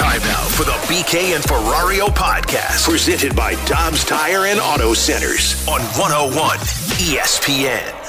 [0.00, 5.62] Time now for the BK and Ferrario podcast, presented by Dobbs Tire and Auto Centers
[5.68, 6.56] on 101
[6.96, 7.99] ESPN.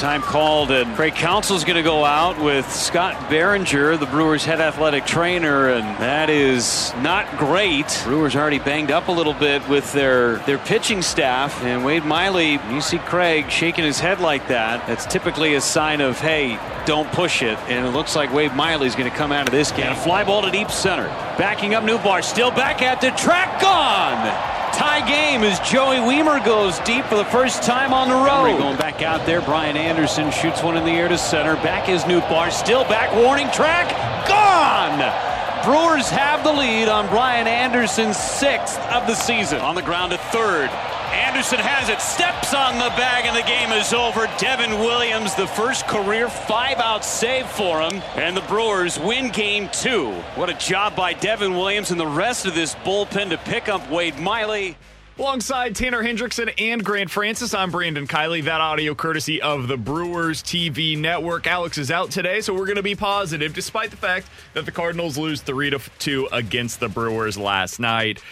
[0.00, 4.58] Time called, and Craig Counsell's going to go out with Scott Barringer, the Brewers' head
[4.58, 8.00] athletic trainer, and that is not great.
[8.04, 12.52] Brewers already banged up a little bit with their their pitching staff, and Wade Miley,
[12.70, 14.86] you see Craig shaking his head like that.
[14.86, 17.58] That's typically a sign of hey, don't push it.
[17.68, 19.88] And it looks like Wade Miley's going to come out of this game.
[19.88, 23.60] And a fly ball to deep center, backing up Nootbaar, still back at the track,
[23.60, 24.69] gone.
[24.72, 28.58] Tie game as Joey Wiemer goes deep for the first time on the road.
[28.58, 31.56] Going back out there, Brian Anderson shoots one in the air to center.
[31.56, 33.88] Back is Nootbaar, still back, warning track,
[34.26, 35.39] gone!
[35.64, 39.60] Brewers have the lead on Brian Anderson's sixth of the season.
[39.60, 40.70] On the ground at third.
[41.12, 44.26] Anderson has it, steps on the bag, and the game is over.
[44.38, 50.12] Devin Williams, the first career five-out save for him, and the Brewers win game two.
[50.34, 53.90] What a job by Devin Williams and the rest of this bullpen to pick up
[53.90, 54.78] Wade Miley.
[55.20, 58.42] Alongside Tanner Hendrickson and Grant Francis, I'm Brandon Kiley.
[58.42, 61.46] That audio courtesy of the Brewers TV network.
[61.46, 64.72] Alex is out today, so we're going to be positive, despite the fact that the
[64.72, 68.22] Cardinals lose 3 to 2 against the Brewers last night.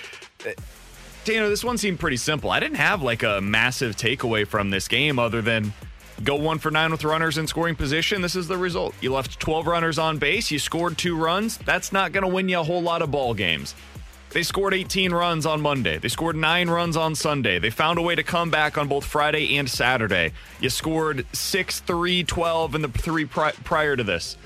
[0.46, 0.52] Uh,
[1.26, 2.50] Tanner, this one seemed pretty simple.
[2.50, 5.74] I didn't have like a massive takeaway from this game other than
[6.24, 8.22] go one for nine with runners in scoring position.
[8.22, 8.94] This is the result.
[9.02, 11.58] You left 12 runners on base, you scored two runs.
[11.58, 13.74] That's not going to win you a whole lot of ball games.
[14.38, 15.98] They scored 18 runs on Monday.
[15.98, 17.58] They scored nine runs on Sunday.
[17.58, 20.30] They found a way to come back on both Friday and Saturday.
[20.60, 24.36] You scored 6, 3, 12 in the three pri- prior to this.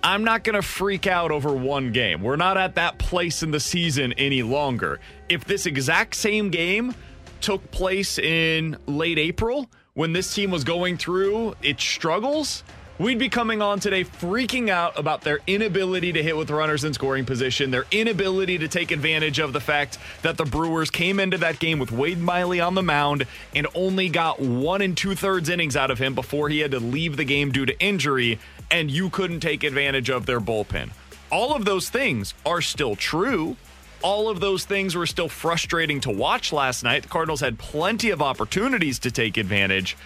[0.00, 2.22] I'm not going to freak out over one game.
[2.22, 5.00] We're not at that place in the season any longer.
[5.28, 6.94] If this exact same game
[7.40, 12.62] took place in late April when this team was going through its struggles,
[12.98, 16.92] we'd be coming on today freaking out about their inability to hit with runners in
[16.92, 21.38] scoring position, their inability to take advantage of the fact that the Brewers came into
[21.38, 25.48] that game with Wade Miley on the mound and only got one and two thirds
[25.48, 28.38] innings out of him before he had to leave the game due to injury,
[28.70, 30.90] and you couldn't take advantage of their bullpen.
[31.30, 33.56] All of those things are still true.
[34.02, 37.02] All of those things were still frustrating to watch last night.
[37.02, 39.96] The Cardinals had plenty of opportunities to take advantage.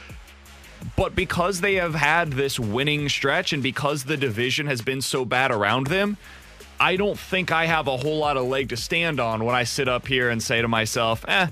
[0.97, 5.25] But because they have had this winning stretch and because the division has been so
[5.25, 6.17] bad around them,
[6.79, 9.65] I don't think I have a whole lot of leg to stand on when I
[9.65, 11.49] sit up here and say to myself, eh,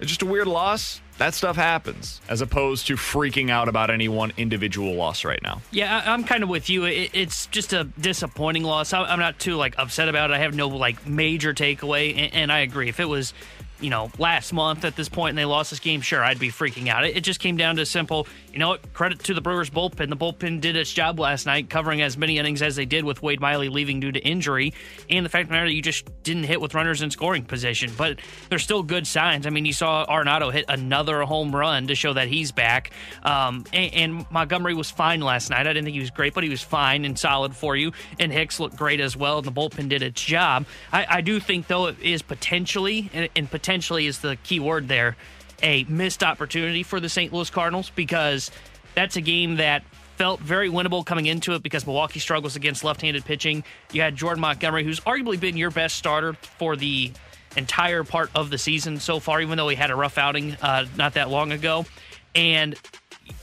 [0.00, 1.00] it's just a weird loss.
[1.18, 5.62] That stuff happens, as opposed to freaking out about any one individual loss right now.
[5.70, 6.84] Yeah, I- I'm kind of with you.
[6.84, 8.92] It, it's just a disappointing loss.
[8.92, 10.34] I- I'm not too like upset about it.
[10.34, 12.88] I have no like major takeaway, and I agree.
[12.88, 13.34] If it was,
[13.82, 16.48] you know, last month at this point and they lost this game, sure, I'd be
[16.48, 17.04] freaking out.
[17.04, 18.26] It, it just came down to simple.
[18.52, 18.76] You know?
[18.92, 20.08] Credit to the Brewers bullpen.
[20.08, 23.22] The bullpen did its job last night, covering as many innings as they did with
[23.22, 24.72] Wade Miley leaving due to injury,
[25.10, 27.90] and the fact of the matter you just didn't hit with runners in scoring position.
[27.96, 29.46] But there's still good signs.
[29.46, 32.92] I mean, you saw Arenado hit another home run to show that he's back,
[33.24, 35.66] um, and, and Montgomery was fine last night.
[35.66, 37.92] I didn't think he was great, but he was fine and solid for you.
[38.20, 40.66] And Hicks looked great as well, and the bullpen did its job.
[40.92, 44.88] I, I do think though it is potentially, and, and potentially is the key word
[44.88, 45.16] there,
[45.62, 47.32] a missed opportunity for the St.
[47.32, 48.50] Louis Cardinals because
[48.94, 49.84] that's a game that
[50.16, 53.64] felt very winnable coming into it because Milwaukee struggles against left-handed pitching.
[53.92, 57.12] You had Jordan Montgomery, who's arguably been your best starter for the
[57.56, 60.86] entire part of the season so far, even though he had a rough outing uh,
[60.96, 61.86] not that long ago.
[62.34, 62.76] And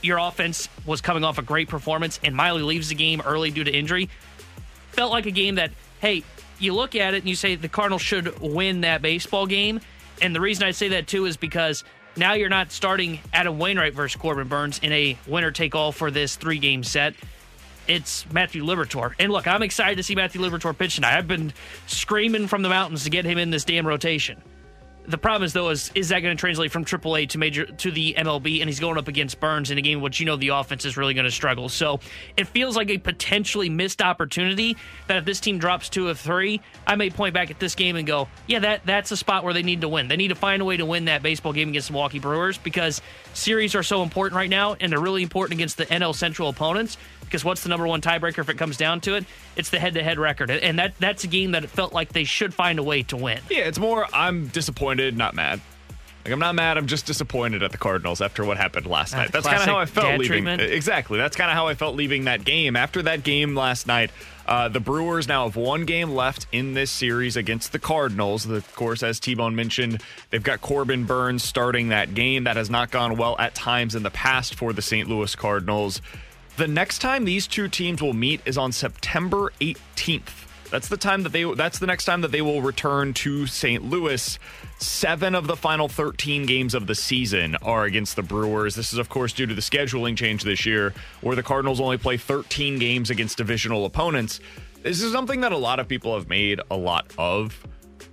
[0.02, 3.64] your offense was coming off a great performance, and Miley leaves the game early due
[3.64, 4.08] to injury.
[4.92, 6.22] Felt like a game that, hey,
[6.58, 9.80] you look at it and you say the Cardinals should win that baseball game.
[10.22, 11.84] And the reason I say that too is because
[12.16, 16.10] now you're not starting Adam Wainwright versus Corbin Burnes in a winner take all for
[16.10, 17.14] this three game set.
[17.88, 19.14] it's Matthew Liberatore.
[19.18, 21.16] And look, I'm excited to see Matthew Liberatore pitch tonight.
[21.16, 21.52] I've been
[21.86, 24.40] screaming from the mountains to get him in this damn rotation.
[25.06, 27.90] The problem is though is is that going to translate from AAA to major to
[27.90, 30.48] the MLB and he's going up against Burnes in a game which you know the
[30.48, 31.68] offense is really going to struggle.
[31.68, 32.00] So
[32.36, 34.76] it feels like a potentially missed opportunity
[35.08, 37.96] that if this team drops two of three, I may point back at this game
[37.96, 40.08] and go, yeah, that that's a spot where they need to win.
[40.08, 42.58] They need to find a way to win that baseball game against the Milwaukee Brewers
[42.58, 43.00] because
[43.32, 46.98] series are so important right now and they're really important against the NL Central opponents
[47.30, 49.24] because what's the number one tiebreaker if it comes down to it?
[49.56, 52.52] It's the head-to-head record, and that that's a game that it felt like they should
[52.52, 53.38] find a way to win.
[53.48, 55.60] Yeah, it's more I'm disappointed, not mad.
[56.24, 56.76] Like I'm not mad.
[56.76, 59.32] I'm just disappointed at the Cardinals after what happened last Uh, night.
[59.32, 60.26] That's kind of how I felt leaving.
[60.26, 60.60] treatment.
[60.60, 61.16] Exactly.
[61.16, 62.76] That's kind of how I felt leaving that game.
[62.76, 64.10] After that game last night,
[64.46, 68.44] uh, the Brewers now have one game left in this series against the Cardinals.
[68.44, 72.44] Of course, as T-Bone mentioned, they've got Corbin Burnes starting that game.
[72.44, 75.08] That has not gone well at times in the past for the St.
[75.08, 76.02] Louis Cardinals.
[76.60, 80.44] The next time these two teams will meet is on September 18th.
[80.70, 83.82] That's the time that they that's the next time that they will return to St.
[83.82, 84.38] Louis.
[84.76, 88.74] 7 of the final 13 games of the season are against the Brewers.
[88.74, 90.92] This is of course due to the scheduling change this year
[91.22, 94.40] where the Cardinals only play 13 games against divisional opponents.
[94.82, 97.58] This is something that a lot of people have made a lot of.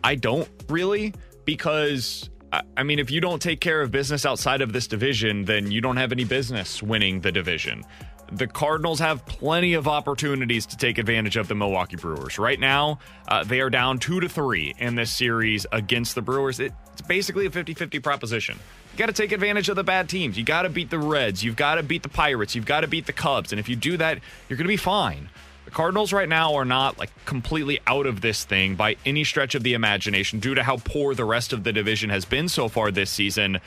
[0.06, 1.14] I don't really
[1.44, 5.44] because I- I mean, if you don't take care of business outside of this division,
[5.44, 7.84] then you don't have any business winning the division.
[8.32, 12.38] The Cardinals have plenty of opportunities to take advantage of the Milwaukee Brewers.
[12.38, 16.60] Right now, uh, they are down two to three in this series against the Brewers.
[16.60, 18.60] It, it's basically a 50 50 proposition.
[18.92, 20.38] You got to take advantage of the bad teams.
[20.38, 21.44] You got to beat the Reds.
[21.44, 22.54] You've got to beat the Pirates.
[22.54, 23.54] You've got to beat the Cubs.
[23.54, 24.20] And if you do that,
[24.50, 25.30] you're going to be fine.
[25.66, 29.54] The Cardinals right now are not like completely out of this thing by any stretch
[29.54, 32.70] of the imagination due to how poor the rest of the division has been so
[32.70, 33.60] far this season.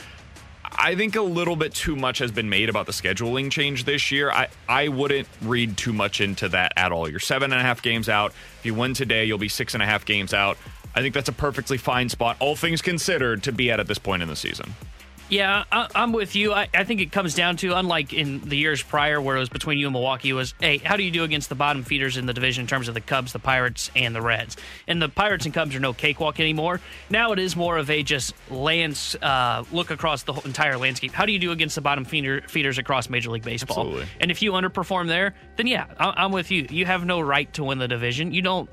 [0.72, 4.10] I think a little bit too much has been made about the scheduling change this
[4.10, 4.30] year.
[4.30, 7.08] I, I wouldn't read too much into that at all.
[7.08, 8.32] You're seven and a half games out.
[8.60, 10.56] If you win today, you'll be six and a half games out.
[10.94, 13.98] I think that's a perfectly fine spot, all things considered, to be at at this
[13.98, 14.74] point in the season.
[15.30, 16.52] Yeah, I, I'm with you.
[16.52, 19.48] I, I think it comes down to, unlike in the years prior where it was
[19.48, 22.26] between you and Milwaukee, was hey, how do you do against the bottom feeders in
[22.26, 24.56] the division in terms of the Cubs, the Pirates, and the Reds?
[24.88, 26.80] And the Pirates and Cubs are no cakewalk anymore.
[27.10, 31.12] Now it is more of a just lands uh, look across the whole entire landscape.
[31.12, 33.78] How do you do against the bottom feeder, feeders across Major League Baseball?
[33.78, 34.06] Absolutely.
[34.20, 36.66] And if you underperform there, then yeah, I, I'm with you.
[36.68, 38.34] You have no right to win the division.
[38.34, 38.68] You don't.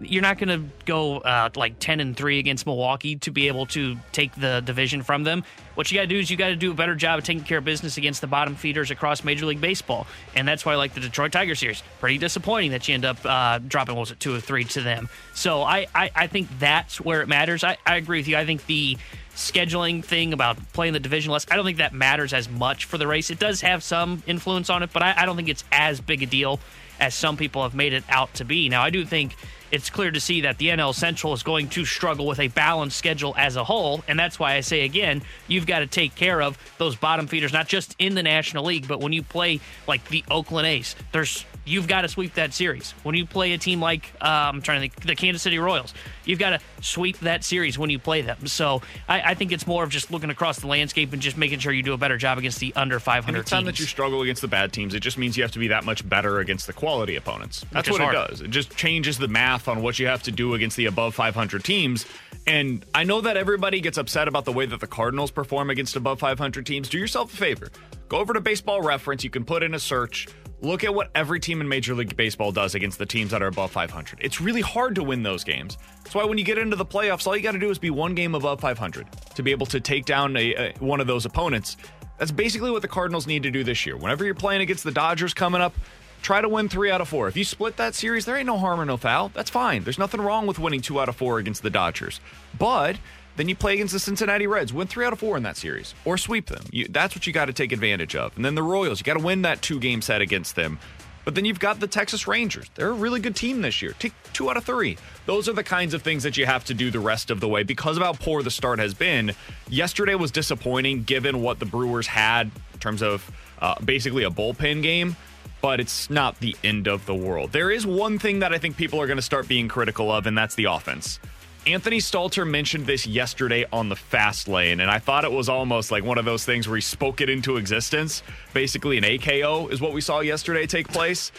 [0.00, 3.64] You're not going to go uh, like ten and three against Milwaukee to be able
[3.66, 5.42] to take the division from them.
[5.74, 7.44] What you got to do is you got to do a better job of taking
[7.44, 10.76] care of business against the bottom feeders across Major League Baseball, and that's why I
[10.76, 11.82] like the Detroit Tiger series.
[11.98, 14.82] Pretty disappointing that you end up uh, dropping what was it two or three to
[14.82, 15.08] them.
[15.34, 17.64] So I, I I think that's where it matters.
[17.64, 18.36] I, I agree with you.
[18.36, 18.98] I think the
[19.34, 22.96] scheduling thing about playing the division less, I don't think that matters as much for
[22.96, 23.28] the race.
[23.28, 26.22] It does have some influence on it, but I, I don't think it's as big
[26.22, 26.58] a deal
[27.00, 28.68] as some people have made it out to be.
[28.68, 29.36] Now, I do think
[29.72, 32.96] it's clear to see that the NL Central is going to struggle with a balanced
[32.96, 36.40] schedule as a whole, and that's why I say again, you've got to take care
[36.40, 40.08] of those bottom feeders, not just in the National League, but when you play like
[40.08, 42.92] the Oakland A's, there's you've got to sweep that series.
[43.02, 45.92] When you play a team like uh, I'm trying to think, the Kansas City Royals,
[46.24, 48.46] you've got to sweep that series when you play them.
[48.46, 51.58] So I, I think it's more of just looking across the landscape and just making
[51.58, 53.66] sure you do a better job against the under 500 Anytime teams.
[53.66, 55.84] that you struggle against the bad teams, it just means you have to be that
[55.84, 57.66] much better against the quality opponents.
[57.72, 58.40] That's what it does.
[58.42, 61.64] It just changes the math on what you have to do against the above 500
[61.64, 62.06] teams.
[62.46, 65.96] And I know that everybody gets upset about the way that the Cardinals perform against
[65.96, 66.88] above 500 teams.
[66.88, 67.72] Do yourself a favor.
[68.08, 69.24] Go over to Baseball Reference.
[69.24, 70.28] You can put in a search.
[70.60, 73.48] Look at what every team in Major League Baseball does against the teams that are
[73.48, 74.20] above 500.
[74.22, 75.78] It's really hard to win those games.
[76.04, 77.90] That's why when you get into the playoffs, all you got to do is be
[77.90, 81.26] one game above 500 to be able to take down a, a, one of those
[81.26, 81.78] opponents.
[82.18, 83.96] That's basically what the Cardinals need to do this year.
[83.96, 85.74] Whenever you're playing against the Dodgers coming up,
[86.22, 87.28] try to win three out of four.
[87.28, 89.30] If you split that series, there ain't no harm or no foul.
[89.34, 89.84] That's fine.
[89.84, 92.20] There's nothing wrong with winning two out of four against the Dodgers.
[92.58, 92.96] But
[93.36, 95.94] then you play against the Cincinnati Reds, win three out of four in that series,
[96.04, 96.64] or sweep them.
[96.70, 98.34] You, that's what you got to take advantage of.
[98.36, 100.78] And then the Royals, you got to win that two game set against them.
[101.26, 102.70] But then you've got the Texas Rangers.
[102.76, 103.94] They're a really good team this year.
[103.98, 104.96] Take two out of three.
[105.26, 107.48] Those are the kinds of things that you have to do the rest of the
[107.48, 109.32] way because of how poor the start has been.
[109.68, 113.28] Yesterday was disappointing given what the Brewers had in terms of
[113.60, 115.16] uh, basically a bullpen game,
[115.60, 117.52] but it's not the end of the world.
[117.52, 120.26] There is one thing that I think people are going to start being critical of,
[120.26, 121.18] and that's the offense.
[121.66, 125.90] Anthony Stalter mentioned this yesterday on the fast lane, and I thought it was almost
[125.90, 128.22] like one of those things where he spoke it into existence.
[128.54, 131.32] Basically, an AKO is what we saw yesterday take place.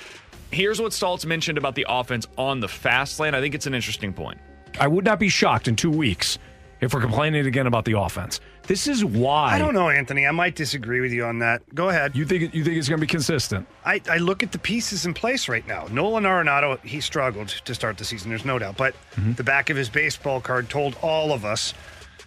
[0.51, 3.35] Here's what Stoltz mentioned about the offense on the fast lane.
[3.35, 4.37] I think it's an interesting point.
[4.79, 6.37] I would not be shocked in two weeks
[6.81, 8.39] if we're complaining again about the offense.
[8.63, 10.27] This is why I don't know, Anthony.
[10.27, 11.61] I might disagree with you on that.
[11.73, 12.15] Go ahead.
[12.15, 13.65] You think you think it's going to be consistent?
[13.85, 15.87] I, I look at the pieces in place right now.
[15.89, 18.29] Nolan Arenado, he struggled to start the season.
[18.29, 19.33] There's no doubt, but Mm-hmm.
[19.33, 21.73] the back of his baseball card told all of us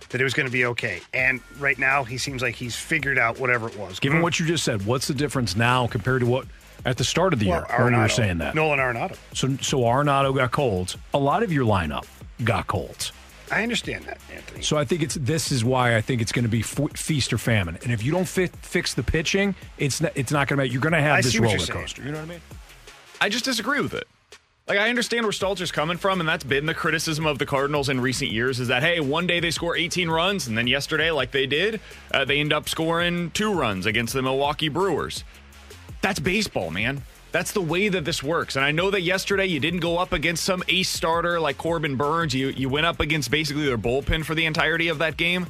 [0.09, 1.01] that it was going to be okay.
[1.15, 4.01] And right now, he seems like he's figured out whatever it was.
[4.01, 6.47] Given what you just said, what's the difference now compared to what
[6.85, 8.55] at the start of the well, year when we were saying that?
[8.57, 9.17] Nolan Arenado.
[9.35, 10.97] So so Arenado got colds.
[11.15, 12.07] A lot of your lineup
[12.43, 13.13] got colds.
[13.51, 14.63] I understand that, Anthony.
[14.63, 17.33] So I think it's this is why I think it's going to be f- feast
[17.33, 17.79] or famine.
[17.83, 20.71] And if you don't fi- fix the pitching, it's not, it's not going to be.
[20.71, 22.03] You're going to have I this roller you're coaster.
[22.03, 22.41] You know what I mean?
[23.21, 24.07] I just disagree with it.
[24.69, 27.89] Like I understand where Stalter's coming from, and that's been the criticism of the Cardinals
[27.89, 28.61] in recent years.
[28.61, 31.81] Is that hey, one day they score 18 runs, and then yesterday, like they did,
[32.15, 35.25] uh, they end up scoring two runs against the Milwaukee Brewers.
[36.03, 37.03] That's baseball, man.
[37.33, 38.57] That's the way that this works.
[38.57, 41.97] And I know that yesterday you didn't go up against some ace starter like Corbin
[41.97, 42.35] Burnes.
[42.35, 45.47] You you went up against basically their bullpen for the entirety of that game.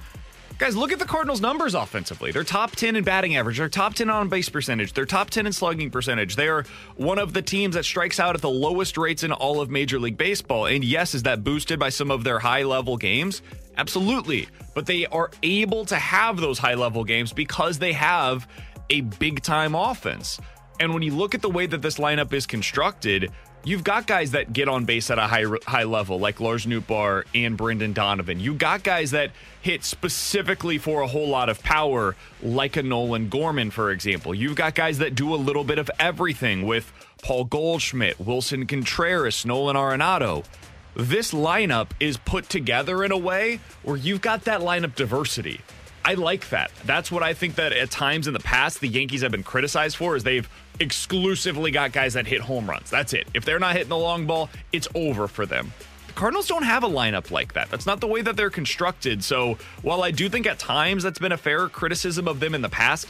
[0.61, 2.33] Guys, look at the Cardinals' numbers offensively.
[2.33, 3.57] They're top 10 in batting average.
[3.57, 4.93] They're top 10 on base percentage.
[4.93, 6.37] They're top 10 in slugging percentage.
[6.37, 9.63] They are one of the teams that strikes out at the lowest rates in all
[9.63, 10.67] of Major League Baseball.
[10.67, 13.41] And yes, is that boosted by some of their high level games?
[13.79, 14.49] Absolutely.
[14.75, 18.47] But they are able to have those high level games because they have
[18.91, 20.39] a big time offense.
[20.81, 23.31] And when you look at the way that this lineup is constructed,
[23.65, 27.25] you've got guys that get on base at a high high level, like Lars Nootbaar
[27.35, 28.41] and Brendan Donovan.
[28.41, 33.29] You got guys that hit specifically for a whole lot of power, like a Nolan
[33.29, 34.35] Gorman, for example.
[34.35, 36.91] You've got guys that do a little bit of everything with
[37.23, 40.47] Paul Goldschmidt, Wilson Contreras, Nolan Arenado.
[40.97, 45.61] This lineup is put together in a way where you've got that lineup diversity.
[46.05, 46.71] I like that.
[46.85, 49.97] That's what I think that at times in the past the Yankees have been criticized
[49.97, 50.49] for is they've
[50.81, 52.91] exclusively got guys that hit home runs.
[52.91, 53.29] That's it.
[53.35, 55.73] If they're not hitting the long ball, it's over for them.
[56.07, 57.71] The Cardinals don't have a lineup like that.
[57.71, 59.23] That's not the way that they're constructed.
[59.23, 62.63] So, while I do think at times that's been a fair criticism of them in
[62.63, 63.07] the past,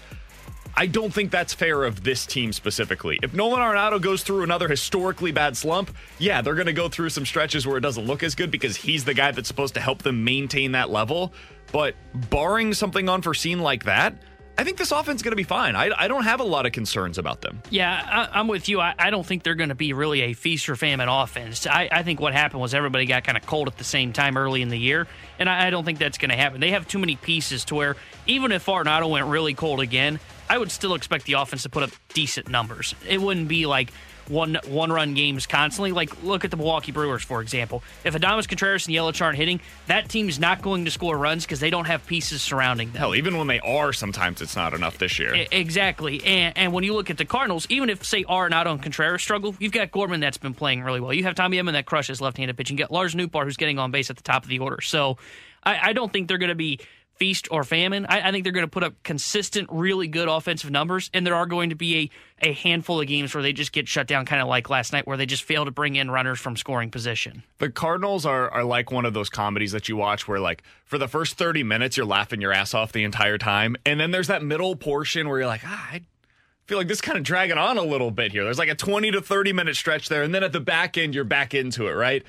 [0.75, 3.19] I don't think that's fair of this team specifically.
[3.23, 7.11] If Nolan Arenado goes through another historically bad slump, yeah, they're going to go through
[7.11, 9.81] some stretches where it doesn't look as good because he's the guy that's supposed to
[9.81, 11.33] help them maintain that level.
[11.73, 11.95] But
[12.31, 14.15] barring something unforeseen like that,
[14.61, 15.75] I think this offense is going to be fine.
[15.75, 17.63] I, I don't have a lot of concerns about them.
[17.71, 18.79] Yeah, I, I'm with you.
[18.79, 21.67] I, I don't think they're going to be really a feast or famine offense.
[21.67, 24.37] I, I think what happened was everybody got kind of cold at the same time
[24.37, 25.07] early in the year,
[25.39, 26.61] and I, don't think that's going to happen.
[26.61, 27.97] They have too many pieces to where
[28.27, 30.21] even if Arenado went really cold again,
[30.51, 32.97] I would still expect the offense to put up decent numbers.
[33.09, 33.93] It wouldn't be like
[34.27, 35.93] one one run games constantly.
[35.93, 37.85] Like look at the Milwaukee Brewers, for example.
[38.05, 41.61] If Adames Contreras and Yelich aren't hitting, that team's not going to score runs because
[41.61, 42.99] they don't have pieces surrounding them.
[42.99, 45.47] Hell, even when they are, sometimes it's not enough this year.
[45.53, 46.21] Exactly.
[46.25, 49.73] And, and when you look at the Cardinals, even if, say, Arenado Contreras struggle, you've
[49.73, 51.13] got Gorman that's been playing really well.
[51.13, 52.77] You have Tommy Edman that crushes left handed pitching.
[52.77, 54.81] You got Lars Nootbaar who's getting on base at the top of the order.
[54.81, 55.17] So
[55.63, 56.81] I, I don't think they're going to be
[57.21, 58.07] feast or famine.
[58.09, 61.35] I, I think they're going to put up consistent, really good offensive numbers, and there
[61.35, 62.11] are going to be
[62.41, 64.95] a, a handful of games where they just get shut down, kind of like last
[64.95, 67.43] night, where they just fail to bring in runners from scoring position.
[67.59, 70.97] The Cardinals are, are like one of those comedies that you watch where, like, for
[70.97, 73.77] the first 30 minutes, you're laughing your ass off the entire time.
[73.85, 76.01] And then there's that middle portion where you're like, ah, I
[76.67, 78.45] feel like this is kind of dragging on a little bit here.
[78.45, 80.23] There's like a 20 to 30 minute stretch there.
[80.23, 82.25] And then at the back end, you're back into it, right?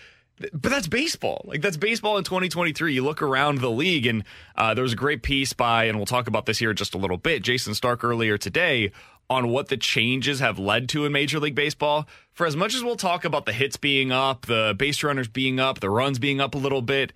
[0.53, 1.43] But that's baseball.
[1.45, 2.93] Like, that's baseball in 2023.
[2.93, 4.23] You look around the league, and
[4.55, 6.93] uh, there was a great piece by, and we'll talk about this here in just
[6.93, 8.91] a little bit, Jayson Stark earlier today
[9.29, 12.05] on what the changes have led to in Major League Baseball.
[12.33, 15.57] For as much as we'll talk about the hits being up, the base runners being
[15.57, 17.13] up, the runs being up a little bit,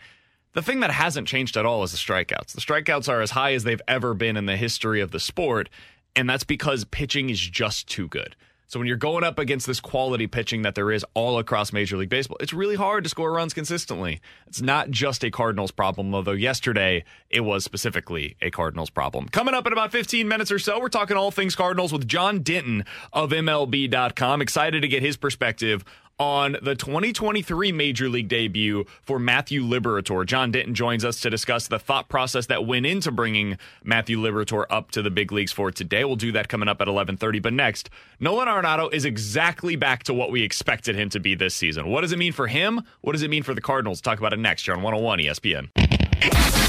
[0.54, 2.54] the thing that hasn't changed at all is the strikeouts.
[2.54, 5.68] The strikeouts are as high as they've ever been in the history of the sport,
[6.16, 8.38] and that's because pitching is just too good.
[8.68, 11.98] So when you're going up against this quality pitching that there is all across Major
[11.98, 14.22] League Baseball, it's really hard to score runs consistently.
[14.48, 19.30] It's not just a Cardinals problem, although yesterday it was specifically a Cardinals problem.
[19.30, 22.40] Coming up in about 15 minutes or so, we're talking all things Cardinals with John
[22.40, 24.42] Denton of MLB.com.
[24.42, 25.86] Excited to get his perspective
[26.20, 30.26] on the 2023 Major League debut for Matthew Liberatore.
[30.26, 34.66] John Denton joins us to discuss the thought process that went into bringing Matthew Liberatore
[34.70, 36.06] up to the big leagues for today.
[36.06, 37.40] We'll do that coming up at 11:30.
[37.42, 41.56] But next, Nolan Arenado is exactly back to what we expected him to be this
[41.56, 41.88] season.
[41.88, 42.82] What does it mean for him?
[43.02, 44.02] What does it mean for the Cardinals?
[44.02, 45.70] Talk about it next here on 101 ESPN.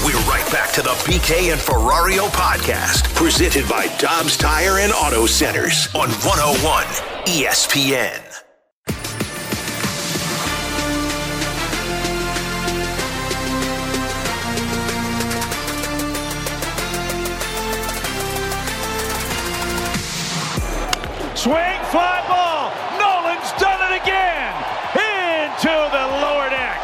[0.05, 5.25] We're right back to the BK and Ferrario podcast, presented by Dobbs Tire and Auto
[5.25, 6.85] Centers on 101
[7.25, 8.46] ESPN.
[21.47, 22.75] Swing, fly ball.
[22.99, 24.51] Nolan's done it again.
[24.99, 26.77] Into the lower deck.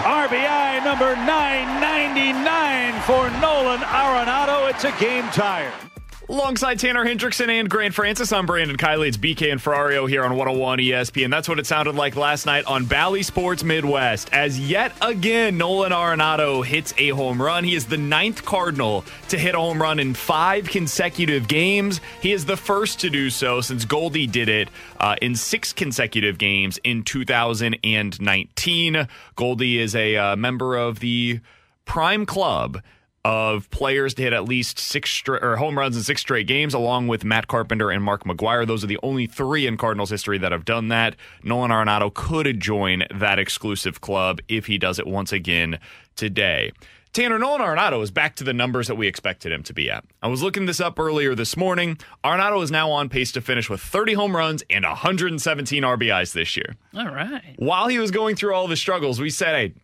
[0.00, 4.70] RBI number 9.99 for Nolan Arenado.
[4.70, 5.85] It's a game tire.
[6.28, 9.06] Alongside Tanner Hendrickson and Grant Francis, I'm Brandon Kiley.
[9.06, 11.30] It's BK and Ferrario here on 101 ESPN.
[11.30, 14.30] That's what it sounded like last night on Bally Sports Midwest.
[14.32, 17.62] As yet again, Nolan Arenado hits a home run.
[17.62, 22.00] He is the ninth Cardinal to hit a home run in five consecutive games.
[22.20, 24.68] He is the first to do so since Goldie did it
[24.98, 29.08] uh, in six consecutive games in 2019.
[29.36, 31.38] Goldie is a uh, member of the
[31.84, 32.82] Prime Club
[33.26, 36.74] of players to hit at least six straight or home runs in six straight games,
[36.74, 38.64] along with Matt Carpenter and Mark McGwire.
[38.64, 41.16] Those are the only three in Cardinals history that have done that.
[41.42, 45.80] Nolan Arenado could join that exclusive club if he does it once again
[46.14, 46.70] today.
[47.16, 50.04] Tanner Nolan Arenado is back to the numbers that we expected him to be at.
[50.22, 51.96] I was looking this up earlier this morning.
[52.22, 56.58] Arenado is now on pace to finish with 30 home runs and 117 RBIs this
[56.58, 56.76] year.
[56.94, 57.54] All right.
[57.56, 59.74] While he was going through all of his struggles, we said, hey,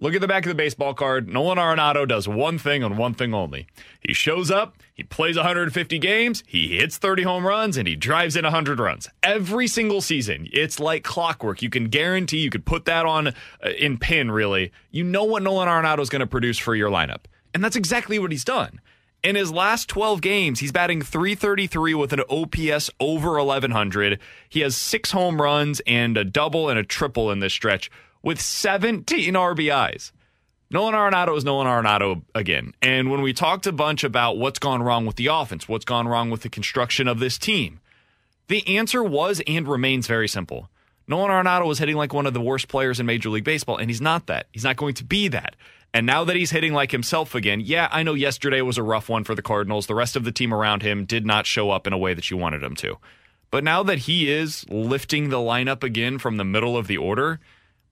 [0.00, 1.28] Look at the back of the baseball card.
[1.28, 3.68] Nolan Arenado does one thing and one thing only.
[4.00, 8.34] He shows up, he plays 150 games, he hits 30 home runs, and he drives
[8.34, 9.08] in 100 runs.
[9.22, 10.48] Every single season.
[10.52, 11.62] It's like clockwork.
[11.62, 13.32] You can guarantee, you could put that on uh,
[13.78, 14.72] in pin, really.
[14.90, 17.26] You know what Nolan Arenado is going to produce for your lineup.
[17.54, 18.80] And that's exactly what he's done.
[19.22, 24.18] In his last 12 games, he's batting 333 with an OPS over 1100.
[24.48, 27.88] He has six home runs and a double and a triple in this stretch
[28.22, 30.12] with 17 RBIs.
[30.70, 32.72] Nolan Arenado is Nolan Arenado again.
[32.80, 36.08] And when we talked a bunch about what's gone wrong with the offense, what's gone
[36.08, 37.80] wrong with the construction of this team,
[38.48, 40.70] the answer was and remains very simple.
[41.06, 43.90] Nolan Arenado was hitting like one of the worst players in Major League Baseball, and
[43.90, 44.46] he's not that.
[44.52, 45.56] He's not going to be that.
[45.92, 49.10] And now that he's hitting like himself again, yeah, I know yesterday was a rough
[49.10, 49.86] one for the Cardinals.
[49.86, 52.30] The rest of the team around him did not show up in a way that
[52.30, 52.96] you wanted him to.
[53.50, 57.40] But now that he is lifting the lineup again from the middle of the order,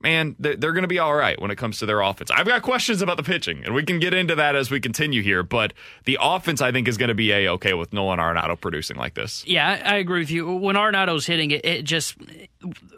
[0.01, 2.31] man, they're, going to be all right when it comes to their offense.
[2.31, 5.21] I've got questions about the pitching, and we can get into that as we continue
[5.21, 5.43] here.
[5.43, 5.73] But
[6.05, 9.13] the offense, I think, is going to be a okay with Nolan Arenado producing like
[9.13, 9.45] this.
[9.45, 10.55] Yeah, I, agree with you.
[10.55, 12.15] When Arenado's hitting it, it just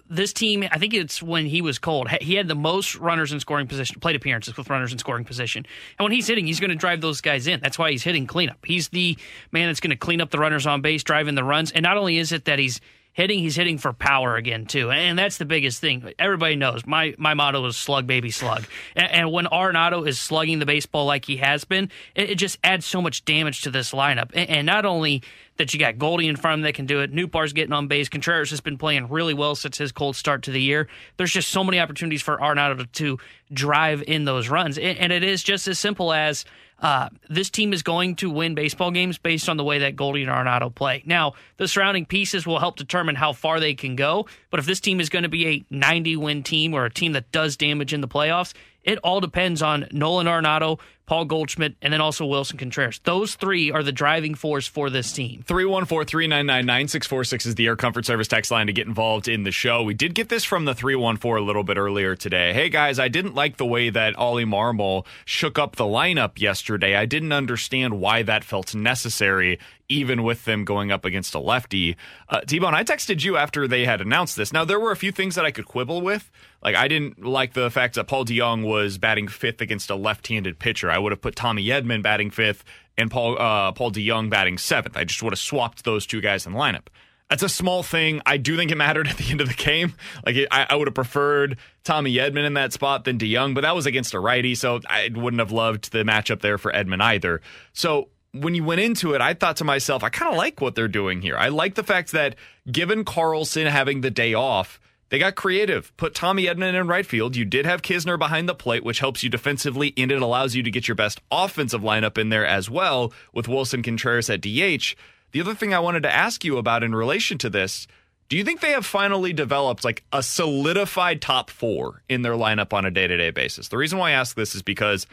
[0.09, 0.63] this team.
[0.71, 2.09] I think it's when he was cold.
[2.21, 5.65] He had the most runners in scoring position, plate appearances with runners in scoring position,
[5.97, 7.59] and when he's hitting, he's going to drive those guys in.
[7.59, 8.65] That's why he's hitting cleanup.
[8.65, 9.17] He's the
[9.51, 11.71] man that's going to clean up the runners on base, driving the runs.
[11.71, 12.79] And not only is it that he's
[13.13, 16.11] hitting, he's hitting for power again too, and that's the biggest thing.
[16.19, 20.59] Everybody knows my my motto is slug baby slug, and, and when Arenado is slugging
[20.59, 23.91] the baseball like he has been, it, it just adds so much damage to this
[23.91, 24.31] lineup.
[24.33, 25.21] And, and, not only
[25.57, 27.87] that you got Goldie in front of him that can do it, Nootbaar's getting on
[27.87, 30.87] base, Contreras has been playing really well since his cold start to the year.
[31.17, 33.19] There's just so many opportunities for Arenado to, to
[33.53, 36.45] drive in those runs, and, and it is just as simple as
[36.83, 40.23] uh, this team is going to win baseball games based on the way that Goldie
[40.23, 41.01] and Arenado play.
[41.05, 44.81] Now, the surrounding pieces will help determine how far they can go, but if this
[44.81, 47.93] team is going to be a 90 win team or a team that does damage
[47.93, 52.57] in the playoffs, it all depends on Nolan Arenado, Paul Goldschmidt, and then also Wilson
[52.57, 52.99] Contreras.
[53.03, 55.43] Those three are the driving force for this team.
[55.45, 59.51] 314 399 9646 is the Air Comfort Service text line to get involved in the
[59.51, 59.83] show.
[59.83, 62.53] We did get this from the 314 a little bit earlier today.
[62.53, 66.95] Hey guys, I didn't like the way that Ollie Marmol shook up the lineup yesterday.
[66.95, 69.59] I didn't understand why that felt necessary
[69.93, 71.95] even with them going up against a lefty.
[72.29, 74.51] Uh, T Bone, I texted you after they had announced this.
[74.51, 76.31] Now, there were a few things that I could quibble with.
[76.61, 80.27] Like, I didn't like the fact that Paul DeJong was batting fifth against a left
[80.27, 80.89] handed pitcher.
[80.89, 82.63] I would have put Tommy Edman batting fifth
[82.97, 84.97] and Paul, uh, Paul DeJong batting seventh.
[84.97, 86.87] I just would have swapped those two guys in the lineup.
[87.29, 88.21] That's a small thing.
[88.25, 89.95] I do think it mattered at the end of the game.
[90.25, 93.61] Like it, I, I, would have preferred Tommy Edman in that spot than DeJong, but
[93.61, 97.01] that was against a righty, so I wouldn't have loved the matchup there for Edman
[97.01, 97.41] either.
[97.73, 100.75] So when you went into it, I thought to myself, I kind of like what
[100.75, 101.37] they're doing here.
[101.37, 102.35] I like the fact that
[102.69, 105.95] given Carlson having the day off, they got creative.
[105.97, 107.35] Put Tommy Edman in right field.
[107.35, 110.63] You did have Knizner behind the plate, which helps you defensively, and it allows you
[110.63, 114.95] to get your best offensive lineup in there as well with Wilson Contreras at DH.
[115.31, 117.85] The other thing I wanted to ask you about in relation to this,
[118.29, 122.73] do you think they have finally developed like a solidified top four in their lineup
[122.73, 123.67] on a day to day basis?
[123.67, 125.05] The reason why I ask this is because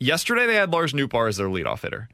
[0.00, 2.08] yesterday they had Lars Nootbaar as their leadoff hitter.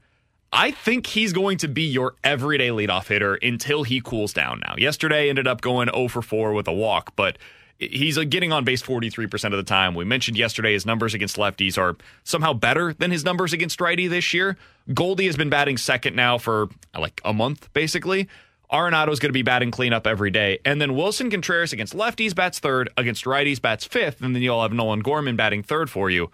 [0.51, 4.75] I think he's going to be your everyday leadoff hitter until he cools down now.
[4.77, 7.37] Yesterday ended up going 0 for 4 with a walk, but
[7.77, 9.95] he's uh, getting on base 43% of the time.
[9.95, 14.07] We mentioned yesterday his numbers against lefties are somehow better than his numbers against righty
[14.07, 14.57] this year.
[14.93, 18.29] Goldie has been batting second now for like a month, basically.
[18.71, 20.59] Arenado's going to be batting cleanup every day.
[20.65, 24.61] And then Wilson Contreras against lefties bats third, against righties bats fifth, and then you'll
[24.61, 26.31] have Nolan Gorman batting third for you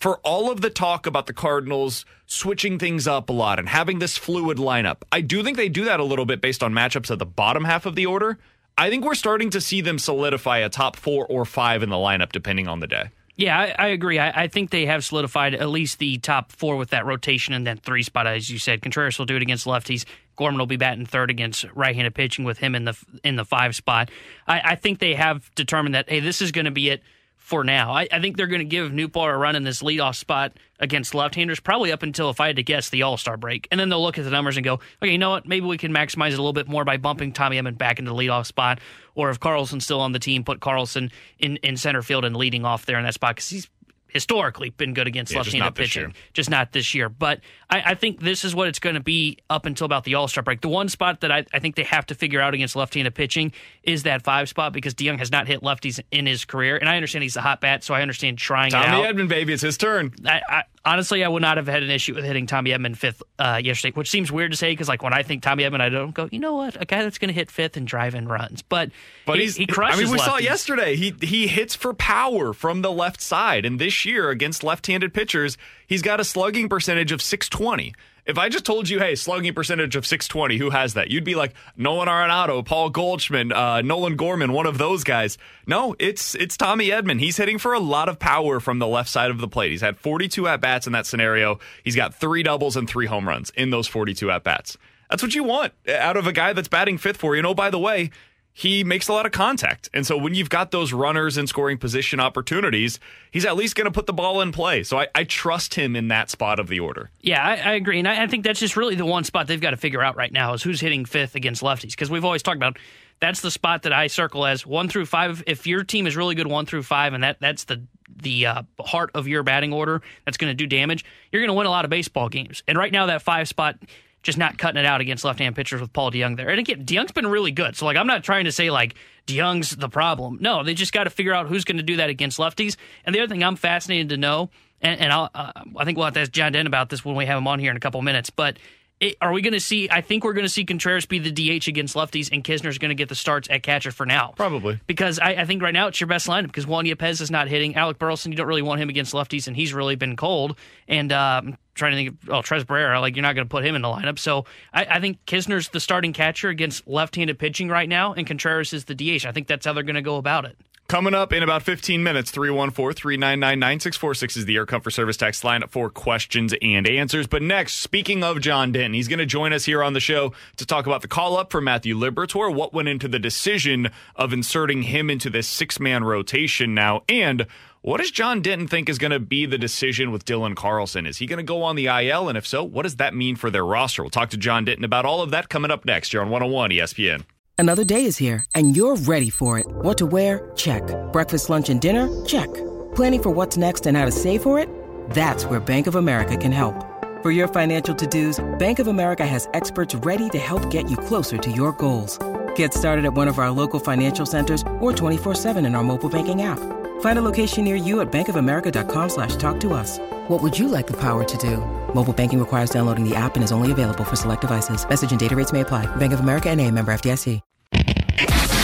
[0.00, 3.98] for all of the talk about the Cardinals switching things up a lot and having
[3.98, 7.10] this fluid lineup, I do think they do that a little bit based on matchups
[7.10, 8.38] at the bottom half of the order.
[8.76, 11.96] I think we're starting to see them solidify a top four or five in the
[11.96, 13.10] lineup depending on the day.
[13.34, 14.18] Yeah, I, I agree.
[14.18, 17.64] I, I, think they have solidified at least the top four with that rotation and
[17.64, 18.82] then three spot, as you said.
[18.82, 20.04] Contreras will do it against lefties.
[20.34, 23.76] Gorman will be batting third against right-handed pitching with him in the in the five
[23.76, 24.10] spot.
[24.48, 27.02] I, I think they have determined that hey, this is going to be it
[27.48, 27.92] for now.
[27.92, 31.14] I, I think they're going to give Nootbaar a run in this leadoff spot against
[31.14, 33.66] left-handers, probably up until, if I had to guess, the All-Star break.
[33.70, 35.46] And then they'll look at the numbers and go, okay, you know what?
[35.48, 38.10] Maybe we can maximize it a little bit more by bumping Tommy Edman back into
[38.10, 38.80] the leadoff spot.
[39.14, 42.66] Or if Carlson's still on the team, put Carlson in, in center field and leading
[42.66, 43.70] off there in that spot because he's
[44.08, 47.08] historically been good against Yeah, left-handed just pitching, just not this year.
[47.08, 47.40] But
[47.70, 50.28] I, I think this is what it's going to be up until about the All
[50.28, 50.60] Star break.
[50.60, 53.52] The one spot that I, I think they have to figure out against left-handed pitching
[53.82, 56.96] is that five spot because DeJong has not hit lefties in his career, and I
[56.96, 59.14] understand he's a hot bat, so I understand trying Tommy it out.
[59.14, 60.14] Edman, baby, it's his turn.
[60.24, 63.22] I, I, honestly, I would not have had an issue with hitting Tommy Edman fifth
[63.38, 65.88] uh, yesterday, which seems weird to say because, like, when I think Tommy Edman, I
[65.88, 68.28] don't go, you know what, a guy that's going to hit fifth and drive in
[68.28, 68.90] runs, but
[69.26, 70.00] But he, he's he crushes.
[70.00, 70.96] I mean, we saw yesterday.
[70.96, 75.56] He he hits for power from the left side, and this year against left-handed pitchers,
[75.86, 77.94] he's got a slugging percentage of 620.
[78.28, 81.10] If I just told you, hey, slugging percentage of 620, who has that?
[81.10, 85.38] You'd be like Nolan Arenado, Paul Goldschmidt, uh, Nolan Gorman, one of those guys.
[85.66, 87.20] No, it's it's Tommy Edman.
[87.20, 89.70] He's hitting for a lot of power from the left side of the plate.
[89.70, 91.58] He's had 42 at bats in that scenario.
[91.82, 94.76] He's got three doubles and three home runs in those 42 at bats.
[95.08, 97.38] That's what you want out of a guy that's batting fifth for you.
[97.38, 98.10] And oh, by the way,
[98.58, 99.88] he makes a lot of contact.
[99.94, 102.98] And so when you've got those runners and scoring position opportunities,
[103.30, 104.82] he's at least going to put the ball in play.
[104.82, 107.08] So I, I trust him in that spot of the order.
[107.20, 109.60] Yeah, I, I agree, and I, I think that's just really the one spot they've
[109.60, 112.42] got to figure out right now is who's hitting fifth against lefties because we've always
[112.42, 112.78] talked about
[113.20, 115.44] that's the spot that I circle as one through five.
[115.46, 118.62] If your team is really good one through five, and that that's the the uh,
[118.80, 121.70] heart of your batting order that's going to do damage, you're going to win a
[121.70, 122.64] lot of baseball games.
[122.66, 123.76] And right now, that five spot
[124.22, 126.48] just not cutting it out against left-hand pitchers with Paul DeJong there.
[126.48, 127.76] And again, DeJong's been really good.
[127.76, 128.94] So like I'm not trying to say like
[129.26, 130.38] DeJong's the problem.
[130.40, 132.76] No, they just got to figure out who's going to do that against lefties.
[133.04, 134.50] And the other thing I'm fascinated to know,
[134.80, 137.14] and, and I'll, uh, I think we'll have to ask John Den about this when
[137.14, 138.58] we have him on here in a couple minutes, but.
[139.00, 139.88] It, are we going to see?
[139.88, 142.88] I think we're going to see Contreras be the DH against lefties, and Knizner's going
[142.88, 144.32] to get the starts at catcher for now.
[144.36, 144.80] Probably.
[144.88, 147.46] Because I, I think right now it's your best lineup because Juan Yepez is not
[147.46, 147.76] hitting.
[147.76, 150.58] Alec Burleson, you don't really want him against lefties, and he's really been cold.
[150.88, 153.64] And I'm trying to think of, oh, Tres Barrera, like you're not going to put
[153.64, 154.18] him in the lineup.
[154.18, 158.26] So I, I think Knizner's the starting catcher against left handed pitching right now, and
[158.26, 159.24] Contreras is the DH.
[159.24, 160.56] I think that's how they're going to go about it.
[160.88, 165.44] Coming up in about 15 minutes, 314 399 9646 is the Air Comfort Service text
[165.44, 167.26] line for questions and answers.
[167.26, 170.32] But next, speaking of John Denton, he's going to join us here on the show
[170.56, 174.32] to talk about the call up for Matthew Liberatore, what went into the decision of
[174.32, 177.46] inserting him into this six man rotation now, and
[177.82, 181.06] what does John Denton think is going to be the decision with Dylan Carlson?
[181.06, 182.28] Is he going to go on the IL?
[182.28, 184.02] And if so, what does that mean for their roster?
[184.02, 186.70] We'll talk to John Denton about all of that coming up next here on 101
[186.70, 187.24] ESPN.
[187.56, 189.66] Another day is here, and you're ready for it.
[189.68, 190.52] What to wear?
[190.54, 190.82] Check.
[191.12, 192.08] Breakfast, lunch, and dinner?
[192.24, 192.52] Check.
[192.94, 194.68] Planning for what's next and how to save for it?
[195.10, 196.84] That's where Bank of America can help.
[197.20, 201.36] For your financial to-dos, Bank of America has experts ready to help get you closer
[201.36, 202.16] to your goals.
[202.54, 206.42] Get started at one of our local financial centers or 24-7 in our mobile banking
[206.42, 206.60] app.
[207.00, 209.98] Find a location near you at bankofamerica.com slash talk to us.
[210.28, 211.56] What would you like the power to do?
[211.92, 214.88] Mobile banking requires downloading the app and is only available for select devices.
[214.88, 215.86] Message and data rates may apply.
[215.96, 217.40] Bank of America and a member FDIC.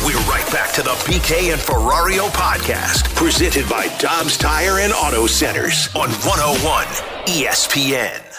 [0.04, 5.26] We're right back to the BK and Ferrario podcast, presented by Dobbs Tire and Auto
[5.26, 6.84] Centers on 101
[7.26, 8.33] ESPN.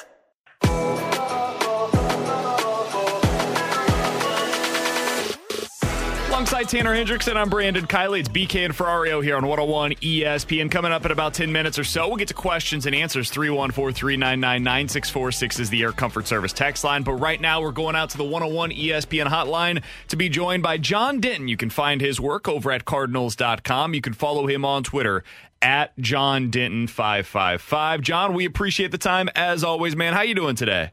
[6.35, 8.19] Alongside Tanner Hendrickson, I'm Brandon Kiley.
[8.19, 10.69] It's BK and Ferrario here on 101 ESPN.
[10.69, 13.29] Coming up in about 10 minutes or so, we'll get to questions and answers.
[13.29, 17.03] 314 399 9646 is the Air Comfort Service text line.
[17.03, 20.77] But right now, we're going out to the 101 ESPN hotline to be joined by
[20.77, 21.47] John Denton.
[21.47, 23.93] You can find his work over at Cardinals.com.
[23.93, 25.23] You can follow him on Twitter
[25.61, 28.01] at John Denton555.
[28.01, 30.11] John, we appreciate the time as always, man.
[30.11, 30.91] How you doing today?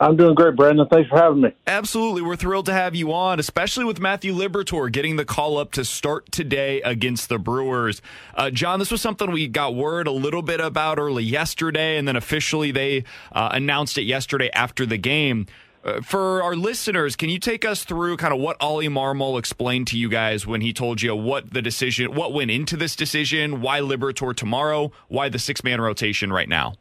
[0.00, 0.86] I'm doing great, Brandon.
[0.88, 1.50] Thanks for having me.
[1.66, 2.22] Absolutely.
[2.22, 5.84] We're thrilled to have you on, especially with Matthew Liberatore getting the call up to
[5.84, 8.00] start today against the Brewers.
[8.34, 12.06] Uh, John, this was something we got word a little bit about early yesterday, and
[12.06, 15.46] then officially they uh, announced it yesterday after the game.
[15.84, 19.88] Uh, for our listeners, can you take us through kind of what Ollie Marmol explained
[19.88, 23.60] to you guys when he told you what the decision, what went into this decision,
[23.60, 26.74] why Liberatore tomorrow, why the six man rotation right now?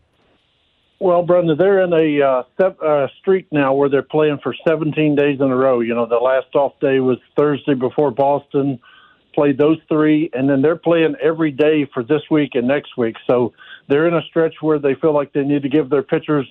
[0.99, 5.15] Well, Brandon, they're in a uh, step, uh, streak now where they're playing for 17
[5.15, 5.79] days in a row.
[5.79, 8.79] You know, the last off day was Thursday before Boston.
[9.36, 13.15] Played those three, and then they're playing every day for this week and next week.
[13.27, 13.53] So
[13.88, 16.47] they're in a stretch where they feel like they need to give their pitchers,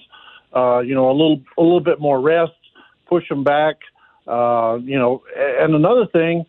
[0.54, 2.52] uh, you know, a little a little bit more rest,
[3.08, 3.76] push them back.
[4.28, 6.44] Uh, you know, and another thing,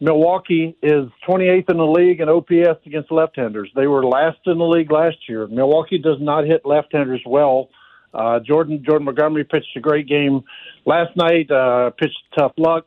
[0.00, 3.70] Milwaukee is 28th in the league in OPS against left-handers.
[3.74, 5.46] They were last in the league last year.
[5.48, 7.68] Milwaukee does not hit left-handers well.
[8.14, 10.42] Uh, Jordan Jordan Montgomery pitched a great game
[10.86, 11.50] last night.
[11.50, 12.86] Uh, pitched tough luck.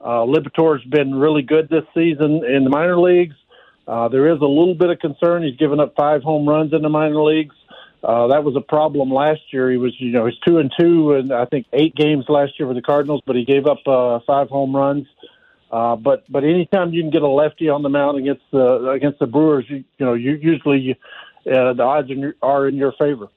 [0.00, 3.34] Uh, Liberatore's been really good this season in the minor leagues.
[3.86, 5.42] Uh, there is a little bit of concern.
[5.42, 7.54] He's given up five home runs in the minor leagues.
[8.02, 9.70] Uh, that was a problem last year.
[9.70, 12.68] He was, you know, he's two and two, and I think eight games last year
[12.68, 15.06] for the Cardinals, but he gave up uh, five home runs.
[15.70, 19.26] But but anytime you can get a lefty on the mound against the against the
[19.26, 20.98] Brewers, you, you know, you usually
[21.46, 22.10] uh, the odds
[22.42, 23.28] are in your favor.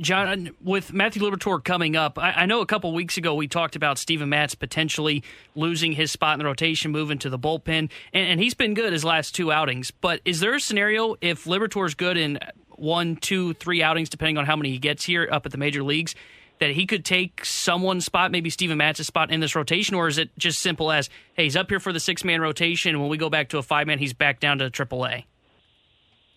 [0.00, 3.76] John, with Matthew Liberatore coming up, I, I know a couple weeks ago we talked
[3.76, 5.22] about Steven Matz potentially
[5.54, 8.92] losing his spot in the rotation, moving to the bullpen, and, and he's been good
[8.92, 9.90] his last two outings.
[9.92, 14.46] But is there a scenario if Liberatore's good in one, two, three outings, depending on
[14.46, 16.14] how many he gets here up at the major leagues,
[16.58, 20.18] that he could take someone's spot, maybe Steven Matz's spot in this rotation, or is
[20.18, 23.16] it just simple as, hey, he's up here for the six man rotation, when we
[23.16, 25.24] go back to a five man, he's back down to AAA?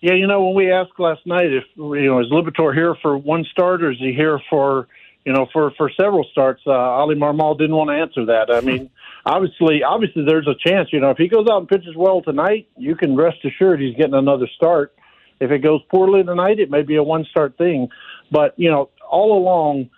[0.01, 3.17] Yeah, you know, when we asked last night if you know is Liberatore here for
[3.17, 4.87] one start or is he here for
[5.25, 8.53] you know for for several starts, uh, Oli Marmol didn't want to answer that.
[8.53, 8.91] I mean,
[9.25, 10.89] obviously, obviously, there's a chance.
[10.93, 13.95] You know, if he goes out and pitches well tonight, you can rest assured he's
[13.95, 14.93] getting another start.
[15.39, 17.89] If it goes poorly tonight, it may be a one start thing.
[18.31, 19.89] But you know, all along,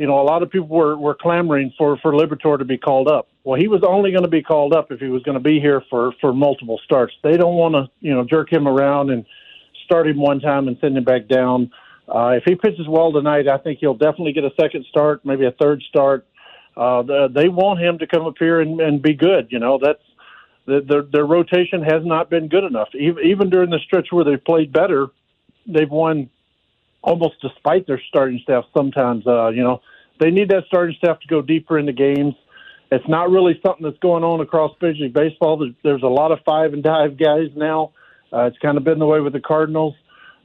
[0.00, 3.06] you know, a lot of people were were clamoring for for Liberatore to be called
[3.06, 3.28] up.
[3.44, 5.60] Well, he was only going to be called up if he was going to be
[5.60, 7.12] here for for multiple starts.
[7.22, 9.26] They don't want to, you know, jerk him around and
[9.84, 11.70] start him one time and send him back down.
[12.08, 15.44] Uh, if he pitches well tonight, I think he'll definitely get a second start, maybe
[15.44, 16.26] a third start.
[16.78, 19.48] Uh, the, they want him to come up here and, and be good.
[19.50, 20.02] You know, that's
[20.64, 22.88] the, their their rotation has not been good enough.
[22.94, 25.08] Even, even during the stretch where they've played better,
[25.66, 26.30] they've won
[27.02, 28.64] almost despite their starting staff.
[28.76, 29.80] Sometimes, uh, you know,
[30.18, 32.34] they need that starting staff to go deeper into games.
[32.92, 35.72] It's not really something that's going on across Major League Baseball.
[35.82, 37.92] There's, a lot of five and dive guys now.
[38.32, 39.94] Uh, it's kind of been the way with the Cardinals.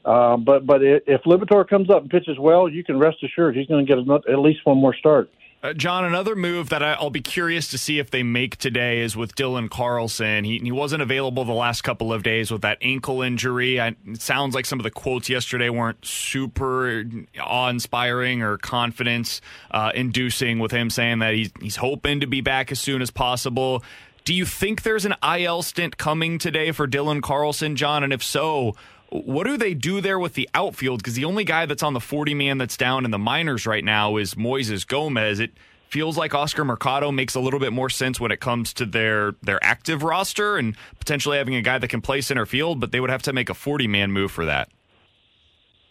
[0.06, 3.66] Uh, but but if Liberatore comes up and pitches well, you can rest assured he's
[3.66, 3.98] going to get
[4.30, 5.30] at least one more start.
[5.66, 9.00] Uh, John, another move that I, will be curious to see if they make today
[9.00, 10.44] is with Dylan Carlson.
[10.44, 13.82] He, he wasn't available the last couple of days with that ankle injury.
[13.82, 17.04] I, it sounds like some of the quotes yesterday weren't super
[17.42, 22.42] awe inspiring or confidence uh, inducing with him saying that he's, he's hoping to be
[22.42, 23.84] back as soon as possible.
[24.24, 28.04] Do you think there's an IL stint coming today for Dylan Carlson, John?
[28.04, 28.76] And if so,
[29.10, 31.00] what do they do there with the outfield?
[31.00, 33.84] Because the only guy that's on the 40 man that's down in the minors right
[33.84, 35.40] now is Moises Gomez.
[35.40, 35.52] It
[35.90, 39.34] feels like Oscar Mercado makes a little bit more sense when it comes to their
[39.42, 43.00] their active roster and potentially having a guy that can play center field, but they
[43.00, 44.70] would have to make a 40 man move for that.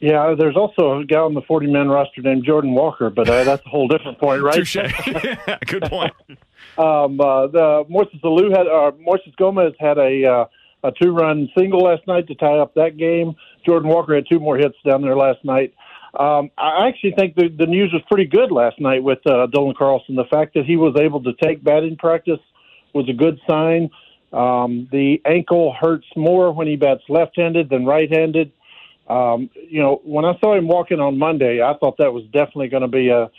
[0.01, 3.45] Yeah, there's also a guy on the 40 man roster named Jordan Walker, but uh,
[3.45, 4.55] that's a whole different point, right?
[4.67, 4.77] Touche.
[5.67, 6.13] Good point.
[6.79, 10.45] um, uh, the Moises Alou had uh, Moises Gomez had a uh,
[10.85, 13.35] a two run single last night to tie up that game.
[13.67, 15.75] Jordan Walker had two more hits down there last night.
[16.19, 19.75] Um, I actually think the, the news was pretty good last night with uh, Dylan
[19.77, 20.15] Carlson.
[20.15, 22.39] The fact that he was able to take batting practice
[22.93, 23.91] was a good sign.
[24.33, 28.53] Um, the ankle hurts more when he bats left-handed than right-handed.
[29.09, 32.69] Um, you know, when I saw him walking on Monday, I thought that was definitely
[32.69, 33.31] going to be a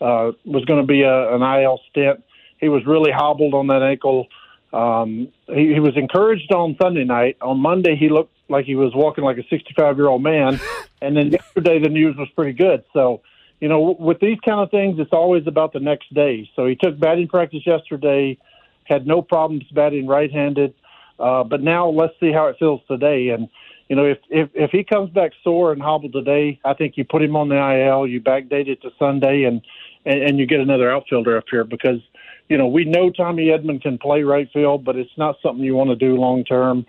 [0.00, 2.22] uh, was going to be a, an IL stint.
[2.58, 4.26] He was really hobbled on that ankle.
[4.74, 7.36] Um, he, he was encouraged on Sunday night.
[7.40, 10.60] On Monday, he looked like he was walking like a 65 year old man.
[11.00, 12.82] And then yesterday, the news was pretty good.
[12.92, 13.22] So,
[13.60, 16.50] you know, with these kind of things, it's always about the next day.
[16.56, 18.36] So he took batting practice yesterday,
[18.84, 20.74] had no problems batting right handed.
[21.20, 23.28] Uh, but now let's see how it feels today.
[23.28, 23.48] And,
[23.88, 27.04] you know, if, if, if he comes back sore and hobbled today, I think you
[27.04, 29.62] put him on the IL, you backdate it to Sunday, and,
[30.04, 32.00] and, and you get another outfielder up here because–
[32.48, 35.74] you know, we know Tommy Edman can play right field, but it's not something you
[35.74, 36.86] want to do long term.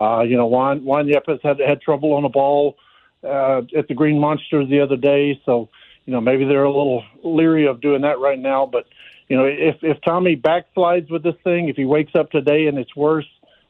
[0.00, 2.76] Uh, you know, Juan, Juan Yepez had had trouble on a ball
[3.22, 5.68] uh, at the Green Monsters the other day, so
[6.06, 8.66] you know maybe they're a little leery of doing that right now.
[8.66, 8.86] But
[9.28, 12.78] you know, if if Tommy backslides with this thing, if he wakes up today and
[12.78, 13.28] it's worse,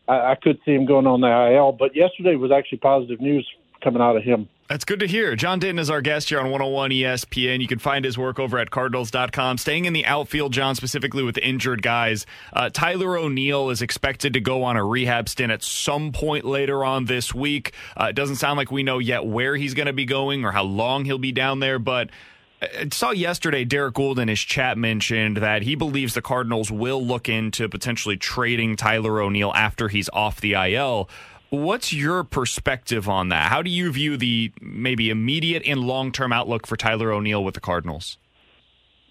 [0.09, 1.73] I, I could see him going on the IL.
[1.73, 3.49] But yesterday was actually positive news
[3.83, 4.49] coming out of him.
[4.67, 5.37] That's good to hear.
[5.37, 7.61] John Denton is our guest here on 101 ESPN.
[7.61, 9.59] You can find his work over at Cardinals.com.
[9.59, 12.25] Staying in the outfield, John, specifically with injured guys,
[12.55, 16.83] uh, Tyler O'Neill is expected to go on a rehab stint at some point later
[16.83, 17.75] on this week.
[17.95, 20.53] Uh, it doesn't sound like we know yet where he's going to be going or
[20.53, 22.09] how long he'll be down there, but
[22.63, 27.05] I saw yesterday Derrick Goold in his chat mentioned that he believes the Cardinals will
[27.05, 31.09] look into potentially trading Tyler O'Neill after he's off the IL.
[31.55, 33.51] What's your perspective on that?
[33.51, 37.55] How do you view the maybe immediate and long term outlook for Tyler O'Neill with
[37.55, 38.19] the Cardinals?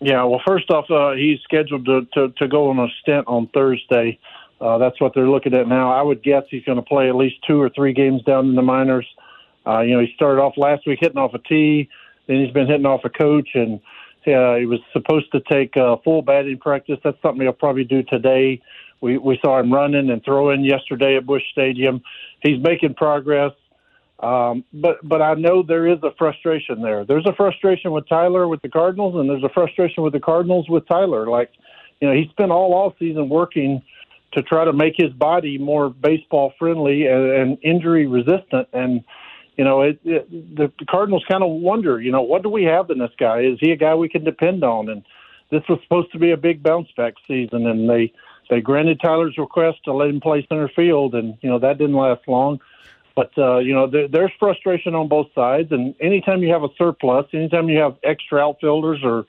[0.01, 3.47] Yeah, well, first off, uh, he's scheduled to, to, to go on a stint on
[3.53, 4.19] Thursday.
[4.59, 5.93] Uh, that's what they're looking at now.
[5.93, 8.55] I would guess he's going to play at least two or three games down in
[8.55, 9.07] the minors.
[9.65, 11.87] Uh, you know, he started off last week hitting off a tee,
[12.27, 13.79] then he's been hitting off a coach, and
[14.27, 16.99] uh, he was supposed to take uh, full batting practice.
[17.03, 18.61] That's something he'll probably do today.
[19.03, 22.01] We we saw him running and throwing yesterday at Busch Stadium.
[22.41, 23.51] He's making progress.
[24.21, 27.03] Um, but but I know there is a frustration there.
[27.03, 30.69] There's a frustration with Tyler with the Cardinals, and there's a frustration with the Cardinals
[30.69, 31.27] with Tyler.
[31.27, 31.51] Like,
[31.99, 33.81] you know, he spent all off season working
[34.31, 38.69] to try to make his body more baseball friendly and, and injury resistant.
[38.71, 39.03] And
[39.57, 42.63] you know, it, it, the, the Cardinals kind of wonder, you know, what do we
[42.63, 43.41] have in this guy?
[43.41, 44.87] Is he a guy we can depend on?
[44.87, 45.03] And
[45.51, 48.13] this was supposed to be a big bounce back season, and they
[48.53, 51.95] they granted Tyler's request to let him play center field, and you know that didn't
[51.95, 52.59] last long.
[53.15, 56.69] But uh, you know, there, there's frustration on both sides, and anytime you have a
[56.77, 59.25] surplus, anytime you have extra outfielders, or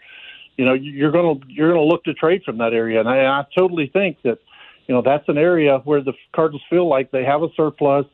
[0.58, 3.46] you know, you're gonna you're gonna look to trade from that area, and I, I
[3.56, 4.40] totally think that
[4.86, 8.04] you know that's an area where the Cardinals feel like they have a surplus.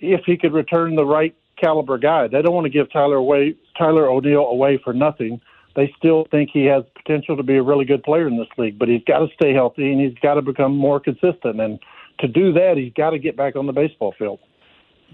[0.00, 3.54] If he could return the right caliber guy, they don't want to give Tyler away,
[3.78, 5.40] Tyler O'Neill away for nothing.
[5.74, 8.78] They still think he has potential to be a really good player in this league,
[8.78, 11.60] but he's got to stay healthy and he's got to become more consistent.
[11.60, 11.78] And
[12.20, 14.38] to do that, he's got to get back on the baseball field.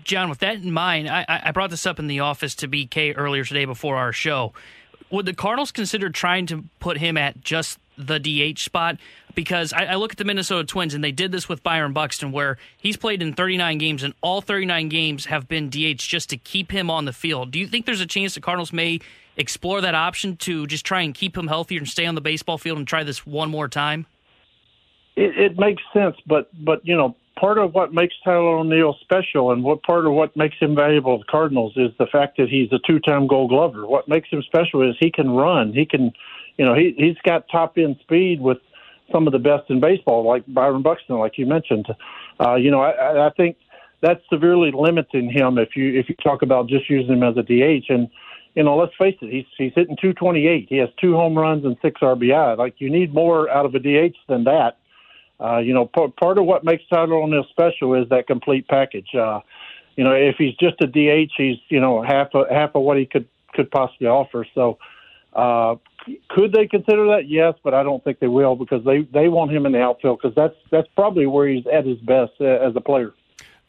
[0.04, 3.14] John, with that in mind, I, I brought this up in the office to BK
[3.16, 4.52] earlier today before our show.
[5.10, 8.98] Would the Cardinals consider trying to put him at just the DH spot?
[9.34, 12.32] Because I, I, look at the Minnesota Twins, and they did this with Byron Buxton,
[12.32, 16.36] where he's played in 39 games, and all 39 games have been DH just to
[16.36, 17.50] keep him on the field.
[17.50, 19.00] Do you think there's a chance the Cardinals may
[19.36, 22.58] explore that option to just try and keep him healthier and stay on the baseball
[22.58, 24.06] field and try this one more time?
[25.16, 29.52] It, it makes sense, but but you know, part of what makes Tyler O'Neill special
[29.52, 32.48] and what part of what makes him valuable to the Cardinals is the fact that
[32.48, 33.86] he's a two-time Gold Glover.
[33.86, 35.72] What makes him special is he can run.
[35.72, 36.12] He can,
[36.56, 38.58] you know, he he's got top end speed with
[39.12, 41.86] some of the best in baseball, like Byron Buxton, like you mentioned.
[42.40, 43.56] Uh, you know, I, I think
[44.00, 47.42] that's severely limiting him if you if you talk about just using him as a
[47.42, 47.86] DH.
[47.88, 48.08] And
[48.54, 50.66] you know, let's face it, he's he's hitting 228.
[50.68, 52.56] He has two home runs and six RBI.
[52.56, 54.78] Like you need more out of a DH than that.
[55.40, 59.14] Uh, you know, p- part of what makes Tyler O'Neill special is that complete package.
[59.14, 59.40] Uh,
[59.96, 62.98] you know, if he's just a DH, he's you know half of, half of what
[62.98, 64.46] he could could possibly offer.
[64.54, 64.78] So,
[65.34, 65.76] uh,
[66.30, 67.28] could they consider that?
[67.28, 70.20] Yes, but I don't think they will because they they want him in the outfield
[70.22, 73.12] because that's that's probably where he's at his best uh, as a player.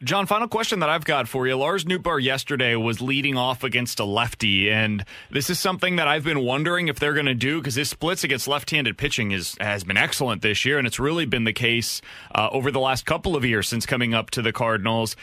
[0.02, 1.56] John, final question that I've got for you.
[1.56, 6.24] Lars Nootbaar yesterday was leading off against a lefty, and this is something that I've
[6.24, 9.84] been wondering if they're going to do because his splits against left-handed pitching is, has
[9.84, 12.00] been excellent this year, and it's really been the case
[12.34, 15.16] uh, over the last couple of years since coming up to the Cardinals.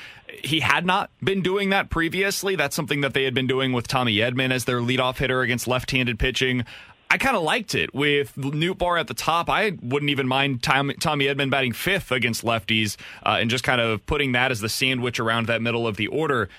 [0.43, 2.55] He had not been doing that previously.
[2.55, 5.67] That's something that they had been doing with Tommy Edman as their leadoff hitter against
[5.67, 6.65] left-handed pitching.
[7.09, 9.49] I kind of liked it with Nootbaar at the top.
[9.49, 13.79] I wouldn't even mind Tommy, Tommy Edman batting fifth against lefties uh, and just kind
[13.79, 16.49] of putting that as the sandwich around that middle of the order.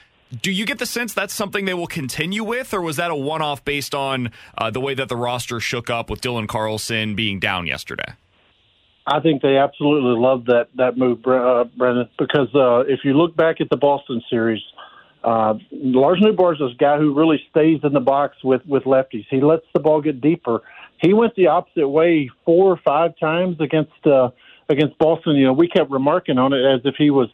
[0.43, 3.15] Do you get the sense that's something they will continue with, or was that a
[3.15, 7.15] one off based on uh, the way that the roster shook up with Dylan Carlson
[7.15, 8.15] being down yesterday?
[9.07, 13.35] I think they absolutely loved that that move, uh, Brendan, because uh, if you look
[13.35, 14.61] back at the Boston series,
[15.25, 19.27] uh, Lars Nootbaar is a guy who really stays in the box with with lefties.
[19.29, 20.63] He lets the ball get deeper.
[21.01, 24.31] He went the opposite way four or five times against uh,
[24.69, 25.37] against Boston.
[25.37, 27.29] You know, we kept remarking on it as if he was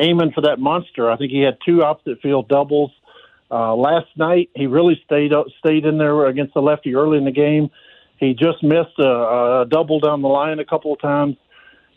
[0.00, 1.10] aiming for that monster.
[1.10, 2.90] I think he had two opposite field doubles.
[3.50, 7.24] Uh, last night, he really stayed up, stayed in there against the lefty early in
[7.24, 7.70] the game.
[8.18, 11.36] He just missed a, a double down the line a couple of times.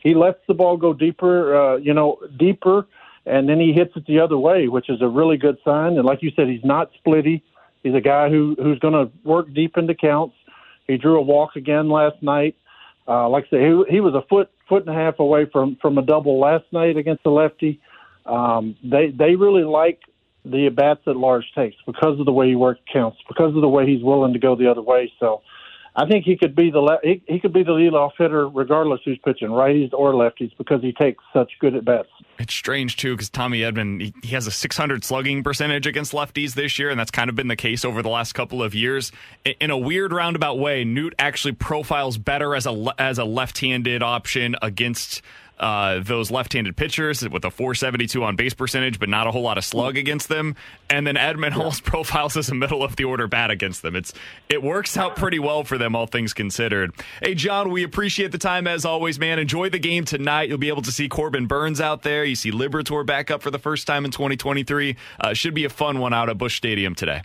[0.01, 2.85] He lets the ball go deeper, uh, you know, deeper
[3.25, 5.97] and then he hits it the other way, which is a really good sign.
[5.97, 7.41] And like you said, he's not splitty.
[7.83, 10.35] He's a guy who who's going to work deep into counts.
[10.87, 12.55] He drew a walk again last night.
[13.07, 15.77] Uh, like I said, he, he was a foot foot and a half away from
[15.81, 17.79] from a double last night against the lefty.
[18.25, 19.99] Um, they they really like
[20.45, 23.61] the at bats that Lars takes because of the way he works counts, because of
[23.61, 25.11] the way he's willing to go the other way.
[25.19, 25.41] So
[25.95, 29.01] I think he could be the le- he, he could be the leadoff hitter regardless
[29.03, 32.09] who's pitching, righties or lefties, because he takes such good at bats.
[32.37, 36.53] It's strange too because Tommy Edman he, he, has a 600 slugging percentage against lefties
[36.53, 39.11] this year, and that's kind of been the case over the last couple of years.
[39.43, 44.03] In, in a weird roundabout way, Newt actually profiles better as a as a left-handed
[44.03, 45.21] option against
[45.59, 49.57] uh, those left-handed pitchers with a 472 on base percentage, but not a whole lot
[49.57, 50.55] of slug against them.
[50.89, 51.57] And then Edman yeah.
[51.57, 53.95] almost profiles as a middle of the order bat against them.
[53.95, 54.13] It's
[54.47, 56.93] it works out pretty well for them, all things considered.
[57.21, 59.39] Hey, John, we appreciate the time as always, man.
[59.39, 60.49] Enjoy the game tonight.
[60.49, 62.23] You'll be able to see Corbin Burnes out there.
[62.23, 64.95] You see Liberatore back up for the first time in 2023.
[65.19, 67.21] Uh, should be a fun one out at Busch Stadium today.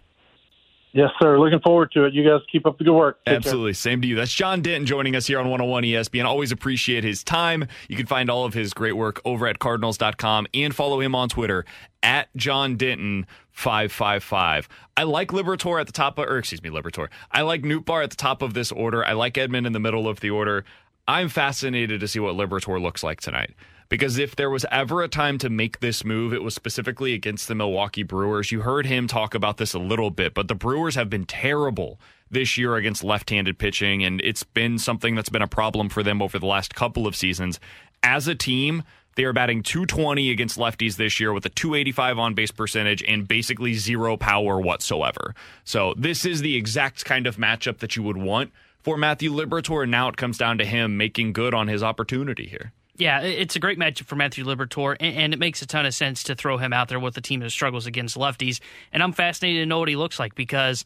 [0.94, 1.40] Yes, sir.
[1.40, 2.14] Looking forward to it.
[2.14, 3.18] You guys keep up the good work.
[3.18, 3.36] Take care.
[3.36, 3.72] Absolutely.
[3.72, 4.14] Same to you.
[4.14, 6.24] That's John Denton joining us here on 101 ESPN.
[6.24, 7.66] Always appreciate his time.
[7.88, 11.28] You can find all of his great work over at Cardinals.com and follow him on
[11.28, 11.64] Twitter
[12.02, 13.26] at John Denton.
[13.50, 14.68] 555.
[14.96, 17.08] I like Liberatore at the top of, or excuse me, Liberatore.
[17.30, 19.04] I like Nootbaar at the top of this order.
[19.04, 20.64] I like Edman in the middle of the order.
[21.06, 23.54] I'm fascinated to see what Liberatore looks like tonight.
[23.94, 27.46] Because if there was ever a time to make this move, it was specifically against
[27.46, 28.50] the Milwaukee Brewers.
[28.50, 32.00] You heard him talk about this a little bit, but the Brewers have been terrible
[32.28, 36.02] this year against left handed pitching, and it's been something that's been a problem for
[36.02, 37.60] them over the last couple of seasons.
[38.02, 38.82] As a team,
[39.14, 43.28] they are batting 220 against lefties this year with a 285 on base percentage and
[43.28, 45.36] basically zero power whatsoever.
[45.62, 48.50] So, this is the exact kind of matchup that you would want
[48.82, 49.82] for Matthew Liberatore.
[49.82, 52.72] And now it comes down to him making good on his opportunity here.
[52.96, 56.22] Yeah, it's a great matchup for Matthew Liberatore, and it makes a ton of sense
[56.24, 58.60] to throw him out there with the team that struggles against lefties.
[58.92, 60.84] And I'm fascinated to know what he looks like because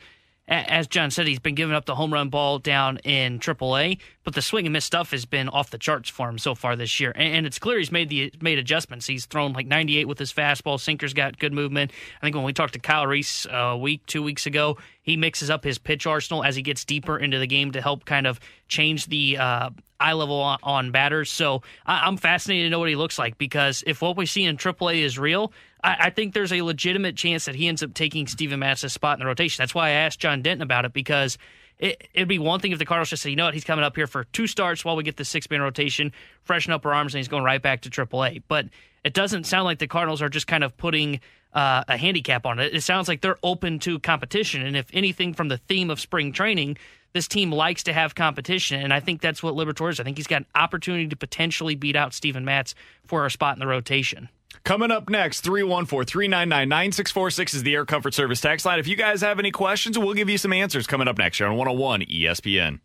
[0.48, 4.34] as John said, he's been giving up the home run ball down in AAA, but
[4.34, 6.98] the swing and miss stuff has been off the charts for him so far this
[6.98, 7.12] year.
[7.14, 9.06] And, it's clear he's made the made adjustments.
[9.06, 10.80] He's thrown like 98 with his fastball.
[10.80, 11.92] Sinker's got good movement.
[12.20, 15.50] I think when we talked to Kyle Reese a week, two weeks ago, he mixes
[15.50, 18.40] up his pitch arsenal as he gets deeper into the game to help kind of
[18.68, 19.70] change the uh,
[20.00, 21.30] eye level on, on batters.
[21.30, 24.44] So I, am fascinated to know what he looks like because if what we see
[24.44, 25.52] in AAA is real,
[25.82, 29.18] I, I think there's a legitimate chance that he ends up taking Steven Matz' spot
[29.18, 29.62] in the rotation.
[29.62, 31.38] That's why I asked John Denton about it because
[31.78, 33.84] it, would be one thing if the Cardinals just say, you know what, he's coming
[33.84, 36.12] up here for two starts while we get the six man rotation,
[36.42, 38.42] freshen up our arms, and he's going right back to AAA.
[38.48, 38.66] But
[39.04, 41.20] it doesn't sound like the Cardinals are just kind of putting
[41.52, 42.74] uh, a handicap on it.
[42.74, 44.66] It sounds like they're open to competition.
[44.66, 46.76] And if anything from the theme of spring training,
[47.12, 49.98] this team likes to have competition, and I think that's what Liberatore is.
[49.98, 52.74] I think he's got an opportunity to potentially beat out Steven Matz
[53.06, 54.28] for a spot in the rotation.
[54.64, 58.78] Coming up next, 314 399 9646 is the Air Comfort Service tax line.
[58.78, 61.46] If you guys have any questions, we'll give you some answers coming up next here
[61.46, 62.80] on 101 ESPN.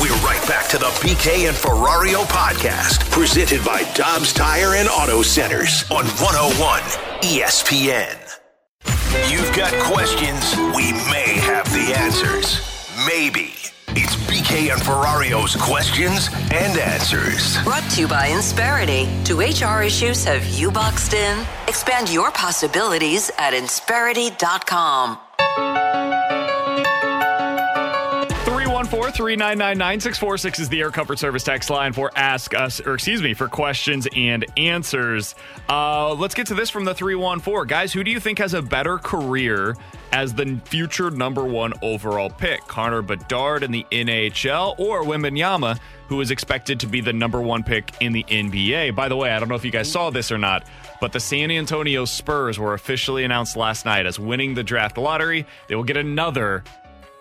[0.00, 5.22] We're right back to the BK and Ferrario podcast, presented by Dobbs Tire and Auto
[5.22, 6.80] Centers on 101
[7.22, 8.18] ESPN.
[9.30, 12.60] You've got questions, we may have the answers.
[13.06, 13.54] Maybe.
[13.88, 17.62] It's BK and Ferrario's questions and answers.
[17.62, 19.08] Brought to you by Insperity.
[19.24, 21.46] Do HR issues have you boxed in?
[21.68, 25.18] Expand your possibilities at Insperity.com.
[28.74, 33.22] 314 399 9646 is the Air Comfort Service text line for Ask Us, or excuse
[33.22, 35.36] me, for questions and answers.
[35.68, 37.68] Uh, let's get to this from the 314.
[37.68, 39.76] Guys, who do you think has a better career
[40.14, 42.60] as the future number one overall pick.
[42.68, 47.64] Connor Bedard in the NHL or Wembanyama, who is expected to be the number one
[47.64, 48.94] pick in the NBA.
[48.94, 50.68] By the way, I don't know if you guys saw this or not,
[51.00, 55.46] but the San Antonio Spurs were officially announced last night as winning the draft lottery.
[55.68, 56.62] They will get another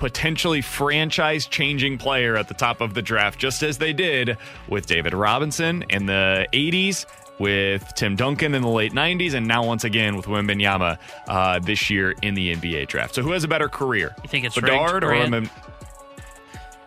[0.04, 4.38] potentially franchise changing player at the top of the draft, just as they did
[4.68, 7.06] with David Robinson in the 80s
[7.40, 10.98] with Tim Duncan in the late 90s, and now once again with Wembanyama
[11.30, 13.16] uh, this year in the NBA draft.
[13.16, 14.14] So who has a better career?
[14.24, 15.50] You think it's Bedard or Wembanyama?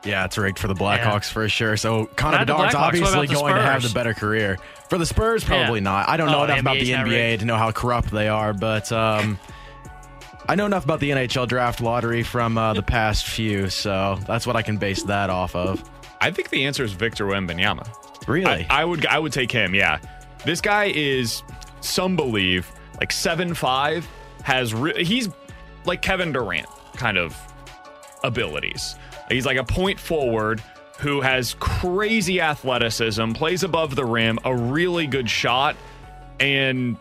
[0.05, 1.33] Yeah, it's rigged for the Blackhawks yeah.
[1.33, 1.79] for sure.
[1.79, 4.59] So Connor Not Bedard's obviously going to have the better career.
[4.91, 5.85] For the Spurs, probably yeah.
[5.85, 6.09] not.
[6.11, 8.93] I don't know oh, enough about the NBA to know how corrupt they are, but
[8.93, 9.39] um,
[10.49, 14.47] I know enough about the NHL draft lottery from uh, the past few, so that's
[14.47, 15.82] what I can base that off of.
[16.20, 17.88] I think the answer is Victor Wembanyama.
[18.28, 18.66] Really?
[18.70, 19.74] I, I would I would take him.
[19.74, 19.99] Yeah,
[20.44, 21.42] this guy is
[21.80, 22.70] some believe
[23.01, 24.07] like seven five
[24.42, 25.28] has re- he's
[25.84, 27.36] like Kevin Durant kind of
[28.22, 28.97] abilities.
[29.28, 30.62] He's like a point forward
[30.99, 35.76] who has crazy athleticism, plays above the rim, a really good shot,
[36.40, 36.97] and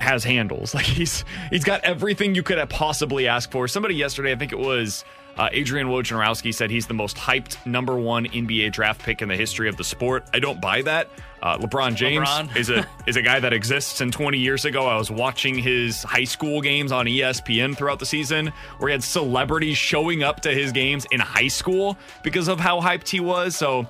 [0.00, 0.74] has handles.
[0.78, 3.66] Like he's he's got everything you could have possibly ask for.
[3.66, 5.04] Somebody yesterday, I think it was
[5.38, 9.36] uh, Adrian Wojnarowski said he's the most hyped number one NBA draft pick in the
[9.36, 10.24] history of the sport.
[10.34, 11.08] I don't buy that.
[11.40, 12.56] Uh, LeBron James LeBron.
[12.56, 14.00] is a is a guy that exists.
[14.00, 18.06] And 20 years ago, I was watching his high school games on ESPN throughout the
[18.06, 22.58] season, where he had celebrities showing up to his games in high school because of
[22.58, 23.54] how hyped he was.
[23.54, 23.86] So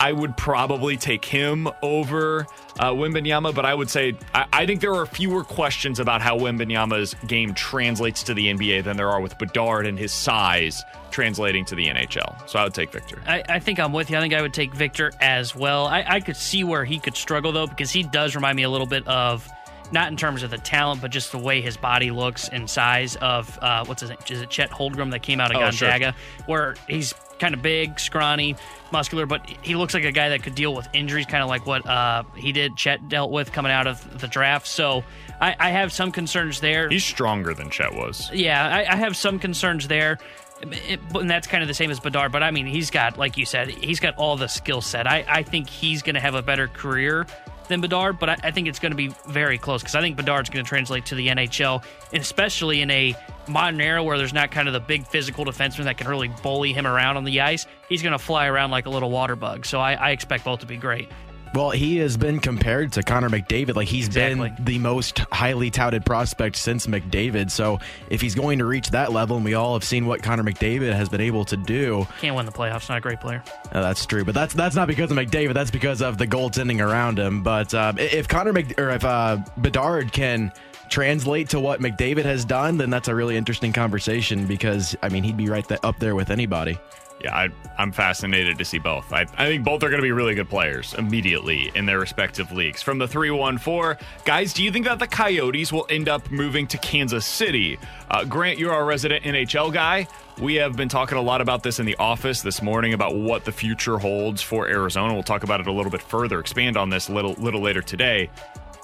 [0.00, 2.46] I would probably take him over
[2.78, 6.38] uh, Wembanyama, but I would say I, I, think there are fewer questions about how
[6.38, 11.64] Wembanyama's game translates to the NBA than there are with Bedard and his size translating
[11.66, 12.48] to the NHL.
[12.48, 13.22] So I would take Victor.
[13.26, 14.18] I, I think I'm with you.
[14.18, 15.86] I think I would take Victor as well.
[15.86, 18.70] I, I could see where he could struggle though, because he does remind me a
[18.70, 19.48] little bit of
[19.92, 23.16] not in terms of the talent, but just the way his body looks and size
[23.16, 24.18] of uh, what's his name?
[24.28, 26.44] Is it Chet Holmgren that came out of oh, Gonzaga, sure.
[26.46, 28.56] where he's kind of big, scrawny,
[28.92, 31.66] muscular, but he looks like a guy that could deal with injuries, kind of like
[31.66, 34.66] what uh, he did, Chet dealt with coming out of the draft.
[34.66, 35.04] So
[35.40, 36.88] I, I have some concerns there.
[36.88, 38.30] He's stronger than Chet was.
[38.32, 40.18] Yeah, I, I have some concerns there.
[40.62, 43.36] It- and that's kind of the same as Bedard, but I mean, he's got, like
[43.36, 45.06] you said, he's got all the skill set.
[45.06, 47.26] I, I think he's going to have a better career
[47.66, 50.16] than Bedard, but I, I think it's going to be very close because I think
[50.16, 53.14] Bedard's going to translate to the NHL, and especially in a
[53.48, 56.72] modern era where there's not kind of the big physical defenseman that can really bully
[56.72, 57.66] him around on the ice.
[57.88, 59.66] He's going to fly around like a little water bug.
[59.66, 61.08] So I, I expect both to be great.
[61.54, 63.76] Well, he has been compared to Connor McDavid.
[63.76, 64.50] Like he's Exactly.
[64.50, 67.50] been the most highly touted prospect since McDavid.
[67.50, 67.80] So
[68.10, 70.92] if he's going to reach that level, and we all have seen what Connor McDavid
[70.92, 72.88] has been able to do, Can't win the playoffs.
[72.88, 73.42] Not a great player.
[73.72, 74.24] uh, that's true.
[74.24, 75.54] But that's that's not because of McDavid.
[75.54, 77.42] That's because of the goaltending around him.
[77.42, 80.52] But um, if Connor Mc, or if uh, Bedard can
[80.88, 84.46] translate to what McDavid has done, then that's a really interesting conversation.
[84.46, 86.78] Because I mean, he'd be right th- up there with anybody.
[87.22, 87.48] Yeah, I,
[87.78, 89.10] I'm fascinated to see both.
[89.12, 92.52] I, I think both are going to be really good players immediately in their respective
[92.52, 92.82] leagues.
[92.82, 96.78] From the 314, guys, do you think that the Coyotes will end up moving to
[96.78, 97.78] Kansas City?
[98.10, 100.06] Uh, Grant, you're our resident NHL guy.
[100.38, 103.46] We have been talking a lot about this in the office this morning about what
[103.46, 105.14] the future holds for Arizona.
[105.14, 107.80] We'll talk about it a little bit further, expand on this a little, little later
[107.80, 108.28] today.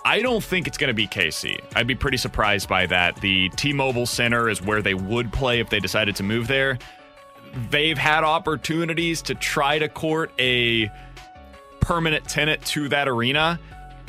[0.07, 1.61] I don't think it's going to be KC.
[1.77, 3.15] I'd be pretty surprised by that.
[3.17, 6.79] The T Mobile Center is where they would play if they decided to move there
[7.71, 10.91] they've had opportunities to try to court a
[11.81, 13.59] permanent tenant to that arena.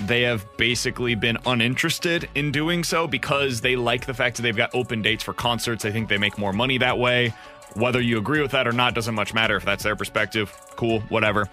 [0.06, 4.56] They have basically been uninterested in doing so because they like the fact that they've
[4.56, 5.84] got open dates for concerts.
[5.84, 7.34] They think they make more money that way.
[7.76, 10.56] Whether you agree with that or not doesn't much matter if that's their perspective.
[10.76, 11.48] Cool, whatever.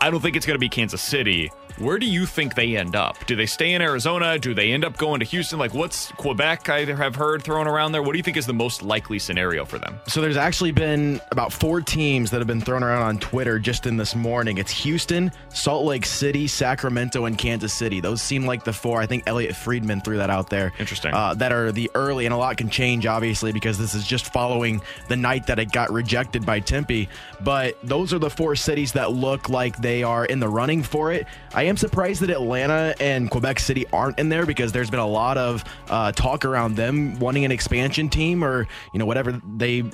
[0.00, 1.50] I don't think it's going to be Kansas City.
[1.78, 3.24] Where do you think they end up?
[3.26, 4.38] Do they stay in Arizona?
[4.38, 5.58] Do they end up going to Houston?
[5.58, 6.68] Like, what's Quebec?
[6.68, 8.02] I have heard thrown around there.
[8.02, 9.98] What do you think is the most likely scenario for them?
[10.06, 13.86] So there's actually been about four teams that have been thrown around on Twitter just
[13.86, 14.58] in this morning.
[14.58, 18.00] It's Houston, Salt Lake City, Sacramento, and Kansas City.
[18.00, 19.00] Those seem like the four.
[19.00, 20.72] I think Elliotte Friedman threw that out there.
[20.78, 21.14] Interesting.
[21.14, 24.32] Uh, that are the early, and a lot can change, obviously, because this is just
[24.32, 27.08] following the night that it got rejected by Tempe.
[27.40, 31.12] But those are the four cities that look like they are in the running for
[31.12, 31.26] it.
[31.54, 35.06] I am surprised that Atlanta and Quebec City aren't in there because there's been a
[35.06, 39.84] lot of uh, talk around them wanting an expansion team or you know whatever they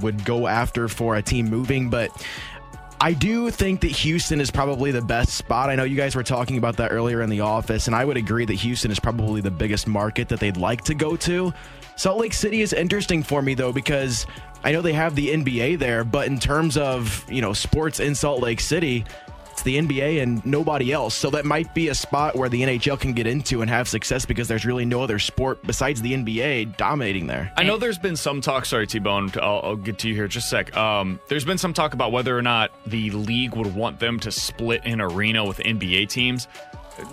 [0.00, 2.10] would go after for a team moving, but.
[2.98, 5.68] I do think that Houston is probably the best spot.
[5.68, 8.16] I know you guys were talking about that earlier in the office, and I would
[8.16, 11.52] agree that Houston is probably the biggest market that they'd like to go to.
[11.96, 14.26] Salt Lake City is interesting for me though because
[14.64, 18.14] I know they have the NBA there, but in terms of, you know, sports in
[18.14, 19.04] Salt Lake City,
[19.56, 21.14] it's the NBA and nobody else.
[21.14, 24.26] So that might be a spot where the NHL can get into and have success
[24.26, 27.50] because there's really no other sport besides the NBA dominating there.
[27.56, 28.66] I know there's been some talk.
[28.66, 29.32] Sorry, T Bone.
[29.36, 30.76] I'll, I'll get to you here just a sec.
[30.76, 34.30] Um, there's been some talk about whether or not the league would want them to
[34.30, 36.48] split an arena with NBA teams.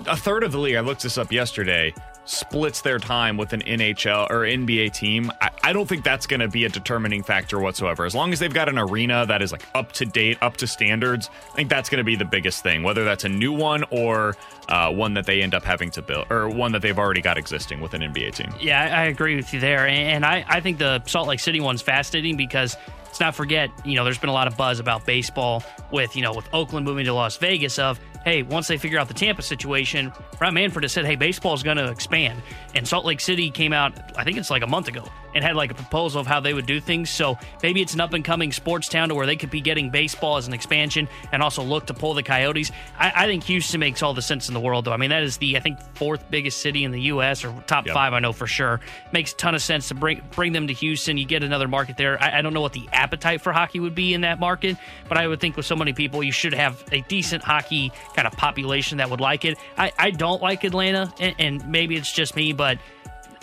[0.08, 1.94] A third of the league, I looked this up yesterday,
[2.26, 5.32] splits their time with an NHL or NBA team.
[5.41, 8.05] I, I don't think that's going to be a determining factor whatsoever.
[8.05, 10.67] As long as they've got an arena that is like up to date, up to
[10.67, 12.84] standards, I think that's going to be the biggest thing.
[12.84, 14.36] Whether that's a new one or
[14.69, 17.38] uh, one that they end up having to build, or one that they've already got
[17.38, 18.53] existing with an NBA team.
[18.59, 19.88] Yeah, I, agree with you there.
[19.88, 23.95] And I, I think the Salt Lake City one's fascinating because let's not forget, you
[23.95, 27.05] know, there's been a lot of buzz about baseball with, you know, with Oakland moving
[27.05, 30.91] to Las Vegas of, hey, once they figure out the Tampa situation, Rob Manfred has
[30.91, 32.41] said, hey, baseball is going to expand.
[32.76, 35.55] And Salt Lake City came out, I think it's like a month ago, and had
[35.55, 37.09] like a proposal of how they would do things.
[37.09, 39.89] So maybe it's an up and coming sports town to where they could be getting
[39.89, 42.71] baseball as an expansion and also look to pull the Coyotes.
[42.97, 44.93] I, I think Houston makes all the sense in the world, though.
[44.93, 47.43] I mean, that is the, I think, fourth biggest city in the U.S.
[47.43, 47.93] or top Yep.
[47.93, 48.79] five, I know for sure.
[49.11, 51.17] Makes a ton of sense to bring bring them to Houston.
[51.17, 52.21] You get another market there.
[52.21, 54.77] I, I don't know what the appetite for hockey would be in that market,
[55.09, 58.27] but I would think with so many people, you should have a decent hockey kind
[58.27, 59.57] of population that would like it.
[59.77, 62.77] I, I don't like Atlanta, and, and maybe it's just me, but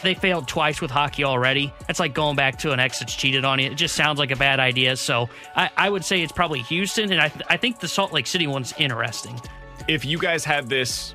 [0.03, 1.73] they failed twice with hockey already.
[1.87, 3.71] That's like going back to an ex that's cheated on you.
[3.71, 4.97] It just sounds like a bad idea.
[4.97, 8.13] So I, I would say it's probably Houston, and I, th- I think the Salt
[8.13, 9.41] Lake City one's interesting.
[9.89, 11.15] if you guys had this,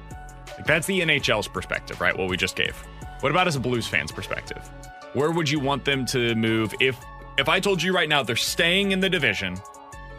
[0.58, 2.18] like, that's the NHL's perspective, right?
[2.18, 2.76] What we just gave.
[3.22, 4.70] What about as a Blues fan's perspective?
[5.14, 6.98] Where would you want them to move if
[7.38, 9.58] if I told you right now they're staying in the division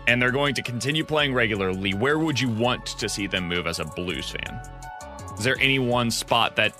[0.07, 1.95] and they're going to continue playing regularly?
[1.95, 4.61] Where would you want to see them move as a Blues fan?
[5.39, 6.73] Is there any one spot that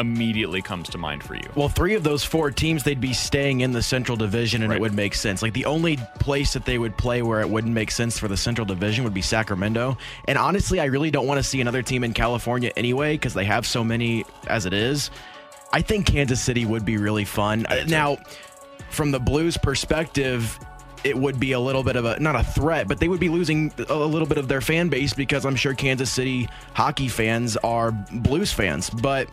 [0.00, 1.48] immediately comes to mind for you?
[1.54, 4.80] Well, three of those four teams, they'd be staying in the Central Division, and it
[4.80, 5.42] would make sense.
[5.42, 8.36] Like the only place that they would play where it wouldn't make sense for the
[8.36, 9.98] Central Division would be Sacramento.
[10.26, 13.44] And honestly, I really don't want to see another team in California anyway because they
[13.44, 15.10] have so many as it is.
[15.72, 17.66] I think Kansas City would be really fun.
[17.86, 18.18] Now,
[18.90, 20.58] from the Blues' perspective,
[21.04, 23.28] it would be a little bit of a not a threat, but they would be
[23.28, 27.56] losing a little bit of their fan base because I'm sure Kansas City hockey fans
[27.58, 28.90] are Blues fans.
[28.90, 29.28] But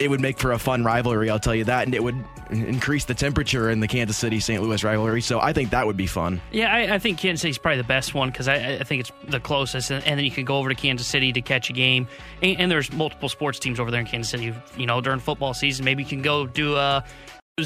[0.00, 2.16] it would make for a fun rivalry, I'll tell you that, and it would
[2.48, 4.62] increase the temperature in the Kansas City St.
[4.62, 5.20] Louis rivalry.
[5.20, 6.40] So I think that would be fun.
[6.50, 9.12] Yeah, I, I think Kansas City's probably the best one because I, I, think it's
[9.28, 11.74] the closest, and, and, then you can go over to Kansas City to catch a
[11.74, 12.08] game.
[12.42, 14.54] And, and, there's multiple sports teams over there in Kansas City.
[14.74, 17.04] You know, during football season, maybe you can go do a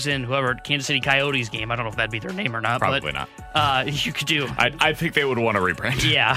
[0.04, 1.70] in whoever Kansas City Coyotes game.
[1.70, 2.80] I don't know if that'd be their name or not.
[2.80, 3.28] Probably but, not.
[3.54, 4.46] Uh, you could do.
[4.58, 6.02] I, I think they would want to rebrand.
[6.14, 6.36] Yeah,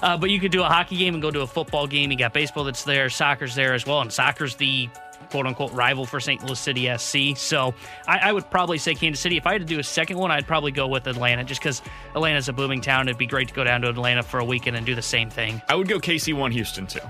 [0.02, 2.12] uh, but you could do a hockey game and go to a football game.
[2.12, 4.88] You got baseball that's there, soccer's there as well, and soccer's the
[5.30, 6.42] quote unquote rival for St.
[6.44, 7.36] Louis City SC.
[7.36, 7.74] So
[8.06, 9.36] I, I, would probably say Kansas City.
[9.36, 11.82] If I had to do a second one, I'd probably go with Atlanta just because
[12.14, 13.08] Atlanta's a booming town.
[13.08, 15.30] It'd be great to go down to Atlanta for a weekend and do the same
[15.30, 15.62] thing.
[15.68, 17.00] I would go KC1 Houston too.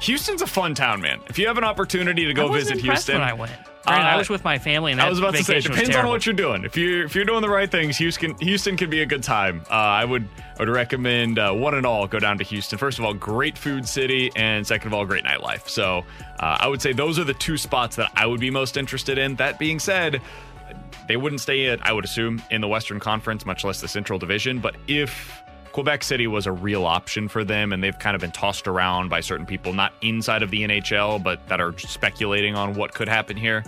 [0.00, 1.20] Houston's a fun town, man.
[1.28, 3.52] If you have an opportunity to go visit Houston, I went.
[3.86, 6.26] uh, I was with my family, and I was about to say, depends on what
[6.26, 6.64] you're doing.
[6.64, 9.62] If you if you're doing the right things, Houston Houston can be a good time.
[9.70, 10.28] Uh, I would
[10.58, 12.78] I would recommend uh, one and all go down to Houston.
[12.78, 15.68] First of all, great food city, and second of all, great nightlife.
[15.68, 16.04] So
[16.40, 19.18] uh, I would say those are the two spots that I would be most interested
[19.18, 19.36] in.
[19.36, 20.20] That being said,
[21.08, 24.18] they wouldn't stay at I would assume in the Western Conference, much less the Central
[24.18, 24.58] Division.
[24.60, 25.42] But if
[25.74, 29.08] Quebec City was a real option for them, and they've kind of been tossed around
[29.08, 33.08] by certain people, not inside of the NHL, but that are speculating on what could
[33.08, 33.64] happen here.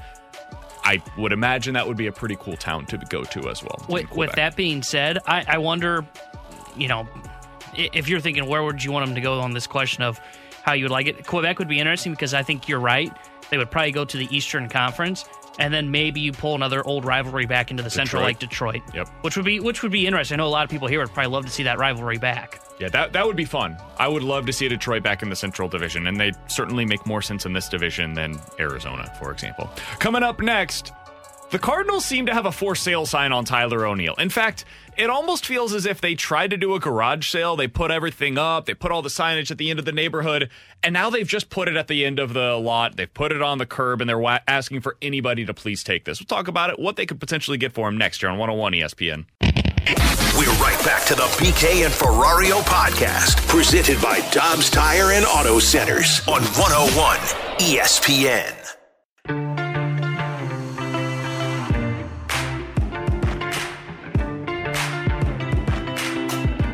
[0.84, 3.84] I would imagine that would be a pretty cool town to go to as well.
[3.88, 6.06] With, with that being said, I, I wonder,
[6.76, 7.08] you know,
[7.74, 10.20] if you're thinking where would you want them to go on this question of
[10.62, 13.12] how you would like it, Quebec would be interesting because I think you're right.
[13.50, 15.24] They would probably go to the Eastern Conference
[15.58, 18.06] and then maybe you pull another old rivalry back into the Detroit.
[18.08, 18.82] Central like Detroit.
[18.94, 19.08] Yep.
[19.22, 20.36] Which would be which would be interesting.
[20.36, 22.60] I know a lot of people here would probably love to see that rivalry back.
[22.78, 23.78] Yeah, that that would be fun.
[23.98, 27.06] I would love to see Detroit back in the Central Division, and they certainly make
[27.06, 29.70] more sense in this division than Arizona, for example.
[29.98, 30.92] Coming up next,
[31.50, 34.14] the Cardinals seem to have a for sale sign on Tyler O'Neill.
[34.14, 34.64] In fact,
[34.96, 37.56] it almost feels as if they tried to do a garage sale.
[37.56, 40.50] They put everything up, they put all the signage at the end of the neighborhood,
[40.82, 42.96] and now they've just put it at the end of the lot.
[42.96, 46.04] They've put it on the curb, and they're wa- asking for anybody to please take
[46.04, 46.20] this.
[46.20, 48.72] We'll talk about it, what they could potentially get for him next year on 101
[48.72, 49.26] ESPN.
[50.36, 55.58] We're right back to the BK and Ferrario podcast, presented by Dobbs Tire and Auto
[55.58, 57.16] Centers on 101
[57.58, 59.65] ESPN.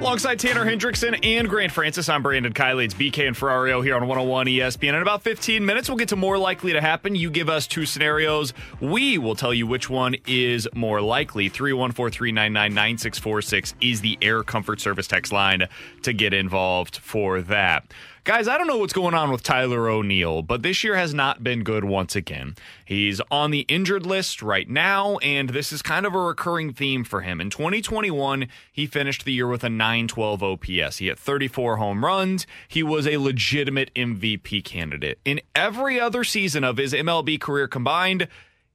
[0.03, 2.87] Alongside Tanner Hendrickson and Grant Francis, I'm Brandon Kiley.
[2.87, 4.95] It's BK and Ferrario here on 101 ESPN.
[4.95, 7.15] In about 15 minutes, we'll get to more likely to happen.
[7.15, 8.53] You give us two scenarios.
[8.81, 11.49] We will tell you which one is more likely.
[11.49, 15.69] 314 399 9646 is the Air Comfort Service text line
[16.03, 17.85] to get involved for that.
[18.25, 21.43] Guys, I don't know what's going on with Tyler O'Neill, but this year has not
[21.43, 22.55] been good once again.
[22.85, 27.03] He's on the injured list right now, and this is kind of a recurring theme
[27.03, 27.41] for him.
[27.41, 30.99] In 2021, he finished the year with a 912 OPS.
[30.99, 32.47] He had 34 home runs.
[32.69, 35.19] He was a legitimate MVP candidate.
[35.25, 38.29] In every other season of his MLB career combined,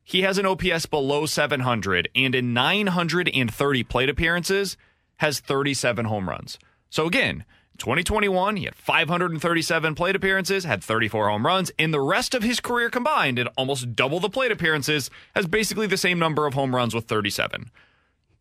[0.04, 4.76] he has an OPS below 700, and in 930 plate appearances,
[5.20, 6.60] has 37 home runs.
[6.90, 7.46] So again,
[7.78, 11.72] 2021, he had 537 plate appearances, had 34 home runs.
[11.78, 15.88] In the rest of his career combined, at almost double the plate appearances, has basically
[15.88, 17.72] the same number of home runs with 37.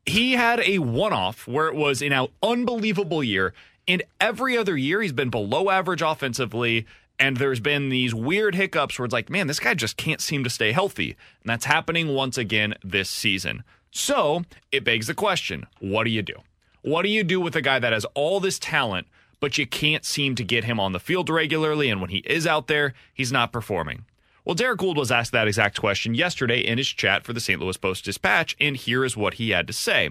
[0.05, 3.53] He had a one off where it was an unbelievable year.
[3.89, 6.87] And every other year, he's been below average offensively.
[7.19, 10.45] And there's been these weird hiccups where it's like, man, this guy just can't seem
[10.45, 11.11] to stay healthy.
[11.43, 13.65] And that's happening once again this season.
[13.91, 16.35] So it begs the question what do you do?
[16.83, 19.09] What do you do with a guy that has all this talent?
[19.41, 21.91] But you can't seem to get him on the field regularly.
[21.91, 24.05] And when he is out there, he's not performing.
[24.47, 27.61] Well, Derrick Goold was asked that exact question yesterday in his chat for the St.
[27.61, 30.09] Louis Post Dispatch, and here is what he had to say.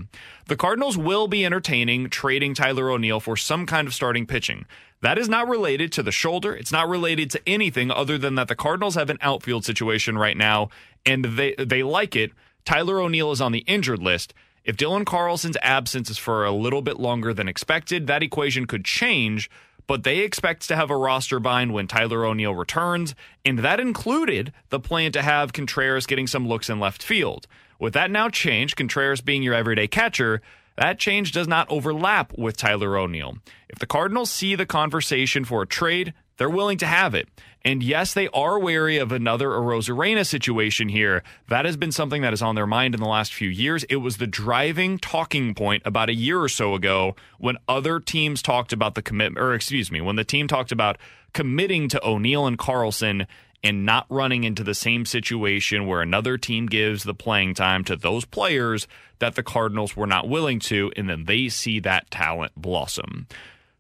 [0.48, 4.66] The Cardinals will be entertaining trading Tyler O'Neill for some kind of starting pitching.
[5.00, 6.54] That is not related to the shoulder.
[6.54, 10.36] It's not related to anything other than that the Cardinals have an outfield situation right
[10.36, 10.68] now,
[11.06, 12.32] and they they like it.
[12.66, 14.34] Tyler O'Neill is on the injured list,
[14.66, 18.84] if Dylan Carlson's absence is for a little bit longer than expected, that equation could
[18.84, 19.50] change,
[19.86, 23.14] but they expect to have a roster bind when Tyler O'Neill returns,
[23.46, 27.46] and that included the plan to have Contreras getting some looks in left field.
[27.80, 30.42] With that now changed, Contreras being your everyday catcher,
[30.78, 33.38] that change does not overlap with Tyler O'Neill.
[33.70, 37.28] If the Cardinals see the conversation for a trade, they're willing to have it.
[37.64, 41.24] And yes, they are wary of another Arozarena situation here.
[41.50, 43.84] That has been something that is on their mind in the last few years.
[43.86, 48.44] It was the driving talking point about a year or so ago when other teams
[48.44, 50.98] talked about the commitment, or excuse me, when the team talked about
[51.34, 53.26] committing to O'Neill and Carlson
[53.64, 57.96] and not running into the same situation where another team gives the playing time to
[57.96, 62.52] those players that the Cardinals were not willing to, and then they see that talent
[62.56, 63.26] blossom.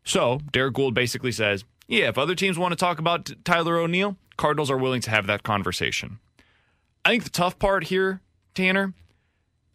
[0.03, 4.17] So Derrick Goold basically says, yeah, if other teams want to talk about Tyler O'Neill,
[4.38, 6.19] Cardinals are willing to have that conversation.
[7.03, 8.21] I think the tough part here,
[8.53, 8.93] Tanner,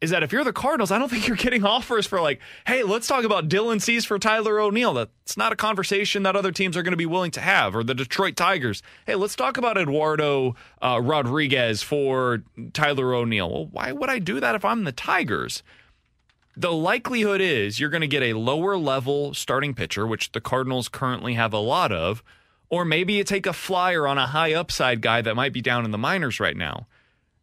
[0.01, 2.83] is that if you're the Cardinals, I don't think you're getting offers for like, hey,
[2.83, 4.95] let's talk about Dylan Cease for Tyler O'Neill.
[4.95, 7.77] That's not a conversation that other teams are going to be willing to have.
[7.77, 12.43] Or the Detroit Tigers, hey, let's talk about Eduardo uh, Rodriguez for
[12.73, 13.51] Tyler O'Neill.
[13.51, 15.63] Well, why would I do that if I'm the Tigers?
[16.57, 20.89] The likelihood is you're going to get a lower level starting pitcher, which the Cardinals
[20.89, 22.23] currently have a lot of,
[22.69, 25.85] or maybe you take a flyer on a high upside guy that might be down
[25.85, 26.87] in the minors right now.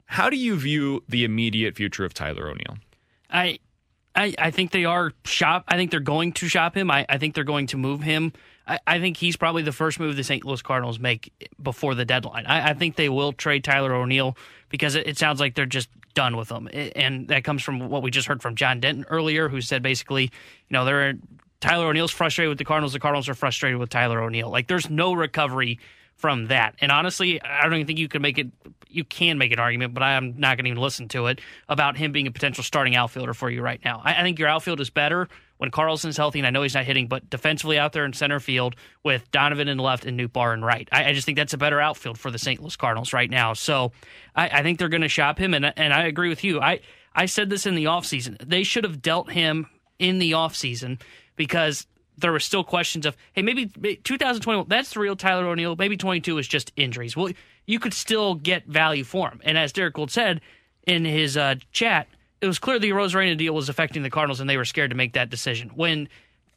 [0.05, 2.77] How do you view the immediate future of Tyler O'Neill?
[3.29, 3.59] I,
[4.15, 5.65] I, I think they are shop.
[5.67, 6.89] I think they're going to shop him.
[6.89, 8.31] I, I think they're going to move him.
[8.65, 10.43] I, I think he's probably the first move the St.
[10.45, 12.45] Louis Cardinals make before the deadline.
[12.45, 14.37] I, I think they will trade Tyler O'Neill
[14.69, 16.67] because it, it, sounds like they're just done with them.
[16.73, 20.23] and that comes from what we just heard from John Denton earlier, who said basically,
[20.23, 21.13] you know, they're
[21.61, 22.93] Tyler O'Neill's frustrated with the Cardinals.
[22.93, 24.49] The Cardinals are frustrated with Tyler O'Neill.
[24.49, 25.77] Like, there's no recovery
[26.17, 26.75] from that.
[26.81, 28.47] And honestly, I don't even think you can make it.
[28.89, 31.97] You can make an argument, but I'm not going to even listen to it about
[31.97, 34.01] him being a potential starting outfielder for you right now.
[34.03, 36.85] I, I think your outfield is better when Carlson's healthy, and I know he's not
[36.85, 40.63] hitting, but defensively out there in center field with Donovan in left and Nootbaar in
[40.63, 40.87] right.
[40.91, 42.61] I, I, just think that's a better outfield for the St.
[42.61, 43.53] Louis Cardinals right now.
[43.53, 43.91] So
[44.35, 46.61] I, I think they're going to shop him, and and I agree with you.
[46.61, 46.79] I
[47.13, 48.37] I said this in the offseason.
[48.47, 49.67] They should have dealt him
[49.99, 51.01] in the offseason
[51.35, 51.87] because
[52.17, 55.75] there were still questions of, hey, maybe 2021, that's the real Tyler O'Neill.
[55.75, 57.15] Maybe 22 is just injuries.
[57.15, 57.31] Well,
[57.65, 59.39] you could still get value for him.
[59.43, 60.41] And as Derrick Goold said
[60.85, 62.07] in his uh, chat,
[62.41, 64.95] it was clear the Arozarena deal was affecting the Cardinals, and they were scared to
[64.95, 65.69] make that decision.
[65.69, 66.07] When,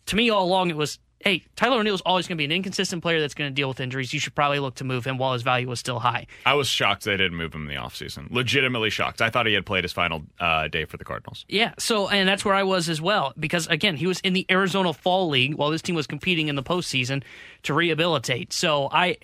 [0.07, 2.53] to me, all along, it was hey, Tyler O'Neill is always going to be an
[2.53, 4.13] inconsistent player that's going to deal with injuries.
[4.13, 6.27] You should probably look to move him while his value was still high.
[6.47, 8.31] I was shocked they didn't move him in the offseason.
[8.31, 9.21] Legitimately shocked.
[9.21, 11.45] I thought he had played his final uh, day for the Cardinals.
[11.49, 14.47] Yeah, so, and that's where I was as well, because again, he was in the
[14.51, 17.23] Arizona Fall League while this team was competing in the postseason
[17.65, 18.53] to rehabilitate.
[18.53, 19.19] So I.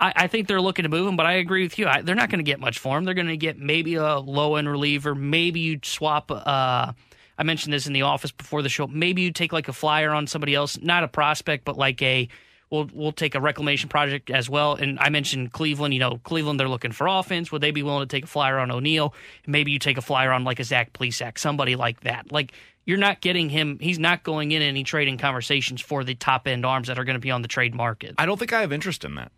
[0.00, 1.88] I, think they're looking to move him, but I agree with you.
[1.88, 3.02] I, they're not going to get much for him.
[3.02, 5.12] They're going to get maybe a low end reliever.
[5.12, 6.92] Maybe you swap uh,
[7.38, 8.86] I mentioned this in the office before the show.
[8.88, 12.28] Maybe you take like a flyer on somebody else, not a prospect, but like a
[12.70, 14.74] we'll we'll take a reclamation project as well.
[14.74, 15.94] And I mentioned Cleveland.
[15.94, 17.52] You know, Cleveland they're looking for offense.
[17.52, 19.14] Would they be willing to take a flyer on O'Neill?
[19.46, 22.32] Maybe you take a flyer on like a Zach Plesac, somebody like that.
[22.32, 22.52] Like
[22.84, 23.78] you're not getting him.
[23.80, 27.14] He's not going in any trading conversations for the top end arms that are going
[27.14, 28.14] to be on the trade market.
[28.18, 29.30] I don't think I have interest in that.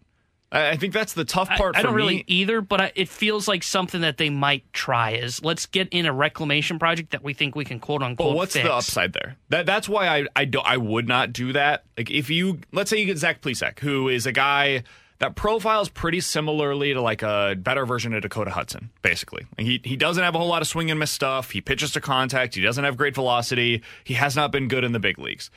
[0.52, 1.76] I think that's the tough part.
[1.76, 2.02] I, I don't me.
[2.02, 5.12] really either, but I, it feels like something that they might try.
[5.12, 8.30] Is let's get in a reclamation project that we think we can quote unquote.
[8.30, 8.64] But what's fix.
[8.64, 9.36] the upside there?
[9.50, 11.84] That that's why I I do, I would not do that.
[11.96, 14.82] Like if you let's say you get Zach Plesac, who is a guy
[15.20, 19.46] that profiles pretty similarly to like a better version of Dakota Hudson, basically.
[19.56, 21.52] He he doesn't have a whole lot of swing and miss stuff.
[21.52, 22.56] He pitches to contact.
[22.56, 23.82] He doesn't have great velocity.
[24.02, 25.50] He has not been good in the big leagues.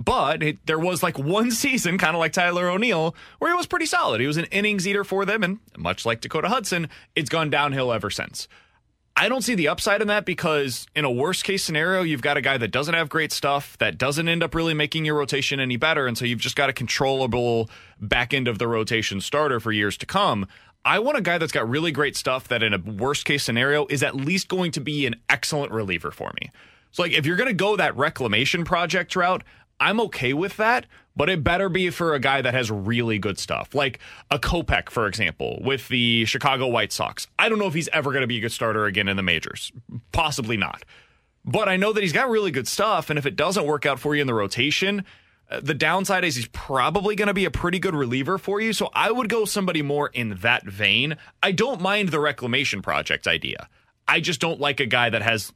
[0.00, 3.66] But it, there was like one season, kind of like Tyler O'Neill, where he was
[3.66, 4.20] pretty solid.
[4.20, 7.92] He was an innings eater for them, and much like Dakota Hudson, it's gone downhill
[7.92, 8.48] ever since.
[9.14, 12.38] I don't see the upside in that because in a worst case scenario, you've got
[12.38, 15.60] a guy that doesn't have great stuff, that doesn't end up really making your rotation
[15.60, 16.06] any better.
[16.06, 17.68] And so you've just got a controllable
[18.00, 20.46] back end of the rotation starter for years to come.
[20.82, 23.86] I want a guy that's got really great stuff that in a worst case scenario
[23.88, 26.50] is at least going to be an excellent reliever for me.
[26.92, 29.44] So like if you're going to go that reclamation project route,
[29.80, 33.38] I'm okay with that, but it better be for a guy that has really good
[33.38, 33.98] stuff, like
[34.30, 37.26] a Kopech, for example, with the Chicago White Sox.
[37.38, 39.22] I don't know if he's ever going to be a good starter again in the
[39.22, 39.72] majors.
[40.12, 40.84] Possibly not.
[41.44, 43.98] But I know that he's got really good stuff, and if it doesn't work out
[43.98, 45.04] for you in the rotation,
[45.50, 48.72] uh, the downside is he's probably going to be a pretty good reliever for you.
[48.72, 51.16] So I would go somebody more in that vein.
[51.42, 53.68] I don't mind the reclamation project idea.
[54.06, 55.52] I just don't like a guy that has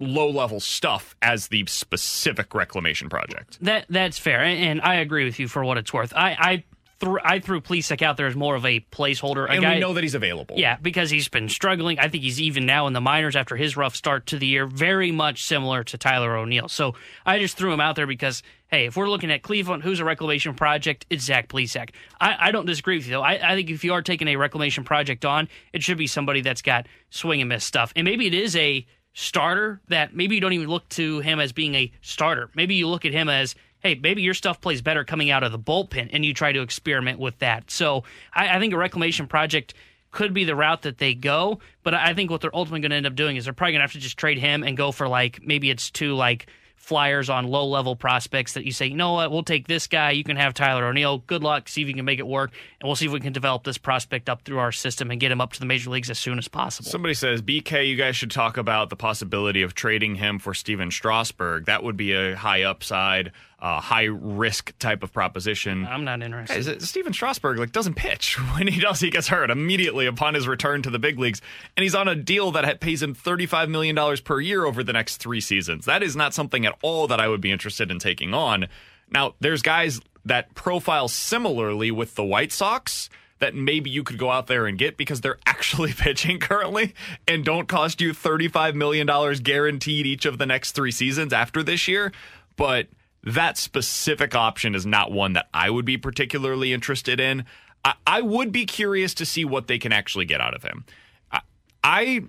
[0.00, 3.58] low level stuff as the specific reclamation project.
[3.60, 6.12] That that's fair, and, I agree with you for what it's worth.
[6.14, 6.64] I I,
[7.00, 9.80] th- I threw Plesac out there as more of a placeholder, a and guy, we
[9.80, 10.56] know that he's available.
[10.58, 11.98] Yeah, because he's been struggling.
[11.98, 14.66] I think he's even now in the minors after his rough start to the year,
[14.66, 16.68] very much similar to Tyler O'Neill.
[16.68, 20.00] So I just threw him out there because hey, if we're looking at Cleveland, who's
[20.00, 21.90] a reclamation project, it's Zach Plesac.
[22.18, 23.22] I, I don't disagree with you, though.
[23.22, 26.40] I, I, think if you are taking a reclamation project on, it should be somebody
[26.40, 27.92] that's got swing and miss stuff.
[27.94, 31.52] And maybe it is a starter that maybe you don't even look to him as
[31.52, 32.50] being a starter.
[32.54, 35.52] Maybe you look at him as, hey, maybe your stuff plays better coming out of
[35.52, 37.70] the bullpen, and you try to experiment with that.
[37.70, 38.04] So
[38.34, 39.74] I, I think a reclamation project
[40.10, 42.96] could be the route that they go, but I think what they're ultimately going to
[42.96, 44.92] end up doing is they're probably going to have to just trade him and go
[44.92, 46.46] for like maybe it's two like
[46.82, 50.10] flyers on low level prospects that you say, you know what, we'll take this guy.
[50.10, 51.18] You can have Tyler O'Neill.
[51.18, 51.68] Good luck.
[51.68, 52.50] See if you can make it work.
[52.80, 55.30] And we'll see if we can develop this prospect up through our system and get
[55.30, 56.90] him up to the major leagues as soon as possible.
[56.90, 60.90] Somebody says, BK, you guys should talk about the possibility of trading him for Stephen
[60.90, 61.66] Strasburg.
[61.66, 63.30] That would be a high upside,
[63.62, 65.86] uh, high risk type of proposition.
[65.86, 66.66] I'm not interested.
[66.66, 68.36] Guys, Stephen Strasburg like doesn't pitch.
[68.52, 71.40] When he does, he gets hurt immediately upon his return to the big leagues,
[71.76, 75.16] and he's on a deal that pays him $35 million per year over the next
[75.16, 75.86] three seasons.
[75.86, 78.66] That is not something at all that I would be interested in taking on.
[79.10, 83.08] Now, there's guys that profile similarly with the White Sox
[83.38, 86.94] that maybe you could go out there and get because they're actually pitching currently
[87.28, 89.06] and don't cost you $35 million
[89.42, 92.12] guaranteed each of the next three seasons after this year.
[92.56, 92.88] But
[93.24, 97.44] that specific option is not one that I would be particularly interested in.
[97.84, 100.84] I, I would be curious to see what they can actually get out of him.
[101.30, 101.40] I,
[101.84, 102.20] I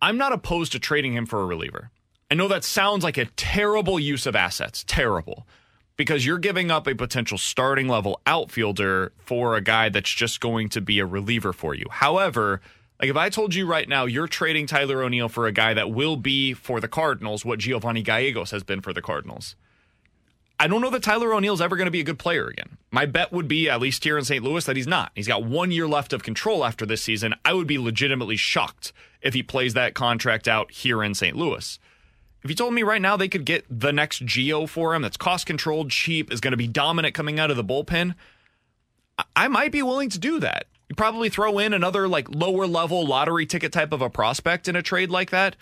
[0.00, 1.90] I'm not opposed to trading him for a reliever.
[2.30, 5.46] I know that sounds like a terrible use of assets, terrible,
[5.96, 10.68] because you're giving up a potential starting level outfielder for a guy that's just going
[10.70, 11.86] to be a reliever for you.
[11.90, 12.60] However,
[13.00, 15.90] like if I told you right now you're trading Tyler O'Neill for a guy that
[15.90, 19.56] will be for the Cardinals what Giovanni Gallegos has been for the Cardinals.
[20.60, 22.78] I don't know that Tyler O'Neill's ever going to be a good player again.
[22.90, 24.42] My bet would be, at least here in St.
[24.42, 25.12] Louis, that he's not.
[25.14, 27.34] He's got one year left of control after this season.
[27.44, 28.92] I would be legitimately shocked
[29.22, 31.36] if he plays that contract out here in St.
[31.36, 31.78] Louis.
[32.42, 35.16] If you told me right now they could get the next Geo for him that's
[35.16, 38.14] cost controlled, cheap, is going to be dominant coming out of the bullpen,
[39.34, 40.66] I might be willing to do that.
[40.88, 44.76] You probably throw in another like lower level lottery ticket type of a prospect in
[44.76, 45.56] a trade like that.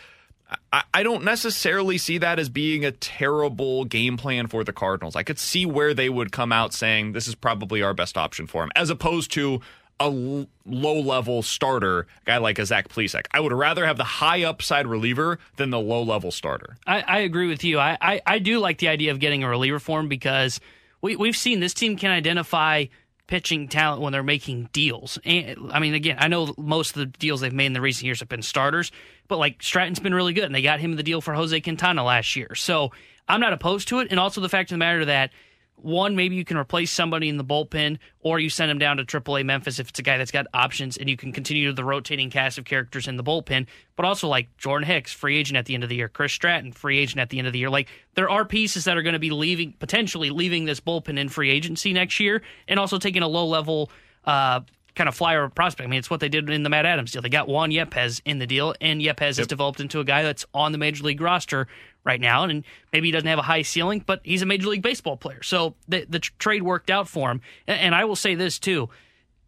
[0.72, 5.16] I, don't necessarily see that as being a terrible game plan for the Cardinals.
[5.16, 8.46] I could see where they would come out saying this is probably our best option
[8.46, 9.60] for him, as opposed to
[9.98, 13.26] a low level starter guy like a Zach Plesac.
[13.32, 16.76] I would rather have the high upside reliever than the low level starter.
[16.86, 17.78] I, I agree with you.
[17.78, 20.60] I, I, I, do like the idea of getting a reliever for him because
[21.00, 22.86] we, we've seen this team can identify
[23.26, 25.18] pitching talent when they're making deals.
[25.24, 28.04] And I mean, again, I know most of the deals they've made in the recent
[28.04, 28.92] years have been starters,
[29.28, 31.60] but like Stratton's been really good, and they got him in the deal for Jose
[31.60, 32.54] Quintana last year.
[32.54, 32.92] So
[33.28, 34.08] I'm not opposed to it.
[34.10, 35.30] And also the fact of the matter that
[35.76, 39.04] one, maybe you can replace somebody in the bullpen, or you send him down to
[39.04, 42.30] AAA Memphis if it's a guy that's got options, and you can continue the rotating
[42.30, 43.66] cast of characters in the bullpen.
[43.94, 46.72] But also like Jordan Hicks, free agent at the end of the year, Chris Stratton,
[46.72, 47.70] free agent at the end of the year.
[47.70, 51.28] Like there are pieces that are going to be leaving, potentially leaving this bullpen in
[51.28, 53.90] free agency next year, and also taking a low level.
[54.24, 54.60] Uh,
[54.96, 55.86] kind of flyer prospect.
[55.86, 57.20] I mean, it's what they did in the Matt Adams deal.
[57.20, 59.36] They got Juan Yepez in the deal, and Yepez yep.
[59.36, 61.68] has developed into a guy that's on the major league roster
[62.06, 64.82] right now, and maybe he doesn't have a high ceiling, but he's a major league
[64.82, 65.42] baseball player.
[65.42, 67.42] So the the trade worked out for him.
[67.66, 68.88] And, and I will say this too.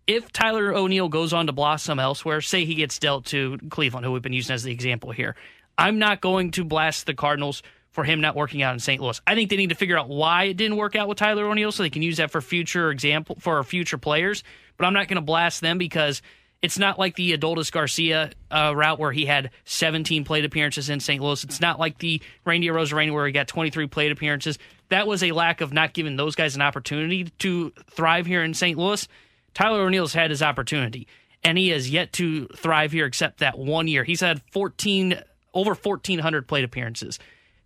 [0.06, 4.12] If Tyler O'Neill goes on to blossom elsewhere, say he gets dealt to Cleveland, who
[4.12, 5.36] we've been using as the example here,
[5.76, 9.00] I'm not going to blast the Cardinals for him not working out in St.
[9.00, 9.20] Louis.
[9.26, 11.72] I think they need to figure out why it didn't work out with Tyler O'Neill
[11.72, 14.44] so they can use that for future example for future players.
[14.76, 16.22] But I'm not going to blast them because
[16.60, 20.98] it's not like the Adolis Garcia uh, route where he had 17 plate appearances in
[20.98, 21.22] St.
[21.22, 21.44] Louis.
[21.44, 24.58] It's not like the Randy Arozarena where he got 23 plate appearances.
[24.88, 28.54] That was a lack of not giving those guys an opportunity to thrive here in
[28.54, 28.76] St.
[28.76, 29.06] Louis.
[29.54, 31.06] Tyler O'Neill's had his opportunity,
[31.44, 34.02] and he has yet to thrive here except that one year.
[34.02, 35.20] He's had 14
[35.54, 37.18] over 1,400 plate appearances.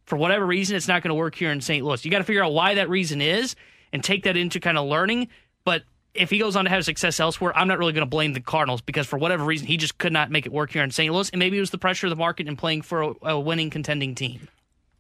[0.05, 1.85] For whatever reason, it's not going to work here in St.
[1.85, 2.05] Louis.
[2.05, 3.57] You got to figure out why that reason is
[3.93, 5.29] and take that into kind of learning.
[5.65, 5.83] But
[6.15, 8.41] if he goes on to have success elsewhere, I'm not really going to blame the
[8.41, 11.13] Cardinals because for whatever reason, he just could not make it work here in St.
[11.13, 11.31] Louis.
[11.31, 13.71] And maybe it was the pressure of the market and playing for a, a winning
[13.71, 14.49] contending team.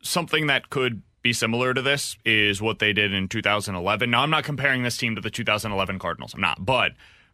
[0.02, 4.10] Something that could be similar to this is what they did in 2011.
[4.10, 6.34] Now, I'm not comparing this team to the 2011 Cardinals.
[6.34, 6.64] I'm not.
[6.64, 6.92] But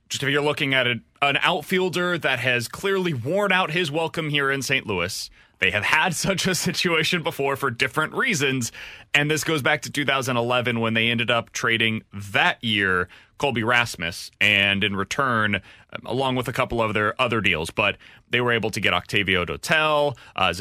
[0.09, 4.29] just if you're looking at a, an outfielder that has clearly worn out his welcome
[4.29, 4.87] here in St.
[4.87, 8.73] Louis, they have had such a situation before for different reasons.
[9.15, 13.09] And this goes back to 2011 when they ended up trading that year
[13.39, 15.63] Colby Rasmus, and in return,
[16.05, 17.97] along with a couple of their other deals, but
[18.31, 20.53] they were able to get Octavio Dotel, uh.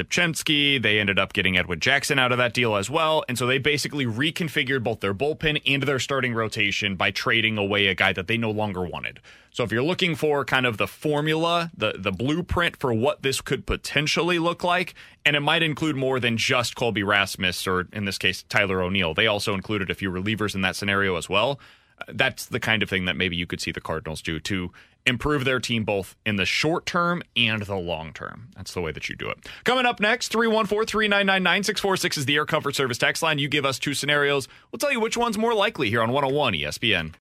[0.82, 3.23] They ended up getting Edwin Jackson out of that deal as well.
[3.28, 7.88] And so they basically reconfigured both their bullpen and their starting rotation by trading away
[7.88, 9.19] a guy that they no longer wanted.
[9.51, 13.41] So if you're looking for kind of the formula, the, the blueprint for what this
[13.41, 14.93] could potentially look like,
[15.25, 19.13] and it might include more than just Colby Rasmus or in this case, Tyler O'Neill.
[19.13, 21.59] They also included a few relievers in that scenario as well
[22.08, 24.72] that's the kind of thing that maybe you could see the Cardinals do to
[25.06, 28.50] improve their team both in the short term and the long term.
[28.56, 29.38] That's the way that you do it.
[29.64, 33.39] Coming up next, 314 399 9646 is the Air Comfort Service text line.
[33.39, 34.48] You give us two scenarios.
[34.72, 37.16] We'll tell you which one's more likely here on 101 ESPN.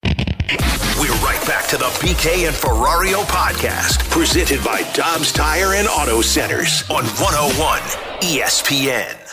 [0.99, 6.23] We're right back to the BK and Ferrario podcast, presented by Dobbs Tire and Auto
[6.23, 7.81] Centers on 101
[8.21, 9.26] ESPN.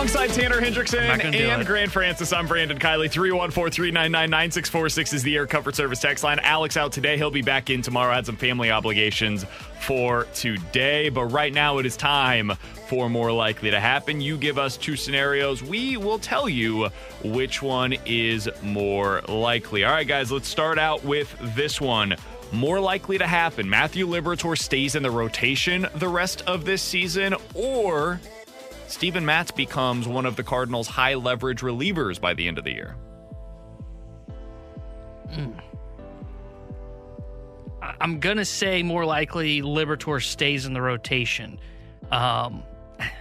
[0.00, 1.66] Alongside Tanner Hendrickson not gonna do and.
[1.66, 3.10] Grant Francis, I'm Brandon Kiley.
[3.10, 6.38] 314 399 9646 is the Air Comfort Service text line.
[6.38, 7.18] Alex out today.
[7.18, 8.10] He'll be back in tomorrow.
[8.10, 9.44] I Had some family obligations
[9.82, 11.10] for today.
[11.10, 12.52] But right now, it is time
[12.88, 14.22] for more likely to happen.
[14.22, 15.62] You give us two scenarios.
[15.62, 16.88] We will tell you
[17.22, 19.84] which one is more likely.
[19.84, 22.16] All right, guys, let's start out with this one.
[22.52, 23.68] More likely to happen.
[23.68, 28.18] Matthew Liberatore stays in the rotation the rest of this season, or
[28.90, 32.72] Steven Matz becomes one of the Cardinals' high leverage relievers by the end of the
[32.72, 32.96] year.
[37.82, 41.58] I- I'm gonna say more likely Liberatore stays in the rotation.
[42.10, 42.62] Um,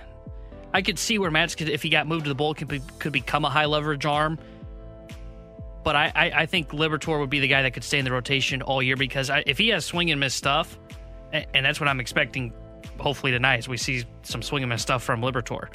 [0.74, 2.82] I could see where Matz could, if he got moved to the bull, could, be,
[2.99, 4.39] could become a high leverage arm.
[5.84, 8.11] But I, I, I think Liberatore would be the guy that could stay in the
[8.11, 10.78] rotation all year because I, if he has swing and miss stuff,
[11.32, 12.53] a- and that's what I'm expecting,
[13.00, 15.74] hopefully tonight, as we see some swing and miss stuff from Liberatore.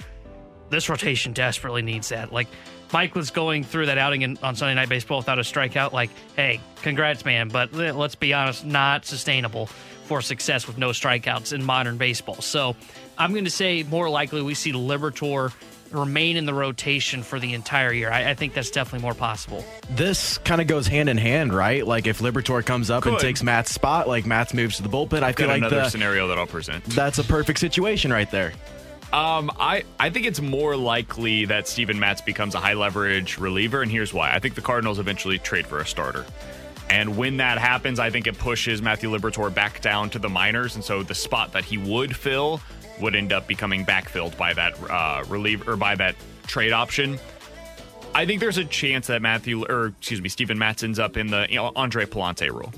[0.70, 2.32] This rotation desperately needs that.
[2.32, 2.48] Like
[2.92, 5.92] Mike was going through that outing in, on Sunday Night Baseball without a strikeout.
[5.92, 7.48] Like, hey, congrats, man.
[7.48, 9.66] But let's be honest, not sustainable
[10.04, 12.36] for success with no strikeouts in modern baseball.
[12.36, 12.76] So
[13.18, 15.52] I'm going to say more likely we see Liberatore
[15.94, 18.10] remain in the rotation for the entire year.
[18.10, 19.64] I, I think that's definitely more possible.
[19.90, 21.86] This kind of goes hand in hand, right?
[21.86, 25.22] Like if Liberatore comes up and takes Matt's spot, like Matz moves to the bullpen,
[25.22, 26.84] I feel Got like another the, scenario that I'll present.
[26.84, 28.52] that's a perfect situation right there.
[29.12, 33.80] Um, I, I think it's more likely that Steven Matz becomes a high leverage reliever,
[33.80, 34.34] and here's why.
[34.34, 36.26] I think the Cardinals eventually trade for a starter.
[36.90, 40.74] And when that happens, I think it pushes Matthew Liberatore back down to the minors,
[40.74, 42.60] and so the spot that he would fill
[43.00, 46.14] would end up becoming backfilled by that uh, reliever or by that
[46.46, 47.18] trade option.
[48.14, 51.28] I think there's a chance that Matthew, or excuse me, Steven Matz ends up in
[51.28, 52.72] the you know, Andre Pallante role.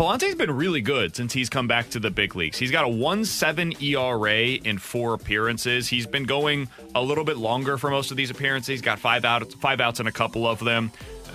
[0.00, 2.56] Pallante's been really good since he's come back to the big leagues.
[2.56, 5.88] He's got a 1-7 ERA in four appearances.
[5.88, 8.68] He's been going a little bit longer for most of these appearances.
[8.68, 10.90] He's got five outs, five outs in a couple of them.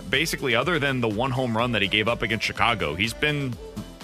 [0.09, 3.53] Basically, other than the one home run that he gave up against Chicago, he's been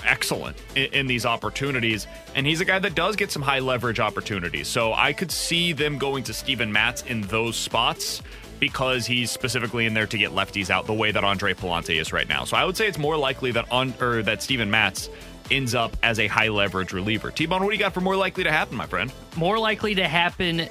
[0.05, 2.07] excellent in, in these opportunities.
[2.35, 4.67] And he's a guy that does get some high leverage opportunities.
[4.67, 8.21] So I could see them going to Steven Matz in those spots
[8.59, 12.13] because he's specifically in there to get lefties out the way that Andre Pallante is
[12.13, 12.43] right now.
[12.43, 15.09] So I would say it's more likely that on or that Steven Matz
[15.49, 17.31] ends up as a high leverage reliever.
[17.31, 19.11] T-Bone, what do you got for more likely to happen, my friend?
[19.35, 20.67] more likely to happen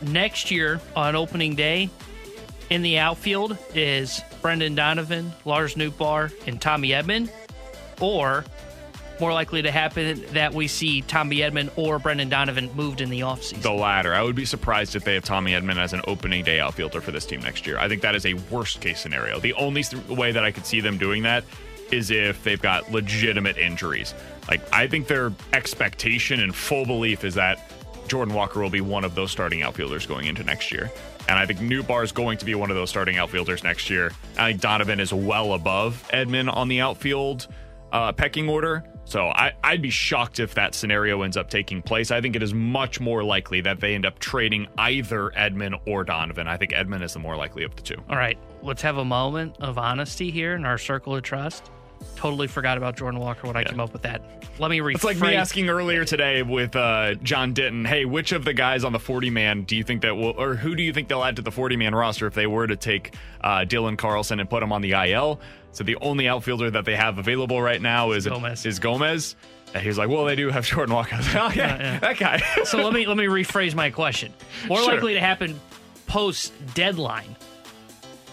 [0.00, 1.90] next year on opening day
[2.70, 7.30] in the outfield is Brendan Donovan, Lars Nootbaar, and Tommy Edman,
[8.00, 8.44] or
[9.20, 13.20] more likely to happen that we see Tommy Edman or Brendan Donovan moved in the
[13.20, 13.62] offseason.
[13.62, 14.14] The latter.
[14.14, 17.12] I would be surprised if they have Tommy Edman as an opening day outfielder for
[17.12, 17.78] this team next year.
[17.78, 19.40] I think that is a worst case scenario.
[19.40, 21.44] The only way that I could see them doing that
[21.90, 24.14] is if they've got legitimate injuries.
[24.48, 27.60] Like, I think their expectation and full belief is that
[28.08, 30.90] Jordan Walker will be one of those starting outfielders going into next year.
[31.28, 34.10] And I think Nootbaar is going to be one of those starting outfielders next year.
[34.36, 37.46] I think Donovan is well above Edman on the outfield
[37.92, 38.84] uh, pecking order.
[39.12, 42.10] So I, I'd be shocked if that scenario ends up taking place.
[42.10, 46.02] I think it is much more likely that they end up trading either Edman or
[46.02, 46.48] Donovan.
[46.48, 47.96] I think Edman is the more likely of the two.
[48.08, 51.70] All right, let's have a moment of honesty here in our circle of trust.
[52.16, 54.22] Totally forgot about Jordan Walker when I came up with that.
[54.58, 54.94] Let me rephrase.
[54.96, 58.84] It's like me asking earlier today with uh, John Denton, hey, which of the guys
[58.84, 61.24] on the 40 man do you think that will, or who do you think they'll
[61.24, 64.48] add to the 40 man roster if they were to take uh, Dylan Carlson and
[64.48, 65.40] put him on the IL?
[65.72, 68.66] So the only outfielder that they have available right now is Gomez.
[68.66, 69.36] Is Gomez.
[69.72, 71.14] And he was like, well, they do have Jordan Walker.
[71.14, 72.42] I was like, oh, yeah, that guy.
[72.64, 74.32] so let me let me rephrase my question.
[74.68, 74.92] More Sure.
[74.92, 75.58] likely to happen
[76.06, 77.34] post deadline.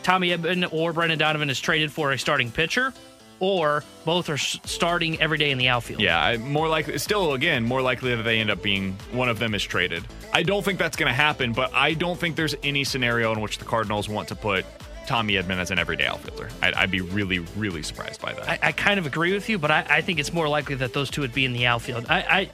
[0.04, 2.94] Tommy Edman or Brendan Donovan is traded for a starting pitcher,
[3.40, 6.02] or both are starting every day in the outfield.
[6.02, 9.40] Yeah, I, more likely, still again, more likely that they end up being one of
[9.40, 10.04] them is traded.
[10.34, 13.42] I don't think that's going to happen, but I don't think there's any scenario in
[13.42, 14.66] which the Cardinals want to put
[15.08, 16.50] Tommy Edman as an everyday outfielder.
[16.62, 18.48] I'd, I'd be really, really surprised by that.
[18.48, 20.94] I, I kind of agree with you, but I, I think it's more likely that
[20.94, 22.06] those two would be in the outfield.
[22.10, 22.50] I, I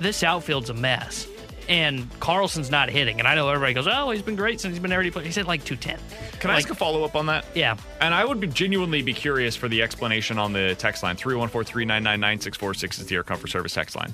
[0.00, 1.28] this outfield's a mess,
[1.68, 3.18] and Carlson's not hitting.
[3.18, 5.38] And I know everybody goes, "Oh, he's been great since he's been already playing." He's
[5.38, 5.98] at like two ten.
[6.40, 7.44] Can I ask a follow up on that?
[7.54, 7.76] Yeah.
[8.00, 11.64] And I would be genuinely be curious for the explanation on the text line 314
[11.72, 14.12] 399 9646 is the Air Comfort Service text line.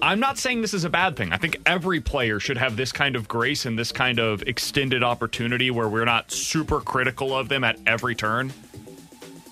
[0.00, 1.32] I'm not saying this is a bad thing.
[1.32, 5.02] I think every player should have this kind of grace and this kind of extended
[5.02, 8.52] opportunity where we're not super critical of them at every turn.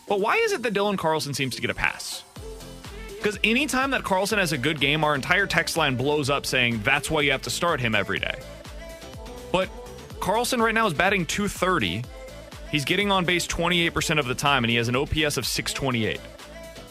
[0.08, 2.22] But why is it that Dylan Carlson seems to get a pass?
[3.26, 6.80] Because anytime that Carlson has a good game, our entire text line blows up saying
[6.84, 8.38] that's why you have to start him every day.
[9.50, 9.68] But
[10.20, 12.04] Carlson right now is batting 230.
[12.70, 16.20] He's getting on base 28% of the time, and he has an OPS of 628.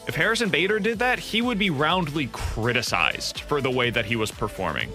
[0.09, 4.17] If Harrison Bader did that, he would be roundly criticized for the way that he
[4.17, 4.91] was performing.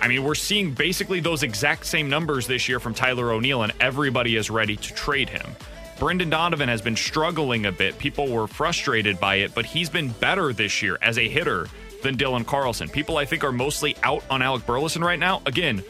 [0.00, 3.72] I mean, we're seeing basically those exact same numbers this year from Tyler O'Neill, and
[3.80, 5.56] everybody is ready to trade him.
[5.98, 7.98] Brendan Donovan has been struggling a bit.
[7.98, 11.68] People were frustrated by it, but he's been better this year as a hitter
[12.02, 12.88] than Dylan Carlson.
[12.88, 15.40] People I think are mostly out on Alec Burleson right now.
[15.46, 15.82] Again,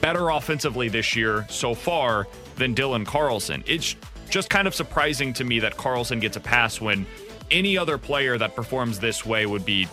[0.00, 3.62] better offensively this year so far than Dylan Carlson.
[3.66, 3.94] It's
[4.30, 7.06] just kind of surprising to me that Carlson gets a pass when
[7.50, 9.86] any other player that performs this way would be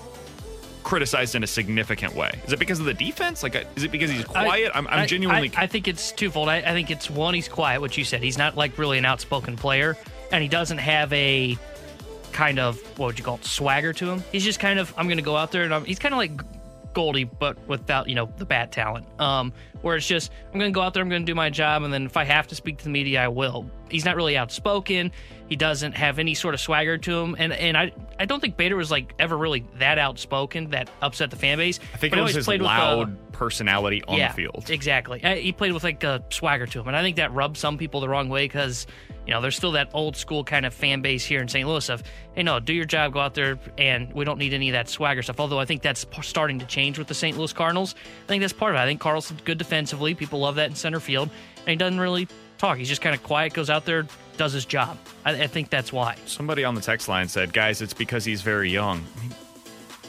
[0.84, 2.32] criticized in a significant way.
[2.45, 3.43] Is it because of the defense?
[3.43, 4.71] Like, is it because he's quiet?
[4.73, 5.51] I, am I'm genuinely.
[5.55, 6.49] I, I, think it's twofold.
[6.49, 8.23] I, I think it's one, he's quiet, what you said.
[8.23, 9.97] He's not like really an outspoken player,
[10.32, 11.57] and he doesn't have a
[12.32, 14.23] kind of what would you call it swagger to him.
[14.32, 16.17] He's just kind of I'm going to go out there and I'm, he's kind of
[16.17, 16.41] like
[16.93, 19.05] Goldie, but without you know the bat talent.
[19.19, 21.49] Um, where it's just I'm going to go out there, I'm going to do my
[21.49, 23.69] job, and then if I have to speak to the media, I will.
[23.89, 25.11] He's not really outspoken.
[25.47, 28.57] He doesn't have any sort of swagger to him, and and I I don't think
[28.57, 31.79] Bader was like ever really that outspoken that upset the fan base.
[31.93, 34.69] I think but it was his loud with, uh, personality on yeah, the field.
[34.69, 35.23] Exactly.
[35.23, 37.77] Uh, he played with like a swagger to him, and I think that rubbed some
[37.77, 38.85] people the wrong way because
[39.29, 41.67] you know, there's still that old school kind of fan base here in St.
[41.67, 42.01] Louis of,
[42.33, 44.89] hey, no, do your job, go out there, and we don't need any of that
[44.89, 45.39] swagger stuff.
[45.39, 47.37] Although I think that's starting to change with the St.
[47.37, 47.93] Louis Cardinals.
[48.23, 48.83] I think that's part of it.
[48.83, 50.15] I think Carlson's good defensively.
[50.15, 51.29] People love that in center field,
[51.59, 52.27] and he doesn't really
[52.60, 52.78] talk.
[52.78, 54.05] He's just kind of quiet, goes out there,
[54.38, 54.97] does his job.
[55.26, 56.16] I, I think that's why.
[56.26, 59.03] Somebody on the text line said, guys, it's because he's very young.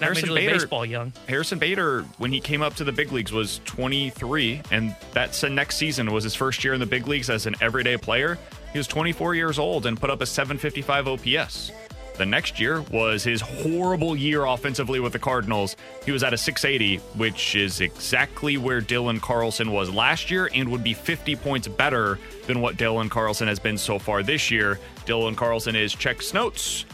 [0.01, 1.13] Harrison Bader, baseball young.
[1.29, 5.77] Harrison Bader, when he came up to the big leagues, was 23, and that next
[5.77, 8.39] season was his first year in the big leagues as an everyday player.
[8.73, 11.73] He was 24 years old and put up a 755 OPS.
[12.21, 15.75] The next year was his horrible year offensively with the Cardinals.
[16.05, 20.69] He was at a 680, which is exactly where Dylan Carlson was last year and
[20.69, 24.79] would be 50 points better than what Dylan Carlson has been so far this year.
[25.07, 26.85] Dylan Carlson is check notes,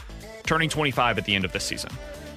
[0.45, 1.91] turning 25 at the end of this season.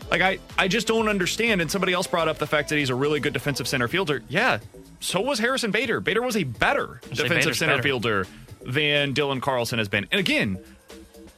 [0.10, 1.62] Like I, I just don't understand.
[1.62, 4.24] And somebody else brought up the fact that he's a really good defensive center fielder.
[4.30, 4.58] Yeah,
[5.00, 6.00] so was Harrison Bader.
[6.00, 7.84] Bader was a better defensive center better.
[7.84, 8.28] fielder
[8.66, 10.08] than Dylan Carlson has been.
[10.12, 10.58] And again,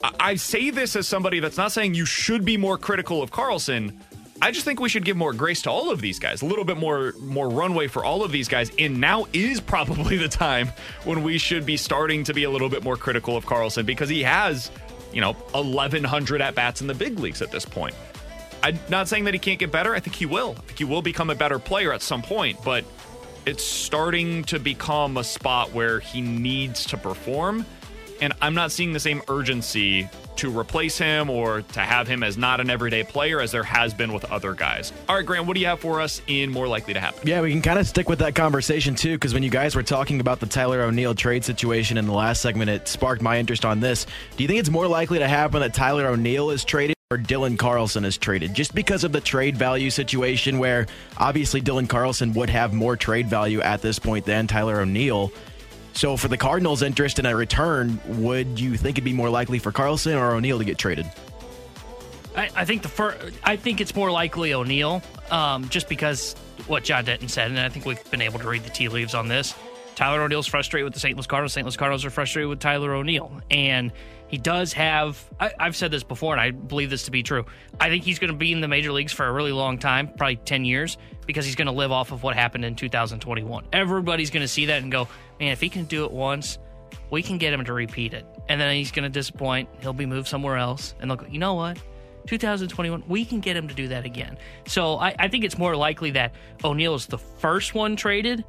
[0.03, 3.99] I say this as somebody that's not saying you should be more critical of Carlson.
[4.41, 6.65] I just think we should give more grace to all of these guys, a little
[6.65, 8.71] bit more more runway for all of these guys.
[8.79, 10.71] And now is probably the time
[11.03, 14.09] when we should be starting to be a little bit more critical of Carlson because
[14.09, 14.71] he has,
[15.13, 17.93] you know, 1100 at bats in the big leagues at this point.
[18.63, 19.93] I'm not saying that he can't get better.
[19.93, 20.55] I think he will.
[20.57, 22.83] I think he will become a better player at some point, but
[23.45, 27.65] it's starting to become a spot where he needs to perform.
[28.21, 30.07] And I'm not seeing the same urgency
[30.37, 33.93] to replace him or to have him as not an everyday player as there has
[33.93, 34.93] been with other guys.
[35.09, 37.27] All right, Grant, what do you have for us in more likely to happen?
[37.27, 39.83] Yeah, we can kind of stick with that conversation too, because when you guys were
[39.83, 43.65] talking about the Tyler O'Neill trade situation in the last segment, it sparked my interest
[43.65, 44.05] on this.
[44.37, 46.95] Do you think it's more likely to happen that Tyler O'Neill is traded?
[47.11, 51.89] or Dylan Carlson is traded just because of the trade value situation where obviously Dylan
[51.89, 55.29] Carlson would have more trade value at this point than Tyler O'Neill.
[55.93, 59.59] So for the Cardinals' interest in a return, would you think it'd be more likely
[59.59, 61.05] for Carlson or O'Neill to get traded?
[62.35, 66.33] I, I think the fir- I think it's more likely O'Neill, um, just because
[66.67, 69.13] what John Denton said, and I think we've been able to read the tea leaves
[69.13, 69.53] on this.
[69.95, 71.15] Tyler O'Neill's frustrated with the St.
[71.15, 71.53] Louis Cardinals.
[71.53, 71.65] St.
[71.65, 73.91] Louis Cardinals are frustrated with Tyler O'Neill, and
[74.27, 77.45] he does have, I, have said this before, and I believe this to be true.
[77.79, 80.07] I think he's going to be in the major leagues for a really long time,
[80.07, 83.65] probably 10 years, because he's going to live off of what happened in 2021.
[83.73, 85.07] Everybody's going to see that and go,
[85.39, 86.57] man, if he can do it once,
[87.09, 88.25] we can get him to repeat it.
[88.49, 89.69] And then he's going to disappoint.
[89.81, 90.95] He'll be moved somewhere else.
[90.99, 91.77] And they'll go, you know what?
[92.27, 94.37] 2021, we can get him to do that again.
[94.67, 98.43] So I, I think it's more likely that O'Neill is the first one traded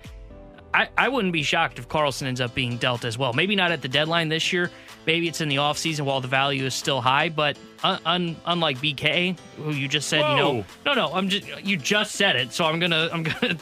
[0.75, 3.33] I, I wouldn't be shocked if Carlson ends up being dealt as well.
[3.33, 4.71] Maybe not at the deadline this year.
[5.07, 7.29] Maybe it's in the offseason while the value is still high.
[7.29, 10.31] But un, un, unlike BK, who you just said, Whoa.
[10.31, 13.57] you know, no, no, I'm just you just said it, so I'm gonna I'm gonna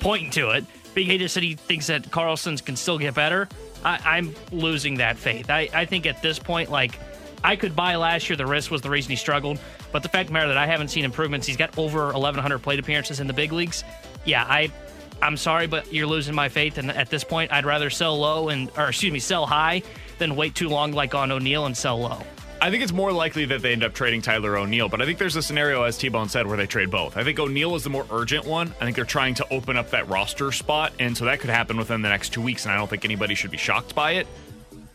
[0.00, 0.64] point to it.
[0.94, 3.48] BK just said he thinks that Carlson's can still get better.
[3.84, 5.50] I, I'm losing that faith.
[5.50, 6.98] I, I think at this point, like
[7.44, 8.36] I could buy last year.
[8.36, 9.60] The risk was the reason he struggled.
[9.92, 11.46] But the fact of the matter that I haven't seen improvements.
[11.46, 13.84] He's got over 1,100 plate appearances in the big leagues.
[14.24, 14.70] Yeah, I
[15.20, 16.78] I'm sorry, but you're losing my faith.
[16.78, 19.82] And at this point, I'd rather sell low and, or excuse me, sell high
[20.18, 22.22] than wait too long like on O'Neill and sell low.
[22.60, 25.18] I think it's more likely that they end up trading Tyler O'Neill, but I think
[25.18, 27.16] there's a scenario, as T Bone said, where they trade both.
[27.16, 28.74] I think O'Neill is the more urgent one.
[28.80, 31.76] I think they're trying to open up that roster spot, and so that could happen
[31.76, 34.26] within the next two weeks, and I don't think anybody should be shocked by it.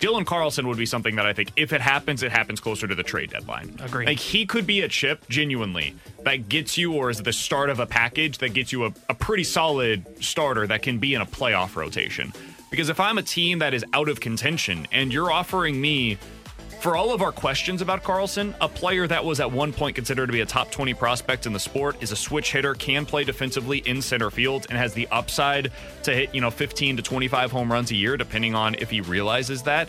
[0.04, 2.94] Dylan Carlson would be something that I think if it happens, it happens closer to
[2.94, 3.80] the trade deadline.
[3.82, 4.06] Agree.
[4.06, 7.80] Like he could be a chip, genuinely, that gets you, or is the start of
[7.80, 11.26] a package that gets you a, a pretty solid starter that can be in a
[11.26, 12.34] playoff rotation.
[12.70, 16.18] Because if I'm a team that is out of contention and you're offering me
[16.84, 20.28] for all of our questions about Carlson, a player that was at one point considered
[20.28, 23.24] to be a top 20 prospect in the sport is a switch hitter, can play
[23.24, 25.72] defensively in center field, and has the upside
[26.04, 29.00] to hit, you know, 15 to 25 home runs a year, depending on if he
[29.00, 29.88] realizes that.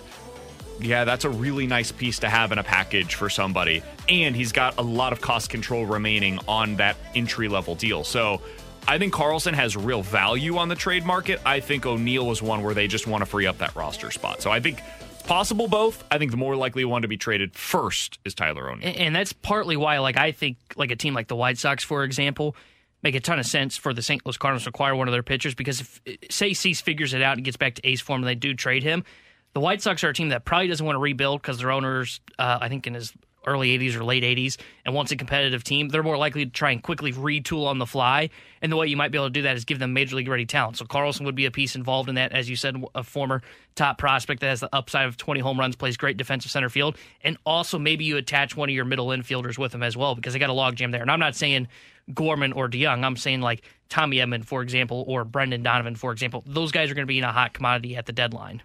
[0.79, 3.83] Yeah, that's a really nice piece to have in a package for somebody.
[4.09, 8.05] And he's got a lot of cost control remaining on that entry level deal.
[8.05, 8.41] So
[8.87, 11.41] I think Carlson has real value on the trade market.
[11.45, 14.43] I think O'Neill is one where they just want to free up that roster spot.
[14.43, 14.81] So I think
[15.25, 16.05] possible both.
[16.11, 18.89] I think the more likely one to be traded first is Tyler O'Neill.
[18.89, 21.83] And, and that's partly why, like, I think, like a team like the White Sox,
[21.83, 22.57] for example,
[23.03, 24.25] make a ton of sense for the St.
[24.25, 27.37] Louis Cardinals to acquire one of their pitchers because if, say, Cease figures it out
[27.37, 29.05] and gets back to ace form and they do trade him,
[29.53, 32.21] the White Sox are a team that probably doesn't want to rebuild because their owners,
[32.39, 33.13] uh, I think, in his
[33.47, 36.71] early 80s or late 80s and wants a competitive team, they're more likely to try
[36.71, 38.31] and quickly retool on the fly.
[38.63, 40.29] And the way you might be able to do that is give them major league
[40.29, 40.77] ready talent.
[40.77, 43.43] So Carlson would be a piece involved in that, as you said, a former
[43.75, 46.97] top prospect that has the upside of 20 home runs, plays great defensive center field,
[47.23, 50.33] and also maybe you attach one of your middle infielders with him as well because
[50.33, 51.03] they got a logjam there.
[51.03, 51.69] And I'm not saying
[52.13, 53.05] Gorman or DeJong.
[53.05, 56.45] I'm saying like Tommy Edman, for example, or Brendan Donovan, for example.
[56.47, 58.63] Those guys are going to be in a hot commodity at the deadline.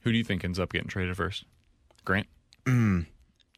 [0.00, 1.44] Who do you think ends up getting traded first?
[2.04, 2.28] Grant?
[2.64, 3.06] Mm.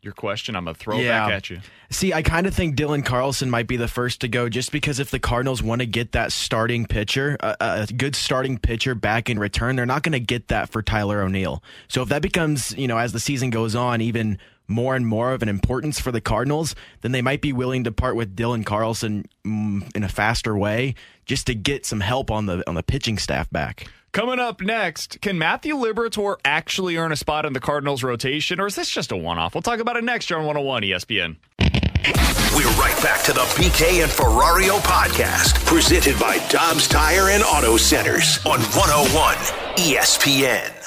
[0.00, 1.26] Your question, I'm going to throw it Yeah.
[1.26, 1.60] back at you.
[1.90, 5.00] See, I kind of think Dylan Carlson might be the first to go just because
[5.00, 9.28] if the Cardinals want to get that starting pitcher, a, a good starting pitcher back
[9.28, 11.62] in return, they're not going to get that for Tyler O'Neill.
[11.88, 14.38] So if that becomes, you know, as the season goes on, even
[14.68, 17.90] more and more of an importance for the Cardinals, then they might be willing to
[17.90, 20.94] part with Dylan Carlson mm, in a faster way
[21.24, 23.88] just to get some help on the on the pitching staff back.
[24.12, 28.66] Coming up next, can Matthew Liberatore actually earn a spot in the Cardinals rotation, or
[28.66, 29.54] is this just a one off?
[29.54, 31.36] We'll talk about it next year on 101 ESPN.
[32.56, 37.76] We're right back to the BK and Ferrario podcast, presented by Dobbs Tire and Auto
[37.76, 39.34] Centers on 101
[39.76, 40.77] ESPN.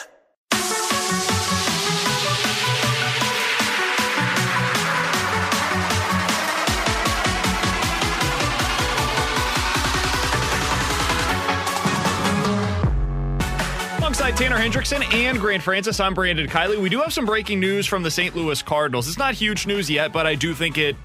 [14.41, 16.81] Tanner Hendrickson and Grant Francis, I'm Brandon Kiley.
[16.81, 18.35] We do have some breaking news from the St.
[18.35, 19.07] Louis Cardinals.
[19.07, 20.95] It's not huge news yet, but I do think it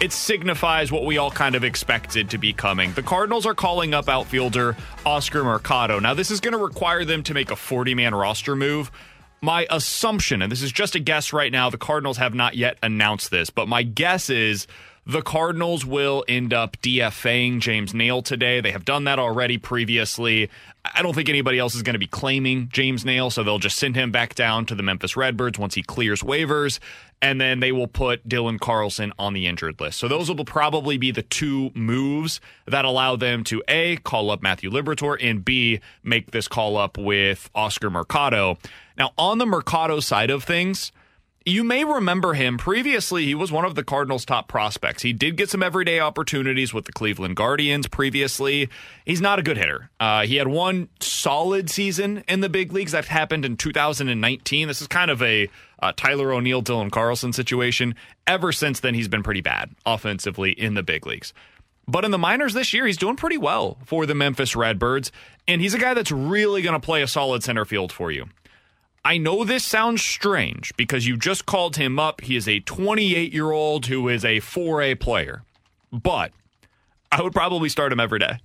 [0.00, 2.92] it signifies what we all kind of expected to be coming.
[2.94, 4.76] The Cardinals are calling up outfielder
[5.06, 6.00] Oscar Mercado.
[6.00, 8.90] Now, this is going to require them to make a 40 man roster move.
[9.40, 12.76] My assumption, and this is just a guess right now, the Cardinals have not yet
[12.82, 14.66] announced this, but my guess is
[15.06, 18.60] the Cardinals will end up DFAing James Naile today.
[18.60, 20.50] They have done that already previously.
[20.84, 23.78] I don't think anybody else is going to be claiming James Naile, so they'll just
[23.78, 26.78] send him back down to the Memphis Redbirds once he clears waivers,
[27.20, 29.98] and then they will put Dylan Carlson on the injured list.
[29.98, 34.42] So those will probably be the two moves that allow them to A, call up
[34.42, 38.58] Matthew Liberatore, and B, make this call up with Oscar Mercado.
[38.96, 40.92] Now, on the Mercado side of things,
[41.46, 43.24] you may remember him previously.
[43.24, 45.02] He was one of the Cardinals' top prospects.
[45.02, 48.68] He did get some everyday opportunities with the Cleveland Guardians previously.
[49.06, 49.88] He's not a good hitter.
[49.98, 54.68] Uh, he had one solid season in the big leagues that happened in 2019.
[54.68, 55.48] This is kind of a
[55.82, 57.94] uh, Tyler O'Neill, Dylan Carlson situation.
[58.26, 61.32] Ever since then, he's been pretty bad offensively in the big leagues.
[61.88, 65.10] But in the minors this year, he's doing pretty well for the Memphis Redbirds.
[65.48, 68.26] And he's a guy that's really going to play a solid center field for you.
[69.04, 72.20] I know this sounds strange because you just called him up.
[72.20, 75.42] He is a 28 year old who is a 4A player,
[75.90, 76.32] but
[77.10, 78.38] I would probably start him every day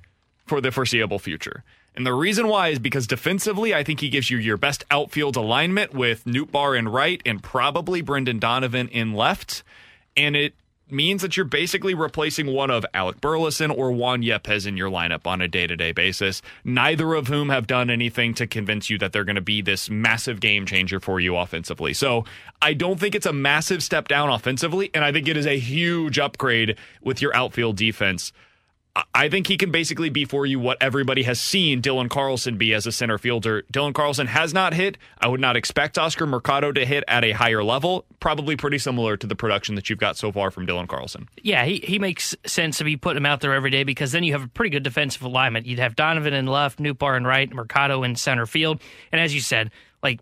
[0.45, 1.63] for the foreseeable future.
[1.95, 5.35] And the reason why is because defensively, I think he gives you your best outfield
[5.35, 9.63] alignment with Nootbaar in right and probably Brendan Donovan in left.
[10.17, 10.55] And it
[10.89, 15.25] means that you're basically replacing one of Alec Burleson or Juan Yepez in your lineup
[15.25, 16.41] on a day to day basis.
[16.63, 19.89] Neither of whom have done anything to convince you that they're going to be this
[19.89, 21.93] massive game changer for you offensively.
[21.93, 22.25] So
[22.61, 25.57] I don't think it's a massive step down offensively, and I think it is a
[25.57, 28.31] huge upgrade with your outfield defense.
[29.13, 32.73] I think he can basically be for you what everybody has seen Dylan Carlson be
[32.73, 33.63] as a center fielder.
[33.73, 34.97] Dylan Carlson has not hit.
[35.19, 38.05] I would not expect Oscar Mercado to hit at a higher level.
[38.21, 41.27] Probably pretty similar to the production that you've got so far from Dylan Carlson.
[41.43, 44.23] Yeah, he, he makes sense to be putting him out there every day because then
[44.23, 45.65] you have a pretty good defensive alignment.
[45.65, 48.79] You'd have Donovan in left, Nootbaar in right, Mercado in center field.
[49.11, 49.71] And as you said,
[50.03, 50.21] like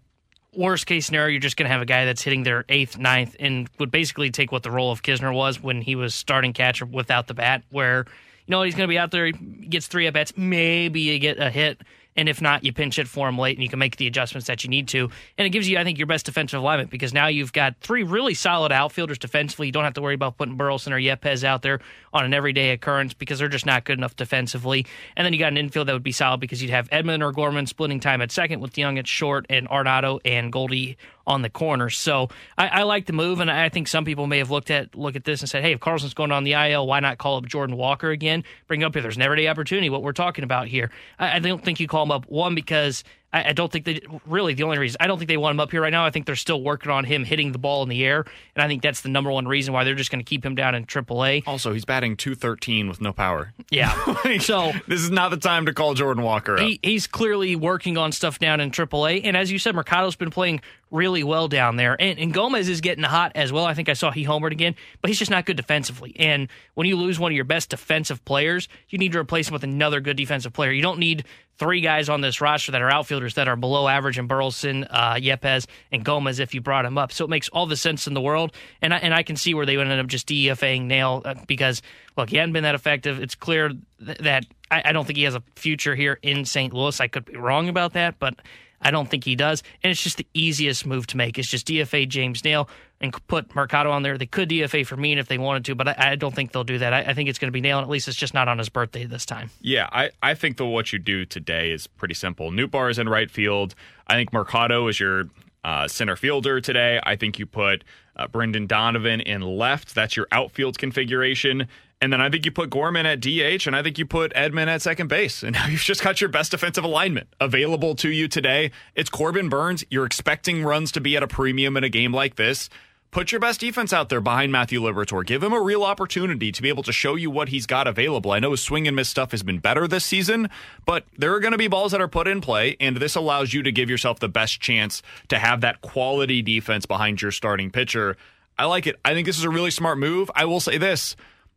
[0.56, 3.36] worst case scenario, you're just going to have a guy that's hitting their eighth, ninth,
[3.40, 6.88] and would basically take what the role of Knizner was when he was starting catcher
[6.88, 8.06] without the bat, where
[8.46, 11.20] you know he's going to be out there, he gets three at bats, maybe you
[11.20, 11.82] get a hit,
[12.16, 14.48] and if not, you pinch it for him late, and you can make the adjustments
[14.48, 17.14] that you need to, and it gives you, I think, your best defensive alignment because
[17.14, 19.68] now you've got three really solid outfielders defensively.
[19.68, 21.80] You don't have to worry about putting Burleson or Yepez out there
[22.14, 25.52] on an everyday occurrence because they're just not good enough defensively, and then you got
[25.52, 28.32] an infield that would be solid because you'd have Edman or Gorman splitting time at
[28.32, 31.90] second with Young at short, and Arenado and Goldie on the corner.
[31.90, 34.96] So I, I like the move, and I think some people may have looked at
[34.96, 37.38] look at this and said, "Hey, if Carlson's going on the IL, why not call
[37.38, 38.44] up Jordan Walker again?
[38.68, 41.64] Bring up if there's an everyday opportunity." What we're talking about here, I, I don't
[41.64, 44.78] think you call him up one because I, I don't think they really the only
[44.78, 46.06] reason I don't think they want him up here right now.
[46.06, 48.68] I think they're still working on him hitting the ball in the air, and I
[48.68, 50.86] think that's the number one reason why they're just going to keep him down in
[50.86, 51.44] AAA.
[51.48, 53.54] Also, he's batting 213 with no power.
[53.70, 53.94] Yeah,
[54.40, 56.60] so this is not the time to call Jordan Walker up.
[56.60, 60.32] he, he's clearly working on stuff down in AAA, and as you said, Mercado's been
[60.32, 60.62] playing
[60.92, 63.66] really well down there, and, and Gomez is getting hot as well.
[63.66, 66.16] I think I saw he homered again, but he's just not good defensively.
[66.18, 69.54] And when you lose one of your best defensive players, you need to replace him
[69.54, 70.72] with another good defensive player.
[70.72, 71.26] You don't need
[71.64, 75.14] three guys on this roster that are outfielders that are below average in Burleson, uh,
[75.14, 77.14] Yepez, and Gomez if you brought him up.
[77.14, 78.52] So it makes all the sense in the world.
[78.82, 81.36] And I, and I can see where they would end up just DFAing Naile uh,
[81.48, 81.82] because,
[82.18, 83.22] look, he hadn't been that effective.
[83.22, 83.70] It's clear
[84.06, 86.74] th- that I, I don't think he has a future here in St.
[86.74, 87.00] Louis.
[87.00, 88.36] I could be wrong about that, but
[88.82, 89.64] I don't think he does.
[89.84, 91.40] And it's just the easiest move to make.
[91.40, 92.68] It's just DFA James Naile
[93.04, 94.18] and put Mercado on there.
[94.18, 96.64] They could DFA for me if they wanted to, but I, I don't think they'll
[96.64, 96.94] do that.
[96.94, 98.58] I, I think it's going to be Naile, and at least it's just not on
[98.58, 99.50] his birthday this time.
[99.62, 102.50] Yeah, I, I think that what you do today is pretty simple.
[102.50, 103.76] Nootbaar is in right field.
[104.08, 105.26] I think Mercado is your
[105.66, 107.00] uh, center fielder today.
[107.04, 107.84] I think you put
[108.16, 109.96] uh, Brendan Donovan in left.
[109.96, 111.68] That's your outfield configuration.
[112.02, 114.68] And then I think you put Gorman at DH, and I think you put Edman
[114.68, 115.42] at second base.
[115.44, 118.72] And now you've just got your best defensive alignment available to you today.
[118.96, 119.84] It's Corbin Burnes.
[119.90, 122.70] You're expecting runs to be at a premium in a game like this.
[123.14, 125.24] Put your best defense out there behind Matthew Liberatore.
[125.24, 128.32] Give him a real opportunity to be able to show you what he's got available.
[128.32, 130.50] I know his swing and miss stuff has been better this season,
[130.88, 133.54] but there are going to be balls that are put in play, and this allows
[133.54, 137.70] you to give yourself the best chance to have that quality defense behind your starting
[137.70, 138.18] pitcher.
[138.58, 139.00] I like it.
[139.06, 140.32] I think this is a really smart move.
[140.34, 141.16] I will say this.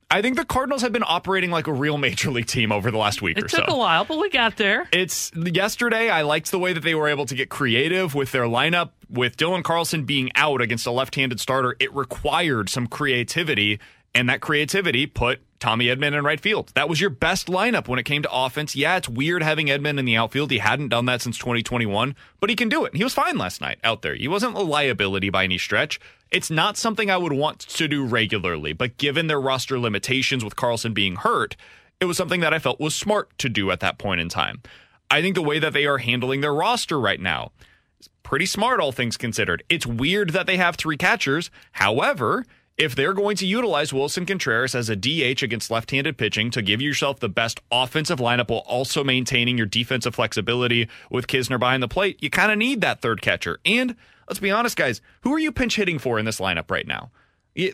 [0.09, 2.99] I think the Cardinals have been operating like a real major league team over the
[2.99, 3.75] last week It or took so.
[3.75, 4.89] a while, but we got there.
[4.93, 6.09] It's yesterday.
[6.11, 8.91] I liked the way that they were able to get creative with their lineup.
[9.11, 13.81] With Dylan Carlson being out against a left-handed starter, it required some creativity,
[14.17, 16.73] and that creativity put Tommy Edman in right field.
[16.75, 18.75] That was your best lineup when it came to offense.
[18.75, 20.51] Yeah, it's weird having Edman in the outfield.
[20.51, 22.97] He hadn't done that since 2021, but he can do it.
[22.97, 24.15] He was fine last night out there.
[24.15, 26.01] He wasn't a liability by any stretch.
[26.31, 30.57] It's not something I would want to do regularly, but given their roster limitations with
[30.57, 31.55] Carlson being hurt,
[32.01, 34.63] it was something that I felt was smart to do at that point in time.
[35.11, 37.53] I think the way that they are handling their roster right now
[38.01, 39.63] is pretty smart, all things considered.
[39.69, 41.51] It's weird that they have three catchers.
[41.73, 42.45] However,
[42.79, 46.61] if they're going to utilize Willson Contreras as a DH against left handed pitching to
[46.61, 51.83] give yourself the best offensive lineup while also maintaining your defensive flexibility with Knizner behind
[51.83, 53.59] the plate, you kind of need that third catcher.
[53.65, 53.97] And
[54.29, 57.11] let's be honest, guys, who are you pinch hitting for in this lineup right now?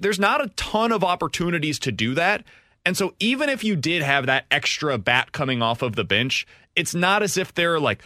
[0.01, 2.45] There's not a ton of opportunities to do that.
[2.87, 6.47] And so even if you did have that extra bat coming off of the bench,
[6.77, 8.03] it's not as if they're like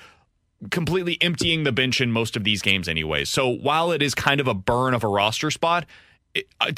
[0.70, 3.24] completely emptying the bench in most of these games anyway.
[3.26, 5.84] So while it is kind of a burn of a roster spot,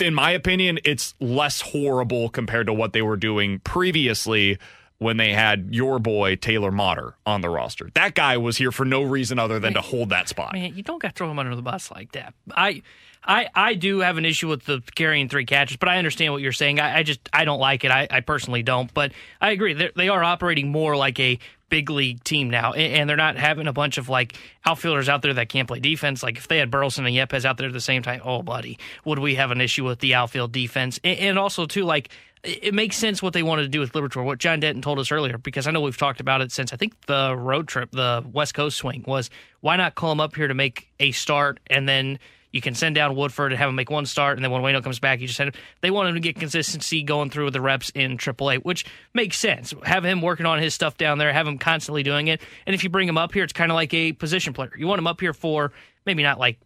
[0.00, 4.58] in my opinion, it's less horrible compared to what they were doing previously
[4.98, 7.90] when they had your boy Taylor Motter on the roster.
[7.94, 10.52] That guy was here for no reason other than to hold that spot.
[10.52, 12.34] Man, you don't got to throw him under the bus like that.
[12.50, 12.82] I,
[13.24, 16.42] I, I do have an issue with the carrying three catches, but I understand what
[16.42, 16.80] you're saying.
[16.80, 17.90] I, I just I don't like it.
[17.90, 19.74] I, I personally don't, but I agree.
[19.74, 23.66] They're, they are operating more like a big league team now, and, they're not having
[23.66, 26.22] a bunch of like outfielders out there that can't play defense.
[26.22, 28.78] Like if they had Burleson and Yepez out there at the same time, oh buddy,
[29.04, 31.00] would we have an issue with the outfield defense?
[31.04, 32.10] And, also too, like
[32.44, 35.10] it makes sense what they wanted to do with Liberatore, what John Denton told us
[35.10, 38.24] earlier, because I know we've talked about it since I think the road trip, the
[38.32, 39.30] West Coast swing was
[39.60, 42.18] why not call him up here to make a start and then
[42.52, 44.82] you can send down Woodford and have him make one start, and then when Wayno
[44.82, 45.60] comes back, you just send him.
[45.80, 48.84] They want him to get consistency going through with the reps in AAA, which
[49.14, 49.74] makes sense.
[49.84, 52.84] Have him working on his stuff down there, have him constantly doing it, and if
[52.84, 54.72] you bring him up here, it's kind of like a position player.
[54.76, 55.72] You want him up here for
[56.06, 56.58] maybe not like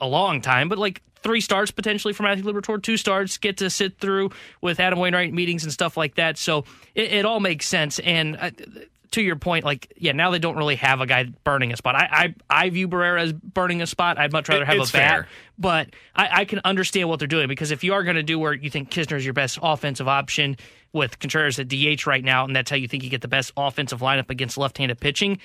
[0.00, 3.70] a long time, but like three starts potentially for Matthew Liberatore, two starts, get to
[3.70, 4.30] sit through
[4.60, 6.38] with Adam Wainwright meetings and stuff like that.
[6.38, 6.64] So
[6.94, 7.98] it, it all makes sense.
[8.00, 8.50] And uh,
[9.12, 11.96] to your point, like yeah, now they don't really have a guy burning a spot.
[11.96, 14.18] I I, I view Barrera as burning a spot.
[14.18, 14.88] I'd much rather have a bat.
[14.88, 15.28] fair.
[15.58, 18.38] But I, I can understand what they're doing because if you are going to do
[18.38, 20.56] where you think Knizner is your best offensive option
[20.92, 23.52] with Contreras at DH right now, and that's how you think you get the best
[23.56, 25.38] offensive lineup against left-handed pitching,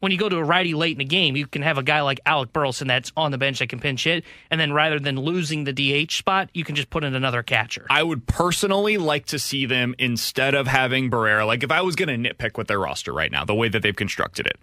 [0.00, 2.00] when you go to a righty late in the game, you can have a guy
[2.02, 5.16] like Alec Burleson that's on the bench that can pinch hit, and then rather than
[5.16, 7.86] losing the DH spot, you can just put in another catcher.
[7.90, 11.46] I would personally like to see them instead of having Barrera.
[11.46, 13.82] Like if I was going to nitpick with their roster right now, the way that
[13.82, 14.58] they've constructed it,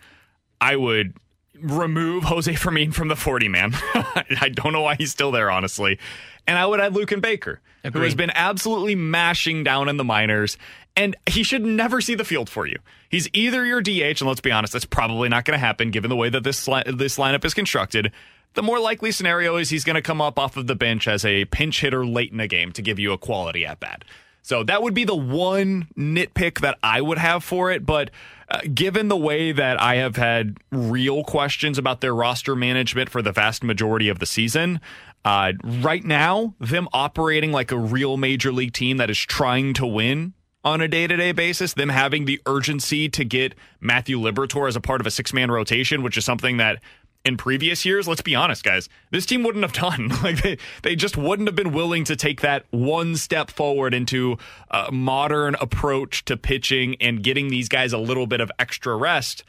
[0.60, 1.14] I would
[1.62, 3.72] remove Jose Fermin from the 40 man.
[4.40, 6.00] I don't know why he's still there, honestly.
[6.48, 7.62] And I would add Luken Baker,
[7.94, 10.58] who has been absolutely mashing down in the minors.
[10.96, 12.78] And he should never see the field for you.
[13.10, 16.10] He's either your DH, and let's be honest, that's probably not going to happen given
[16.10, 18.12] the way that this li- this lineup is constructed.
[18.54, 21.24] the more likely scenario is he's going to come up off of the bench as
[21.24, 24.04] a pinch hitter late in a game to give you a quality at bat.
[24.42, 27.86] So that would be the one nitpick that I would have for it.
[27.86, 28.10] But
[28.52, 33.22] uh, given the way that I have had real questions about their roster management for
[33.22, 34.82] the vast majority of the season,
[35.24, 39.86] uh, right now, them operating like a real major league team that is trying to
[39.86, 40.34] win
[40.66, 44.76] on a day to day basis, them having the urgency to get Matthew Liberatore as
[44.76, 46.82] a part of a six man rotation, which is something that
[47.24, 50.12] in previous years, let's be honest, guys, this team wouldn't have done.
[50.22, 54.38] Like they, they just wouldn't have been willing to take that one step forward into
[54.70, 59.44] a modern approach to pitching and getting these guys a little bit of extra rest.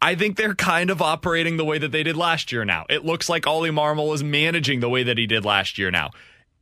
[0.00, 2.86] I think they're kind of operating the way that they did last year now.
[2.88, 6.10] It looks like Ollie Marmol is managing the way that he did last year now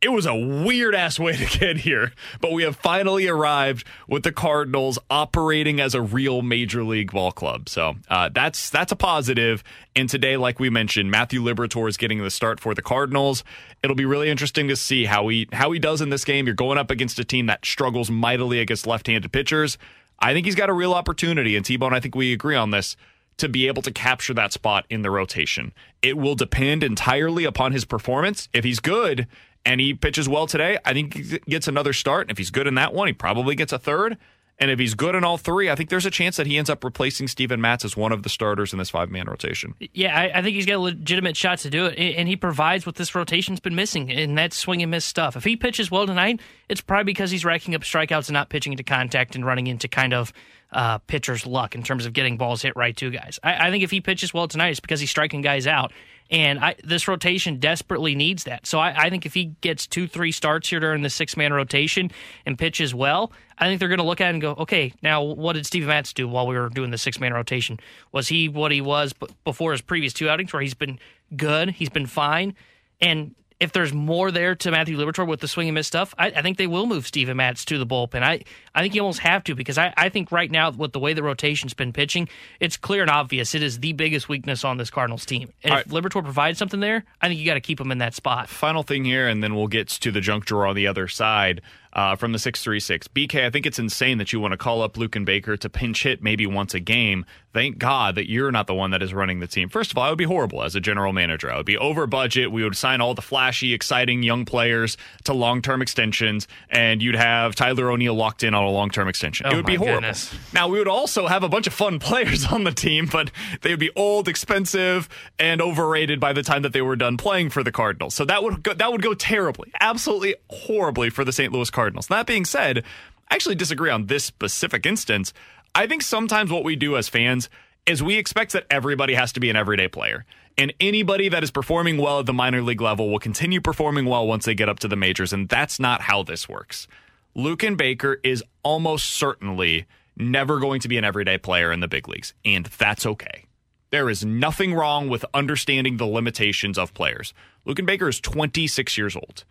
[0.01, 4.23] it was a weird ass way to get here, but we have finally arrived with
[4.23, 7.67] the Cardinals operating as a real major league ball club.
[7.67, 9.63] So uh, that's that's a positive.
[9.95, 13.43] And today, like we mentioned, Matthew Liberatore is getting the start for the Cardinals.
[13.83, 16.45] It'll be really interesting to see how he how he does in this game.
[16.45, 19.77] You're going up against a team that struggles mightily against left-handed pitchers.
[20.19, 22.97] I think he's got a real opportunity, and T-Bone, I think we agree on this
[23.37, 25.71] to be able to capture that spot in the rotation.
[26.01, 28.47] It will depend entirely upon his performance.
[28.53, 29.27] If he's good,
[29.65, 32.23] and he pitches well today, I think he gets another start.
[32.23, 34.17] And if he's good in that one, he probably gets a third.
[34.61, 36.69] And if he's good in all three, I think there's a chance that he ends
[36.69, 39.73] up replacing Steven Matz as one of the starters in this five man rotation.
[39.93, 41.97] Yeah, I, I, think he's got a legitimate shot to do it.
[41.97, 45.37] And he provides what this rotation's been missing, and that's swing and miss stuff.
[45.37, 48.73] If he pitches well tonight, it's probably because he's racking up strikeouts and not pitching
[48.73, 50.33] into contact and running into kind of
[50.71, 53.39] uh, pitcher's luck in terms of getting balls hit right to guys.
[53.43, 55.91] I, I think if he pitches well tonight, it's because he's striking guys out.
[56.31, 58.67] And I, this rotation desperately needs that.
[58.67, 61.51] So I, I, think if he gets two, three starts here during the six man
[61.53, 62.11] rotation
[62.45, 65.23] and pitches well, I think they're going to look at it and go, okay, now
[65.23, 67.79] what did Steve Matz do while we were doing the six man rotation?
[68.11, 69.13] Was he what he was
[69.43, 70.99] before his previous two outings where he's been
[71.35, 72.53] good, he's been fine?
[73.01, 76.27] And if there's more there to Matthew Liberatore with the swing and miss stuff, I,
[76.27, 78.23] I think they will move Steven Matz to the bullpen.
[78.23, 80.99] I, I think you almost have to because I, I think right now with the
[80.99, 82.29] way the rotation's been pitching,
[82.59, 85.51] it's clear and obvious it is the biggest weakness on this Cardinals team.
[85.63, 86.03] And All if right.
[86.03, 88.47] Liberatore provides something there, I think you got to keep him in that spot.
[88.47, 91.61] Final thing here, and then we'll get to the junk drawer on the other side
[91.93, 93.07] uh, from the 636.
[93.09, 96.03] BK, I think it's insane that you want to call up Luken Baker to pinch
[96.03, 97.25] hit maybe once a game.
[97.51, 99.69] Thank God that you're not the one that is running the team.
[99.69, 101.51] First of all, I would be horrible as a general manager.
[101.51, 102.51] I would be over budget.
[102.51, 107.15] We would sign all the flashy, exciting young players to long term extensions, and you'd
[107.15, 109.47] have Tyler O'Neill locked in on a long term extension.
[109.47, 110.01] Oh it would be horrible.
[110.01, 110.31] Goodness.
[110.53, 113.71] Now, we would also have a bunch of fun players on the team, but they
[113.71, 115.09] would be old, expensive,
[115.39, 118.13] and overrated by the time that they were done playing for the Cardinals.
[118.13, 121.51] So that would go, that would go terribly, absolutely horribly for the St.
[121.51, 121.79] Louis Cardinals.
[121.95, 122.83] That being said,
[123.29, 125.33] I actually disagree on this specific instance.
[125.75, 127.49] I think sometimes what we do as fans
[127.85, 130.25] is we expect that everybody has to be an everyday player.
[130.57, 134.27] And anybody that is performing well at the minor league level will continue performing well
[134.27, 135.31] once they get up to the majors.
[135.31, 136.87] And that's not how this works.
[137.35, 139.85] Luken Baker is almost certainly
[140.17, 142.33] never going to be an everyday player in the big leagues.
[142.43, 143.45] And that's okay.
[143.91, 147.33] There is nothing wrong with understanding the limitations of players.
[147.65, 149.45] Luken Baker is 26 years old.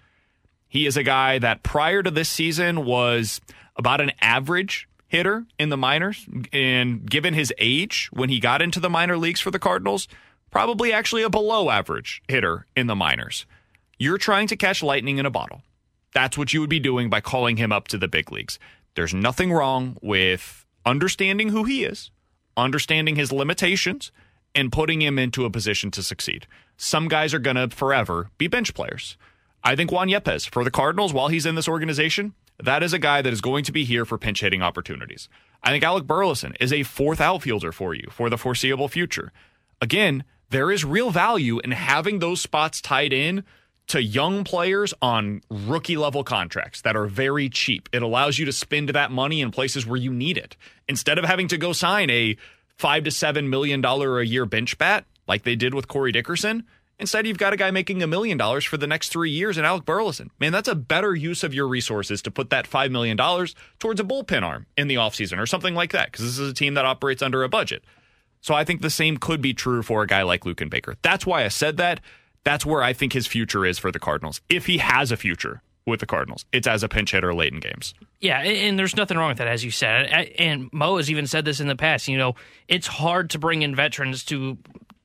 [0.69, 3.41] He is a guy that prior to this season was
[3.77, 6.27] about an average hitter in the minors.
[6.53, 10.07] And given his age when he got into the minor leagues for the Cardinals,
[10.51, 13.47] probably actually a below average hitter in the minors.
[13.99, 15.63] You're trying to catch lightning in a bottle.
[16.15, 18.59] That's what you would be doing by calling him up to the big leagues.
[18.95, 22.11] There's nothing wrong with understanding who he is,
[22.57, 24.11] understanding his limitations,
[24.55, 26.47] and putting him into a position to succeed.
[26.77, 29.17] Some guys are going to forever be bench players.
[29.65, 32.99] I think Juan Yepez for the Cardinals, while he's in this organization, that is a
[32.99, 35.29] guy that is going to be here for pinch hitting opportunities.
[35.63, 39.33] I think Alec Burleson is a fourth outfielder for you for the foreseeable future.
[39.81, 43.45] Again, there is real value in having those spots tied in
[43.89, 47.89] to young players on rookie level contracts that are very cheap.
[47.93, 50.57] It allows you to spend that money in places where you need it.
[50.89, 52.37] Instead of having to go sign a
[52.77, 56.65] five to seven million dollar a year bench bat like they did with Corey Dickerson,
[57.01, 59.65] Instead, you've got a guy making a million dollars for the next three years in
[59.65, 60.31] Alec Burleson.
[60.41, 64.05] Man, that's a better use of your resources to put that $5 million towards a
[64.05, 66.85] bullpen arm in the offseason or something like that, because this is a team that
[66.85, 67.85] operates under a budget.
[68.41, 70.97] So I think the same could be true for a guy like Luken Baker.
[71.03, 72.01] That's why I said that.
[72.45, 74.41] That's where I think his future is for the Cardinals.
[74.49, 77.61] If he has a future with the Cardinals, it's as a pinch hitter late in
[77.61, 77.95] games.
[78.21, 80.07] Yeah, and there's nothing wrong with that, as you said.
[80.39, 82.09] And Mo has even said this in the past.
[82.09, 82.35] You know,
[82.67, 84.59] it's hard to bring in veterans to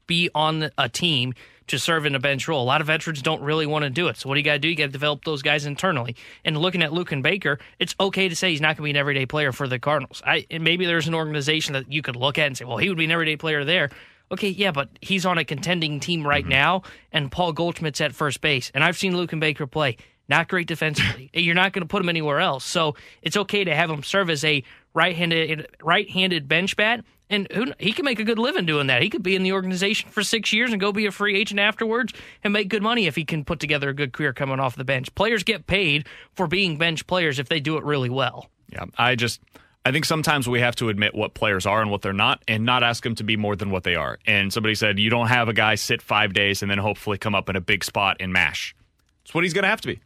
[0.08, 1.34] be on a team
[1.68, 2.62] to serve in a bench role.
[2.62, 4.18] A lot of veterans don't really want to do it.
[4.18, 4.68] So what do you got to do?
[4.68, 6.16] You got to develop those guys internally.
[6.44, 8.96] And looking at Luken Baker, it's okay to say he's not going to be an
[8.98, 10.22] everyday player for the Cardinals.
[10.26, 12.90] I, and maybe there's an organization that you could look at and say, well, he
[12.90, 13.90] would be an everyday player there.
[14.32, 16.50] Okay, yeah, but he's on a contending team right Mm-hmm.
[16.50, 16.82] now,
[17.12, 18.72] and Paul Goldschmidt's at first base.
[18.74, 19.98] And I've seen Luken Baker play.
[20.30, 21.30] Not great defensively.
[21.34, 22.64] You're not going to put him anywhere else.
[22.64, 24.64] So it's okay to have him serve as a
[24.94, 29.02] right-handed right-handed bench bat, and who, he can make a good living doing that.
[29.02, 31.60] He could be in the organization for six years and go be a free agent
[31.60, 32.14] afterwards
[32.44, 34.84] and make good money if he can put together a good career coming off the
[34.84, 35.14] bench.
[35.16, 38.50] Players get paid for being bench players if they do it really well.
[38.70, 39.42] Yeah, I just
[39.86, 42.66] I think sometimes we have to admit what players are and what they're not, and
[42.66, 44.18] not ask them to be more than what they are.
[44.26, 47.36] And somebody said you don't have a guy sit five days and then hopefully come
[47.36, 48.76] up in a big spot and mash.
[49.24, 50.00] It's what he's going to have to be.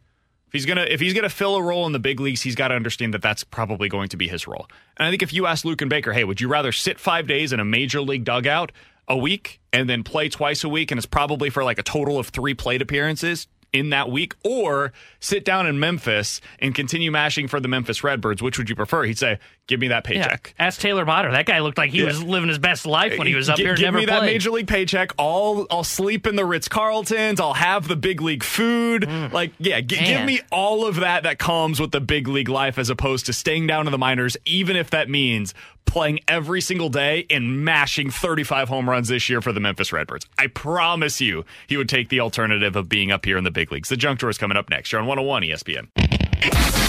[0.48, 2.68] If he's gonna if he's gonna fill a role in the big leagues, he's got
[2.68, 4.66] to understand that that's probably going to be his role.
[4.96, 7.52] And I think if you ask Luken Baker, hey, would you rather sit five days
[7.52, 8.72] in a major league dugout
[9.06, 12.18] a week and then play twice a week, and it's probably for like a total
[12.18, 13.46] of three plate appearances
[13.78, 18.42] in that week, or sit down in Memphis and continue mashing for the Memphis Redbirds?
[18.42, 19.04] Which would you prefer?
[19.04, 20.54] He'd say, give me that paycheck.
[20.58, 20.66] Yeah.
[20.66, 21.30] Ask Taylor Motter.
[21.32, 22.06] That guy looked like he Yeah.
[22.06, 23.74] was living his best life when he was up Gi- here.
[23.74, 24.32] Give never me that played.
[24.32, 25.12] major league paycheck.
[25.18, 27.40] I'll I'll sleep in the Ritz Carltons.
[27.40, 29.08] I'll have the big league food.
[29.32, 30.26] Like yeah, gi- give Mm.
[30.26, 33.66] Me all of that that comes with the big league life, as opposed to staying
[33.66, 35.54] down in the minors, even if that means
[35.88, 40.26] playing every single day and mashing 35 home runs this year for the Memphis Redbirds.
[40.38, 43.72] I promise you, he would take the alternative of being up here in the big
[43.72, 43.88] leagues.
[43.88, 44.92] The junk drawer is coming up next.
[44.92, 45.88] You're on 101 ESPN.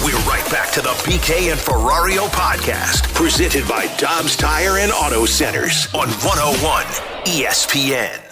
[0.04, 5.26] We're right back to the BK and Ferrario podcast, presented by Dobbs Tire and Auto
[5.26, 6.86] Centers on 101
[7.26, 8.26] ESPN.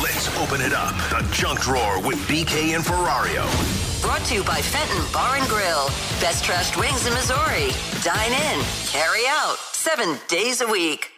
[0.00, 0.94] Let's open it up.
[1.10, 3.91] The junk drawer with BK and Ferrario.
[4.02, 5.86] Brought to you by Fenton Bar and Grill.
[6.18, 7.70] Best trashed wings in Missouri.
[8.02, 11.12] Dine in, carry out, seven days a week.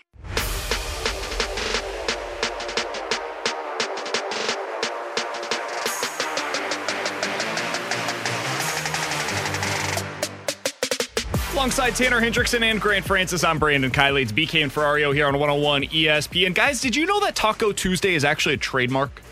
[11.55, 14.20] Alongside Tanner Hendrickson and Grant Francis, I'm Brandon Kiley.
[14.20, 16.55] It's BK and Ferrario here on 101 ESPN.
[16.55, 19.23] Guys, did you know that Taco Tuesday is actually a trademark?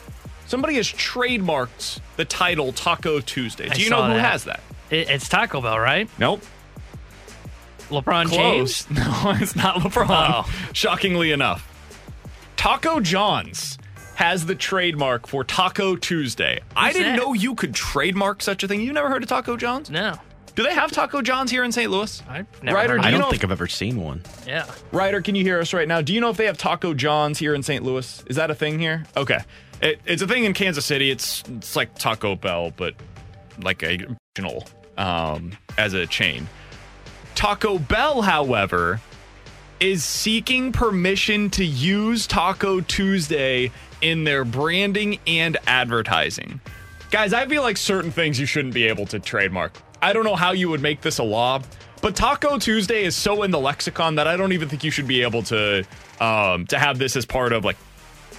[0.52, 3.70] Somebody has trademarked the title Taco Tuesday.
[3.70, 4.32] I Do you know who that.
[4.32, 4.60] has that?
[4.90, 6.10] It, it's Taco Bell, right?
[6.18, 6.42] Nope.
[7.88, 8.84] LeBron Close.
[8.84, 8.90] James.
[9.24, 10.06] No, it's not LeBron.
[10.10, 10.70] Oh.
[10.74, 11.66] Shockingly enough.
[12.56, 13.78] Taco John's
[14.16, 16.60] has the trademark for Taco Tuesday.
[16.76, 17.22] I didn't that?
[17.22, 18.82] know you could trademark such a thing.
[18.82, 19.88] You never heard of Taco John's?
[19.88, 20.18] No.
[20.54, 21.90] Do they have Taco John's here in St.
[21.90, 22.22] Louis?
[22.28, 24.22] I've never Ryder, do I don't think I've ever seen one.
[24.46, 24.66] Yeah.
[24.92, 26.02] Ryder, can you hear us right now?
[26.02, 27.82] Do you know if they have Taco John's here in St.
[27.82, 28.22] Louis?
[28.26, 29.04] Is that a thing here?
[29.16, 29.38] Okay.
[29.82, 31.10] It, it's a thing in Kansas City.
[31.10, 32.94] It's it's like Taco Bell, but
[33.60, 34.06] like a
[34.96, 36.48] um, as a chain.
[37.34, 39.00] Taco Bell, however,
[39.80, 46.60] is seeking permission to use Taco Tuesday in their branding and advertising.
[47.10, 49.76] Guys, I feel like certain things you shouldn't be able to trademark.
[50.00, 51.60] I don't know how you would make this a law,
[52.00, 55.08] but Taco Tuesday is so in the lexicon that I don't even think you should
[55.08, 55.84] be able to
[56.20, 57.76] um, to have this as part of like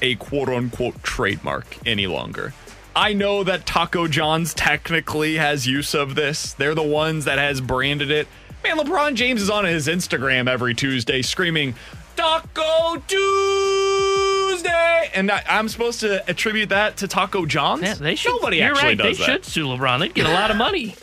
[0.01, 2.53] a quote unquote trademark any longer.
[2.95, 6.53] I know that Taco John's technically has use of this.
[6.53, 8.27] They're the ones that has branded it.
[8.63, 11.75] Man, LeBron James is on his Instagram every Tuesday screaming,
[12.15, 14.69] Taco Tuesday!
[15.13, 17.81] And I, I'm supposed to attribute that to Taco John's?
[17.81, 18.31] Yeah, they should.
[18.31, 18.97] Nobody actually right.
[18.97, 19.43] does they that.
[19.43, 19.99] should sue LeBron.
[19.99, 20.95] They'd get a lot of money.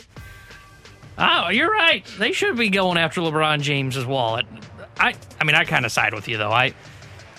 [1.17, 2.05] Oh, you're right.
[2.17, 4.45] They should be going after LeBron James's wallet.
[4.97, 6.51] I, I mean, I kind of side with you though.
[6.51, 6.73] I,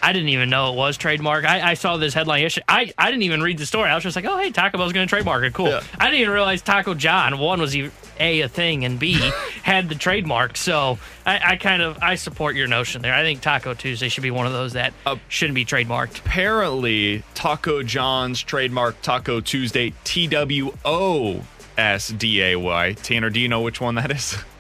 [0.03, 1.45] I didn't even know it was trademark.
[1.45, 2.65] I, I saw this headline yesterday.
[2.69, 3.89] I, I didn't even read the story.
[3.89, 5.53] I was just like, oh, hey, Taco Bell's going to trademark it.
[5.55, 5.69] Cool.
[5.69, 5.81] Yeah.
[5.99, 9.13] I didn't even realize Taco John one was even, A, a thing and b
[9.63, 10.57] had the trademark.
[10.57, 13.15] So I, I kind of I support your notion there.
[13.15, 16.19] I think Taco Tuesday should be one of those that Uh, shouldn't be trademarked.
[16.27, 21.43] Apparently, Taco John's trademark Taco Tuesday, T W O
[21.79, 22.93] S D A Y.
[22.95, 24.37] Tanner, do you know which one that is?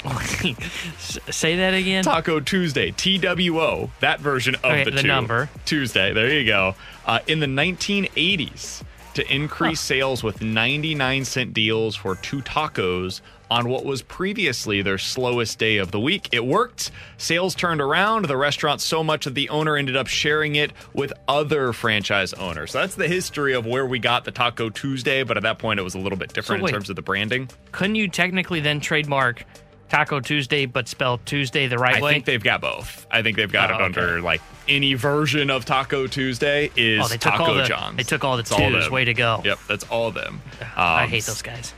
[0.98, 2.04] Say that again.
[2.04, 5.48] Taco Tuesday, T W O, that version of Okay, the, the number.
[5.64, 6.74] Tuesday, there you go.
[7.06, 8.82] Uh, in the 1980s,
[9.14, 13.20] to increase sales with 99 cent deals for two tacos
[13.50, 16.30] on what was previously their slowest day of the week.
[16.32, 16.90] It worked.
[17.18, 18.24] Sales turned around.
[18.24, 22.70] The restaurant so much that the owner ended up sharing it with other franchise owners.
[22.70, 25.78] So that's the history of where we got the Taco Tuesday, but at that point
[25.78, 26.70] it was a little bit different wait.
[26.70, 27.50] in terms of the branding.
[27.72, 29.44] couldn't you technically then trademark
[29.92, 32.10] Taco Tuesday but spelled Tuesday the right I way?
[32.10, 33.06] I think they've got both.
[33.10, 37.16] I think they've got Oh, it under like any version of Taco Tuesday is Oh,
[37.18, 37.98] Taco the- John's.
[37.98, 38.84] they took all the It's twos.
[38.84, 38.90] them.
[38.92, 39.42] Way to go.
[39.44, 40.40] Yep, that's all of them.
[40.76, 41.74] I Um, hate those guys.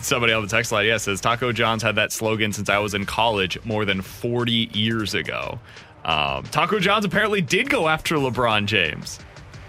[0.00, 2.94] Somebody on the text line, yeah, says Taco John's had that slogan since I was
[2.94, 5.60] in college more than 40 years ago.
[6.04, 9.20] Um, Taco John's apparently did go after LeBron James.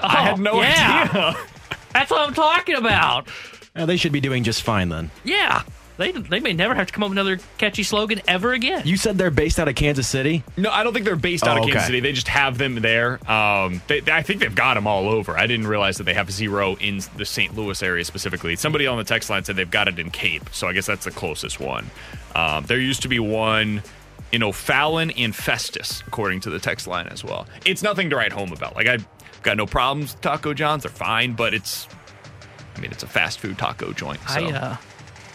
[0.02, 1.08] I Oh, had no yeah.
[1.12, 1.38] idea.
[1.94, 3.28] That's what I'm talking about.
[3.76, 5.12] They should be doing just fine then.
[5.24, 5.62] Yeah.
[5.98, 8.82] They they may never have to come up with another catchy slogan ever again.
[8.86, 10.44] You said they're based out of Kansas City.
[10.58, 11.86] No, I don't think they're based out Oh, of Kansas okay.
[11.88, 12.00] City.
[12.00, 13.20] They just have them there.
[13.32, 15.38] Um, they, I think they've got them all over.
[15.38, 17.56] I didn't realize that they have zero in the St.
[17.56, 18.56] Louis area specifically.
[18.56, 21.06] Somebody on the text line said they've got it in Cape, so I guess that's
[21.06, 21.90] the closest one.
[22.36, 23.84] Um, there used to be one
[24.32, 27.46] in O'Fallon and Festus, according to the text line as well.
[27.66, 28.76] It's nothing to write home about.
[28.76, 29.08] Like I've
[29.44, 31.88] got no problems with Taco John's; they're fine, but it's,
[32.76, 34.20] I mean, it's a fast food taco joint.
[34.28, 34.44] So.
[34.48, 34.78] I uh,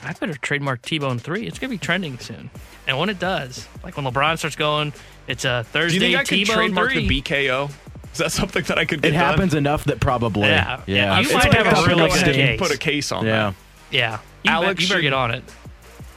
[0.05, 1.47] I better trademark T-Bone three.
[1.47, 2.51] It's gonna be trending soon,
[2.87, 4.93] and when it does, like when LeBron starts going,
[5.27, 7.09] it's a Do Thursday you think I could T-Bone trademark three.
[7.09, 7.71] the BKO?
[8.13, 9.25] Is that something that I could get It done?
[9.25, 10.49] happens enough that probably.
[10.49, 10.81] Yeah.
[10.87, 11.17] Yeah.
[11.19, 12.59] You It's might like have I a should really good case.
[12.61, 13.53] Put a case on Yeah.
[13.91, 15.45] Yeah, you, Alex bet- you better should- get on it.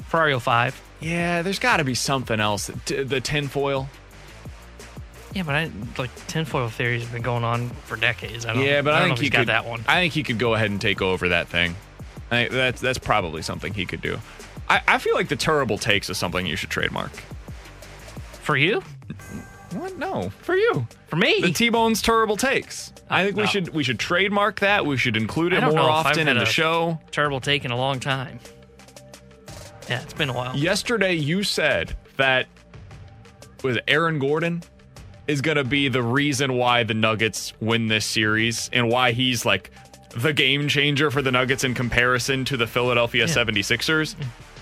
[0.08, 0.80] Ferrari 05.
[1.00, 2.70] Yeah, there's got to be something else.
[2.86, 3.90] T- the tinfoil.
[5.34, 8.46] Yeah, but I, like tinfoil theory has been going on for decades.
[8.46, 9.48] I don't, Yeah, but I, I, don't know think if he he's got could.
[9.50, 9.84] that one.
[9.88, 11.76] I think he could go ahead and take over that thing.
[12.32, 14.18] I that's that's probably something he could do.
[14.70, 17.12] I, I feel like the terrible takes is something you should trademark.
[18.42, 18.82] For you?
[19.74, 19.98] What?
[19.98, 20.88] No, for you.
[21.08, 21.42] For me?
[21.42, 22.92] The T-Bone's terrible takes.
[23.10, 23.48] I think we No.
[23.50, 24.86] should we should trademark that.
[24.86, 26.48] We should include I it don't more know if I've often had in the a
[26.48, 27.00] show.
[27.12, 28.40] Terrible take in a long time.
[29.90, 30.56] Yeah, it's been a while.
[30.56, 32.48] Yesterday, you said that
[33.64, 34.64] was it Aaron Gordon
[35.28, 39.46] is going to be the reason why the Nuggets win this series and why he's
[39.46, 39.72] like
[40.16, 44.16] the game changer for the Nuggets in comparison to the Philadelphia 76ers.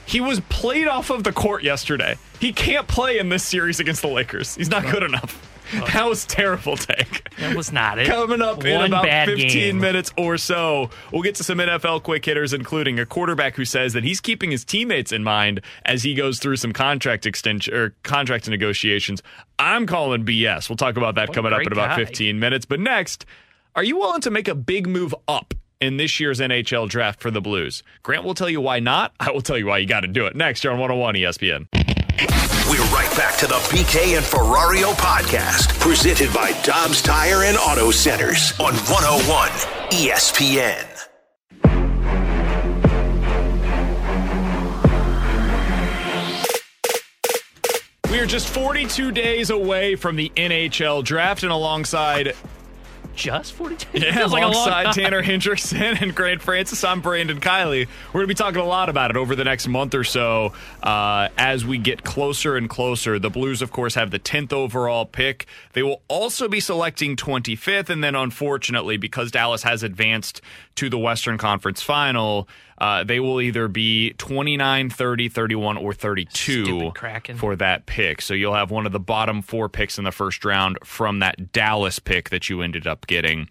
[0.06, 2.18] He was played off of the court yesterday.
[2.40, 4.56] He can't play in this series against the Lakers.
[4.56, 5.46] He's not good enough.
[5.94, 7.30] That was terrible take.
[7.38, 8.08] That was not it.
[8.08, 9.80] Coming up in about 15 game.
[9.80, 13.94] minutes or so, we'll get to some NFL quick hitters, including a quarterback who says
[13.94, 17.94] that he's keeping his teammates in mind as he goes through some contract extension or
[18.04, 19.22] contract negotiations.
[19.60, 20.70] I'm calling BS.
[20.70, 22.04] We'll talk about that What coming up in about guy.
[22.04, 22.66] 15 minutes.
[22.66, 23.26] But next,
[23.76, 25.54] are you willing to make a big move up?
[25.82, 27.84] In this year's NHL draft for the Blues.
[28.04, 29.14] Grant will tell you why not.
[29.18, 31.68] I will tell you why you got to do it next here on 101 ESPN.
[32.70, 37.92] We're right back to the BK and Ferrario podcast, presented by Dobbs Tire and Auto
[37.92, 39.50] Centers on 101
[39.92, 40.86] ESPN.
[48.12, 52.36] We are just 42 days away from the NHL draft, and alongside
[53.20, 54.00] Just 42?
[54.00, 54.94] Yeah, like alongside.
[54.94, 57.86] Tanner Hendrickson and Grant Francis, I'm Brandon Kiley.
[58.08, 60.54] We're going to be talking a lot about it over the next month or so
[60.82, 63.20] uh, as we get closer and closer.
[63.20, 65.48] The Blues, of course, have the 10th overall pick.
[65.74, 70.42] They will also be selecting 25th, and then unfortunately, because Dallas has advanced
[70.76, 72.48] to the Western Conference final,
[72.80, 76.92] uh, they will either be 29, 30, 31, or 32
[77.38, 78.22] for that pick.
[78.22, 81.52] So you'll have one of the bottom four picks in the first round from that
[81.52, 83.50] Dallas pick that you ended up getting.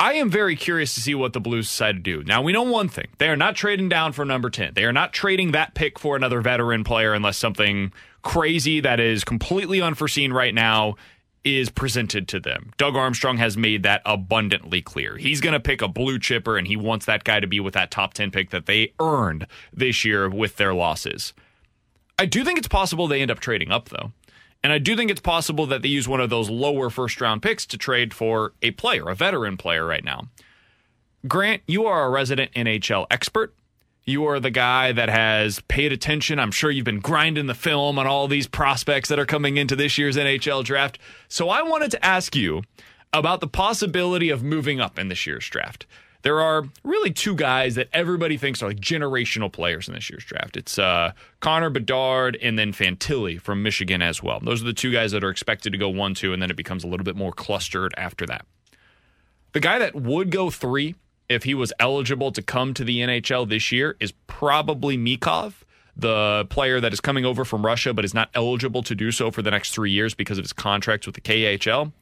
[0.00, 2.24] I am very curious to see what the Blues decide to do.
[2.24, 3.08] Now, we know one thing.
[3.18, 4.74] They are not trading down for number 10.
[4.74, 7.92] They are not trading that pick for another veteran player unless something
[8.22, 10.96] crazy that is completely unforeseen right now
[11.44, 12.72] is presented to them.
[12.78, 15.16] Doug Armstrong has made that abundantly clear.
[15.16, 17.74] He's going to pick a blue chipper and he wants that guy to be with
[17.74, 21.34] that top 10 pick that they earned this year with their losses.
[22.18, 24.12] I do think it's possible they end up trading up, though.
[24.62, 27.42] And I do think it's possible that they use one of those lower first round
[27.42, 30.28] picks to trade for a player, a veteran player right now.
[31.28, 33.54] Grant, you are a resident NHL expert.
[34.06, 36.38] You are the guy that has paid attention.
[36.38, 39.74] I'm sure you've been grinding the film on all these prospects that are coming into
[39.74, 40.98] this year's NHL draft.
[41.28, 42.62] So I wanted to ask you
[43.14, 45.86] about the possibility of moving up in this year's draft.
[46.20, 50.24] There are really two guys that everybody thinks are like generational players in this year's
[50.24, 50.56] draft.
[50.56, 54.40] It's uh, Connor Bedard and then Fantilli from Michigan as well.
[54.40, 56.56] Those are the two guys that are expected to go one, two, and then it
[56.56, 58.44] becomes a little bit more clustered after that.
[59.52, 60.94] The guy that would go three
[61.28, 65.54] if he was eligible to come to the NHL this year is probably Michkov,
[65.96, 69.30] the player that is coming over from Russia but is not eligible to do so
[69.30, 71.92] for the next three years because of his contract with the KHL.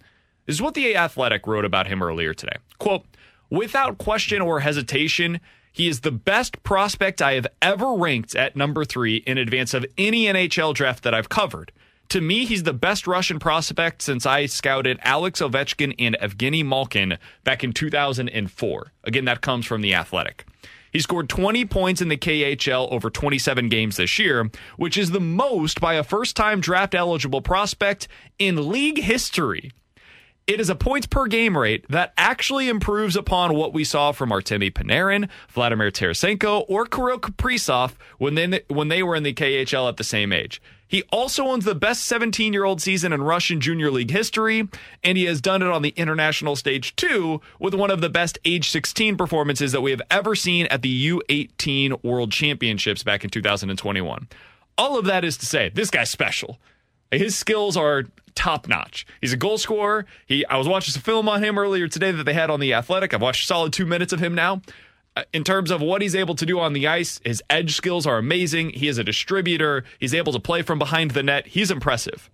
[0.47, 2.57] This is what the Athletic wrote about him earlier today.
[2.79, 3.05] Quote,
[3.51, 5.41] without question or hesitation,
[5.71, 9.87] he is the best prospect I have ever ranked at number three in advance of
[9.97, 11.73] any NHL draft that I've covered.
[12.11, 17.17] To me, he's the best Russian prospect since I scouted Alex Ovechkin and Evgeny Malkin
[17.43, 18.93] back in 2004.
[19.05, 20.45] Again, that comes from The Athletic.
[20.93, 25.21] He scored 20 points in the KHL over 27 games this year, which is the
[25.21, 28.09] most by a first time draft eligible prospect
[28.39, 29.73] in league history.
[30.47, 34.31] It is a points per game rate that actually improves upon what we saw from
[34.31, 39.89] Artemi Panarin, Vladimir Tarasenko, or Kirill Kaprizov when they, when they were in the KHL
[39.89, 40.61] at the same age.
[40.93, 44.69] He also owns the best 17 year old season in Russian Junior League history,
[45.03, 48.39] and he has done it on the international stage too, with one of the best
[48.45, 53.31] age 16 performances that we have ever seen at the U18 World Championships back in
[53.31, 54.29] 2021.
[54.77, 56.59] All of that is to say, this guy's special.
[57.11, 58.05] His skills are
[58.35, 59.07] top notch.
[59.23, 60.05] He's a goal scorer.
[60.27, 62.75] He I was watching some film on him earlier today that they had on the
[62.75, 63.15] Athletic.
[63.15, 64.61] I've watched solid 2 minutes of him now.
[65.15, 68.07] Uh, in terms of what he's able to do on the ice, his edge skills
[68.07, 68.71] are amazing.
[68.71, 69.85] He is a distributor.
[69.99, 71.49] He's able to play from behind the net.
[71.49, 72.31] He's impressive.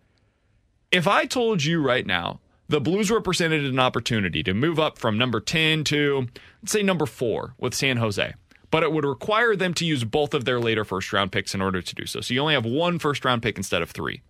[0.93, 5.19] If I told you right now the Blues represented an opportunity to move up from
[5.19, 6.29] number 10 to,
[6.63, 8.35] let's say, number four with San Jose,
[8.71, 11.63] but it would require them to use both of their later first round picks in
[11.63, 12.21] order to do so.
[12.21, 14.23] So you only have one first round pick instead of three.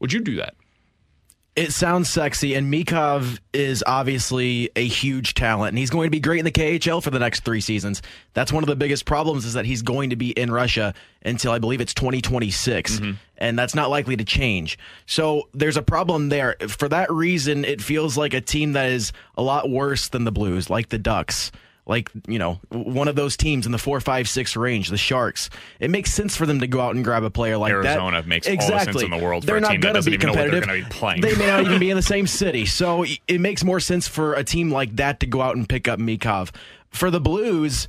[0.00, 0.54] Would you do that?
[1.56, 6.20] It sounds sexy, and Michkov is obviously a huge talent, and he's going to be
[6.20, 8.02] great in the KHL for the next three seasons.
[8.34, 10.92] That's one of the biggest problems is that he's going to be in Russia
[11.24, 13.12] until I believe it's 2026, mm-hmm.
[13.38, 14.78] and that's not likely to change.
[15.06, 16.56] So there's a problem there.
[16.68, 20.32] For that reason, it feels like a team that is a lot worse than the
[20.32, 21.52] Blues, like the Ducks
[21.86, 25.48] like you know one of those teams in the four, five, six range, the Sharks.
[25.80, 28.02] It makes sense for them to go out and grab a player like Arizona that.
[28.02, 28.72] Arizona makes exactly.
[28.72, 29.44] all the sense in the world.
[29.44, 30.64] They're not going to be competitive.
[30.64, 31.20] Be playing.
[31.20, 34.34] They may not even be in the same city, so it makes more sense for
[34.34, 36.50] a team like that to go out and pick up Michkov.
[36.90, 37.88] For the Blues.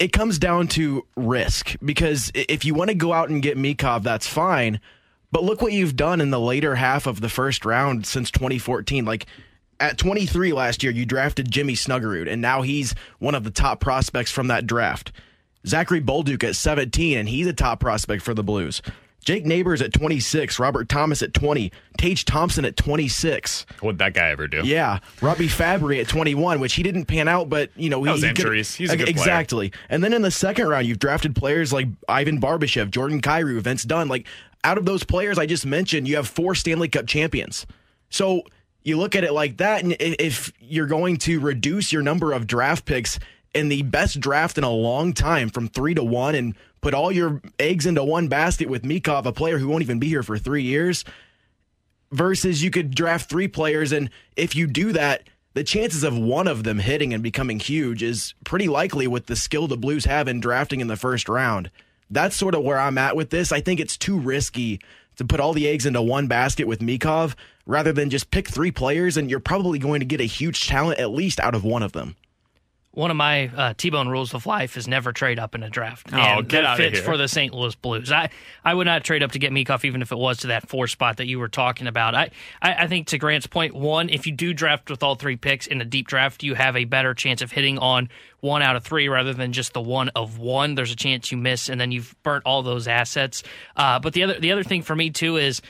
[0.00, 4.02] It comes down to risk because if you want to go out and get Michkov,
[4.02, 4.80] that's fine.
[5.30, 9.04] But look what you've done in the later half of the first round since 2014.
[9.04, 9.26] Like
[9.80, 13.80] at 23 last year, you drafted Jimmy Snuggerud, and now he's one of the top
[13.80, 15.12] prospects from that draft.
[15.66, 18.82] Zachary Bolduc at 17, and he's a top prospect for the Blues.
[19.24, 23.64] Jake Neighbours at 26, Robert Thomas at 20, Tage Thompson at 26.
[23.80, 24.60] What'd that guy ever do?
[24.64, 28.22] Yeah, Robbie Fabbri at 21, which he didn't pan out, but you know, he, was
[28.22, 28.72] he injuries.
[28.72, 29.70] Could, He's a good exactly.
[29.70, 29.82] Player.
[29.88, 33.84] And then in the second round, you've drafted players like Ivan Barbashev, Jordan Kyrou, Vince
[33.84, 34.08] Dunn.
[34.08, 34.26] Like
[34.62, 37.66] out of those players I just mentioned, you have four Stanley Cup champions.
[38.10, 38.42] So
[38.84, 42.46] you look at it like that, and if you're going to reduce your number of
[42.46, 43.18] draft picks
[43.54, 47.10] in the best draft in a long time from three to one and put all
[47.10, 50.36] your eggs into one basket with Michkov, a player who won't even be here for
[50.36, 51.04] three years,
[52.12, 53.90] versus you could draft three players.
[53.90, 55.22] And if you do that,
[55.54, 59.36] the chances of one of them hitting and becoming huge is pretty likely with the
[59.36, 61.70] skill the Blues have in drafting in the first round.
[62.10, 63.50] That's sort of where I'm at with this.
[63.50, 64.80] I think it's too risky
[65.16, 67.34] to put all the eggs into one basket with Michkov
[67.66, 70.98] rather than just pick three players and you're probably going to get a huge talent
[70.98, 72.16] at least out of one of them.
[72.94, 76.10] One of my uh, T-bone rules of life is never trade up in a draft.
[76.12, 77.04] Oh, and get that fits here.
[77.04, 77.52] for the St.
[77.52, 78.12] Louis Blues.
[78.12, 78.30] I,
[78.64, 80.86] I would not trade up to get Michkov, even if it was to that four
[80.86, 82.14] spot that you were talking about.
[82.14, 82.30] I,
[82.62, 85.66] I, I think to Grant's point, one, if you do draft with all three picks
[85.66, 88.84] in a deep draft, you have a better chance of hitting on one out of
[88.84, 90.76] three rather than just the one of one.
[90.76, 93.42] There's a chance you miss, and then you've burnt all those assets.
[93.76, 95.62] Uh, but the other the other thing for me too is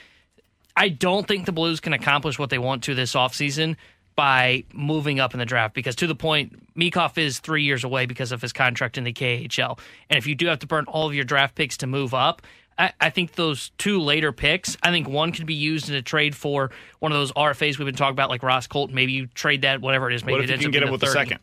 [0.76, 3.76] I don't think the Blues can accomplish what they want to this offseason
[4.16, 8.06] by moving up in the draft because to the point Michkov is three years away
[8.06, 9.78] because of his contract in the KHL.
[10.08, 12.42] And if you do have to burn all of your draft picks to move up,
[12.78, 16.02] I, I think those two later picks, I think one could be used in a
[16.02, 18.94] trade for one of those RFAs we've been talking about, like Ross Colton.
[18.94, 20.24] Maybe you trade that, whatever it is.
[20.24, 21.10] Maybe what if it you can get him with 30.
[21.10, 21.40] the second?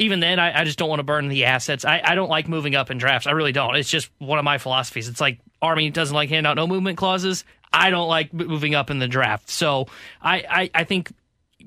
[0.00, 1.84] Even then, I, I, just don't want to burn the assets.
[1.84, 3.26] I, I, don't like moving up in drafts.
[3.26, 3.76] I really don't.
[3.76, 5.08] It's just one of my philosophies.
[5.08, 7.44] It's like Army doesn't like handing out no movement clauses.
[7.72, 9.50] I don't like moving up in the draft.
[9.50, 9.86] So
[10.22, 11.12] I, I, I think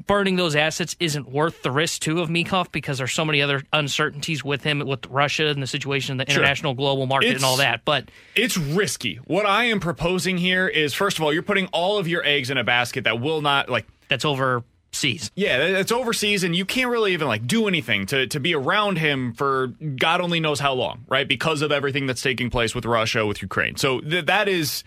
[0.08, 3.62] burning those assets isn't worth the risk too of Michkov because there's so many other
[3.72, 6.42] uncertainties with him with Russia and the situation in the sure.
[6.42, 7.86] international global market it's, and all that.
[7.86, 9.16] But it's risky.
[9.26, 12.50] What I am proposing here is first of all, you're putting all of your eggs
[12.50, 14.26] in a basket that will not like that's
[14.94, 15.32] overseas.
[15.36, 18.98] Yeah, it's overseas, and you can't really even like do anything to to be around
[18.98, 21.28] him for God only knows how long, right?
[21.28, 23.76] Because of everything that's taking place with Russia, with Ukraine.
[23.76, 24.84] So th- that is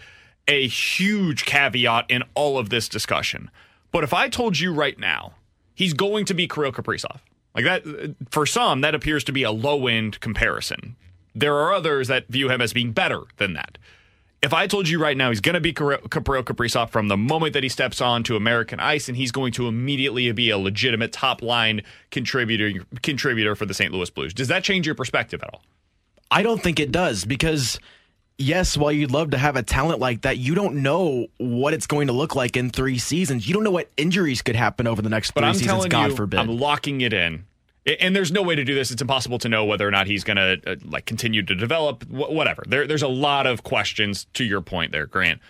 [0.49, 3.51] a huge caveat in all of this discussion.
[3.91, 5.35] But if I told you right now,
[5.75, 7.19] he's going to be Kirill Kaprizov,
[7.55, 10.97] like that, for some, that appears to be a low end comparison.
[11.35, 13.79] There are others that view him as being better than that.
[14.43, 17.55] If I told you right now he's going to be Kirill Kaprizov from the moment
[17.55, 21.13] that he steps on to American ice, and he's going to immediately be a legitimate
[21.13, 22.73] top line contributor
[23.03, 23.93] contributor for the St.
[23.93, 25.63] Louis Blues, does that change your perspective at all?
[26.31, 27.79] I don't think it does because
[28.39, 31.87] yes, while you'd love to have a talent like that, you don't know what it's
[31.87, 33.49] going to look like in three seasons.
[33.49, 35.87] You don't know what injuries could happen over the next but three I'm seasons.
[35.87, 36.41] God you, forbid.
[36.41, 37.47] I'm locking it in.
[38.01, 38.91] And there's no way to do this.
[38.91, 42.03] It's impossible to know whether or not he's going to uh, like continue to develop.
[42.05, 42.65] Wh- whatever.
[42.67, 45.41] There, there's a lot of questions to your point there, Grant.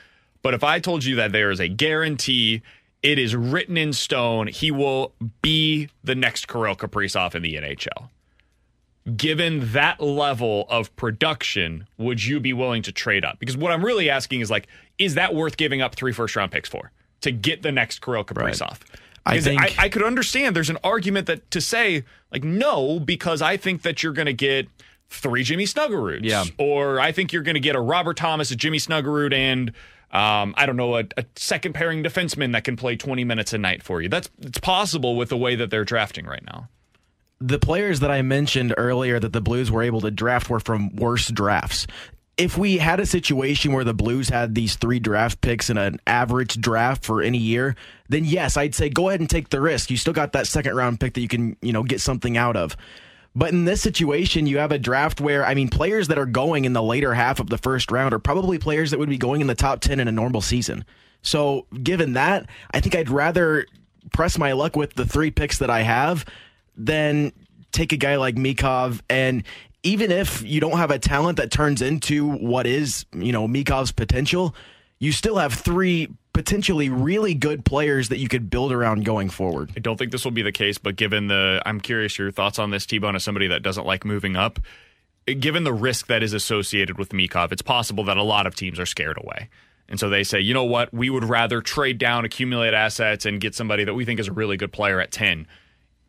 [0.43, 2.63] But if I told you that there is a guarantee
[3.07, 4.49] it is written in stone.
[4.49, 8.09] He will be the next Kirill Kaprizov in the NHL.
[9.17, 13.39] Given that level of production, would you be willing to trade up?
[13.39, 14.67] Because what I'm really asking is like,
[14.99, 16.91] is that worth giving up three first round picks for
[17.21, 18.71] to get the next Kirill Kaprizov?
[18.71, 18.81] Right.
[19.27, 23.43] I think I, I, could understand there's an argument that to say like no because
[23.43, 24.69] I think that you're going to get
[25.11, 28.57] three Jimmy Snuggerud, yeah, or I think you're going to get a Robert Thomas, a
[28.57, 29.71] Jimmy Snuggerud, and
[30.13, 33.59] um, I don't know a, a, second pairing defenseman that can play 20 minutes a
[33.59, 34.09] night for you.
[34.09, 36.69] That's it's possible with the way that they're drafting right now.
[37.41, 40.95] The players that I mentioned earlier that the Blues were able to draft were from
[40.97, 41.87] worse drafts
[42.37, 45.99] if we had a situation where the Blues had these three draft picks in an
[46.07, 47.77] average draft for any year,
[48.09, 49.91] then yes, I'd say go ahead and take the risk.
[49.91, 52.57] You still got that second round pick that you can, you know, get something out
[52.57, 52.77] of.
[53.35, 56.65] But in this situation, you have a draft where, I mean, players that are going
[56.65, 59.41] in the later half of the first round are probably players that would be going
[59.41, 60.85] in the top 10 in a normal season.
[61.21, 63.67] So, given that, I think I'd rather
[64.13, 66.25] press my luck with the three picks that I have
[66.77, 67.33] than
[67.73, 69.43] take a guy like Michkov and
[69.87, 73.93] even if you don't have a talent that turns into what is, you know, Michkov's
[73.93, 74.53] potential,
[74.99, 79.71] you still have three potentially really good players that you could build around going forward.
[79.77, 82.59] I don't think this will be the case, but given the, I'm curious your thoughts
[82.59, 84.59] on this, T Bone, as somebody that doesn't like moving up.
[85.39, 88.81] Given the risk that is associated with Michkov, it's possible that a lot of teams
[88.81, 89.49] are scared away.
[89.89, 93.41] And so they say, you know what, we would rather trade down, accumulate assets, and
[93.41, 95.47] get somebody that we think is a really good player at 10.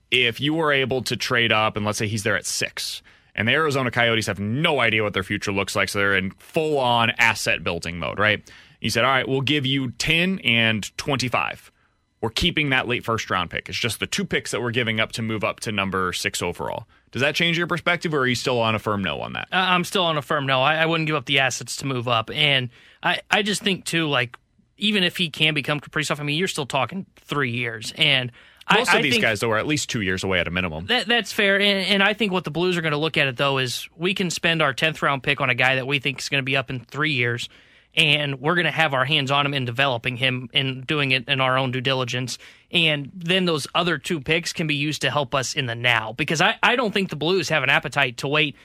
[0.10, 3.04] If you were able to trade up, and let's say he's there at six,
[3.38, 6.32] and the Arizona Coyotes have no idea what their future looks like, so they're in
[6.32, 8.44] full on asset building mode, right?
[8.82, 11.72] He said, all right, we'll give you 10 and 25.
[12.20, 13.70] We're keeping that late first round pick.
[13.70, 16.42] It's just the two picks that we're giving up to move up to number six
[16.42, 16.88] overall.
[17.12, 19.48] Does that change your perspective, or are you still on a firm no on that?
[19.52, 20.62] I'm still on a firm no.
[20.62, 22.32] I, I wouldn't give up the assets to move up.
[22.32, 22.70] And
[23.04, 24.36] I, I just think, too, like,
[24.78, 27.94] even if he can become Kaprizov, I mean, you're still talking three years.
[27.98, 28.32] And
[28.74, 30.52] most I, of these think, guys, though, are at least two years away at a
[30.52, 30.88] minimum.
[30.88, 33.28] That, that's fair, and, and, I think what the Blues are going to look at
[33.28, 36.00] it though is we can spend our tenth round pick on a guy that we
[36.00, 37.50] think is going to be up in three years,
[37.96, 41.28] and we're going to have our hands on him in developing him and doing it
[41.28, 42.38] in our own due diligence,
[42.72, 46.14] and then those other two picks can be used to help us in the now
[46.14, 48.56] because I, I don't think the Blues have an appetite to wait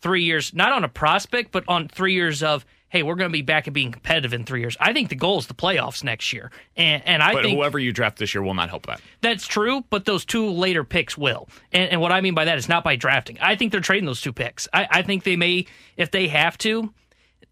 [0.00, 3.32] three years, not on a prospect, but on three years of hey, we're going to
[3.32, 4.76] be back at being competitive in three years.
[4.78, 7.78] I think the goal is the playoffs next year, and and I but think whoever
[7.78, 9.00] you draft this year will not help that.
[9.22, 11.48] That's true, but those two later picks will.
[11.72, 13.38] And, and what I mean by that is not by drafting.
[13.40, 14.68] I think they're trading those two picks.
[14.72, 16.92] I, I think they may, if they have to,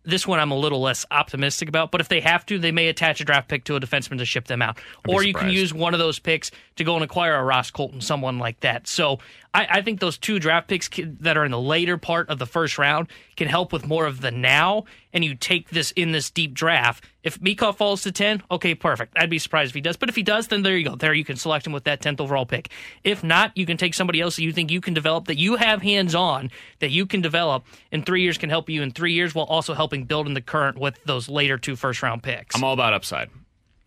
[0.05, 2.89] this one I'm a little less optimistic about, but if they have to, they may
[2.89, 4.78] attach a draft pick to a defenseman to ship them out.
[5.06, 8.01] or you can use one of those picks to go and acquire a Ross Colton,
[8.01, 8.89] someone like that.
[8.89, 9.19] So
[9.59, 10.89] I, I think those two draft picks
[11.20, 14.20] that are in the later part of the first round can help with more of
[14.20, 17.05] the now, and you take this in this deep draft.
[17.24, 19.14] If Michkov falls to 10, okay, perfect.
[19.18, 19.97] I'd be surprised if he does.
[19.97, 20.94] But if he does, then there you go.
[20.94, 22.70] There you can select him with that 10th overall pick.
[23.02, 25.56] If not, you can take somebody else that you think you can develop, that you
[25.56, 29.12] have hands on, that you can develop in three years can help you in three
[29.12, 32.55] years while also helping build in the current with those later two first round picks.
[32.55, 33.28] I'm all about upside.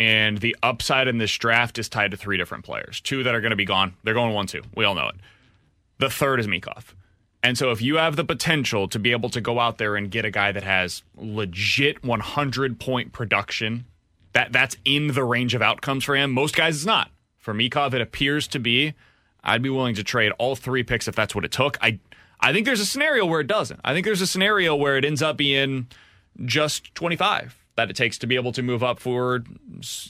[0.01, 2.99] And the upside in this draft is tied to three different players.
[2.99, 3.93] Two that are going to be gone.
[4.03, 4.63] They're going one, two.
[4.75, 5.15] We all know it.
[6.01, 6.95] The third is Michkov.
[7.43, 10.09] And so if you have the potential to be able to go out there and
[10.09, 13.85] get a guy that has legit 100 point production,
[14.33, 16.31] that that's in the range of outcomes for him.
[16.31, 17.11] Most guys it's not.
[17.37, 18.95] For Michkov it appears to be.
[19.43, 21.77] I'd be willing to trade all three picks if that's what it took.
[21.81, 21.99] I
[22.39, 23.79] I think there's a scenario where it doesn't.
[23.85, 25.85] I think there's a scenario where it ends up being
[26.45, 29.43] just 25 that it takes to be able to move up for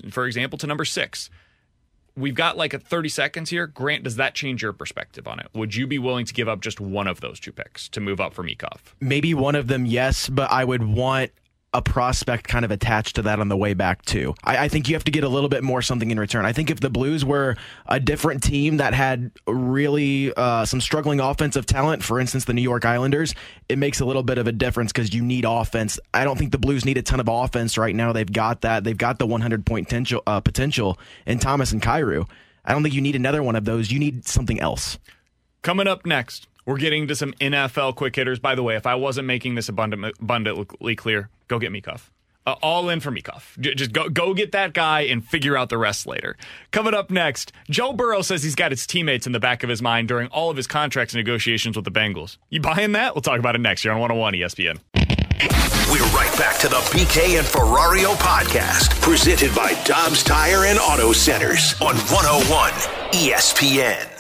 [0.09, 1.29] for example to number 6
[2.15, 3.67] we've got like a 30 seconds here.
[3.67, 5.47] Grant, does that change your perspective on it?
[5.53, 8.19] Would you be willing to give up just one of those two picks to move
[8.19, 8.79] up for Michkov?
[8.99, 11.31] Maybe one of them, yes, but I would want
[11.73, 14.35] a prospect kind of attached to that on the way back too.
[14.43, 16.45] I, I, think you have to get a little bit more something in return.
[16.45, 21.21] I think if the Blues were a different team that had really uh, some struggling
[21.21, 23.33] offensive talent, for instance, the New York Islanders,
[23.69, 25.97] it makes a little bit of a difference because you need offense.
[26.13, 28.11] I don't think the Blues need a ton of offense right now.
[28.11, 28.83] They've got that.
[28.83, 32.27] They've got the 100 point potential, uh, potential in Thomas and Kyrou.
[32.65, 33.91] I don't think you need another one of those.
[33.91, 34.99] You need something else.
[35.61, 36.47] Coming up next.
[36.65, 38.39] We're getting to some NFL quick hitters.
[38.39, 42.09] By the way, if I wasn't making this abundant, abundantly clear, go get Michkov.
[42.45, 43.59] Uh, all in for Michkov.
[43.59, 46.35] J- just go go get that guy and figure out the rest later.
[46.71, 49.81] Coming up next, Joe Burrow says he's got his teammates in the back of his
[49.81, 52.37] mind during all of his contracts negotiations with the Bengals.
[52.49, 53.13] You buying that?
[53.13, 54.79] We'll talk about it next year on 101 ESPN.
[55.91, 61.11] We're right back to the BK and Ferrario podcast, presented by Dobbs Tire and Auto
[61.11, 62.71] Centers on 101
[63.11, 64.10] ESPN.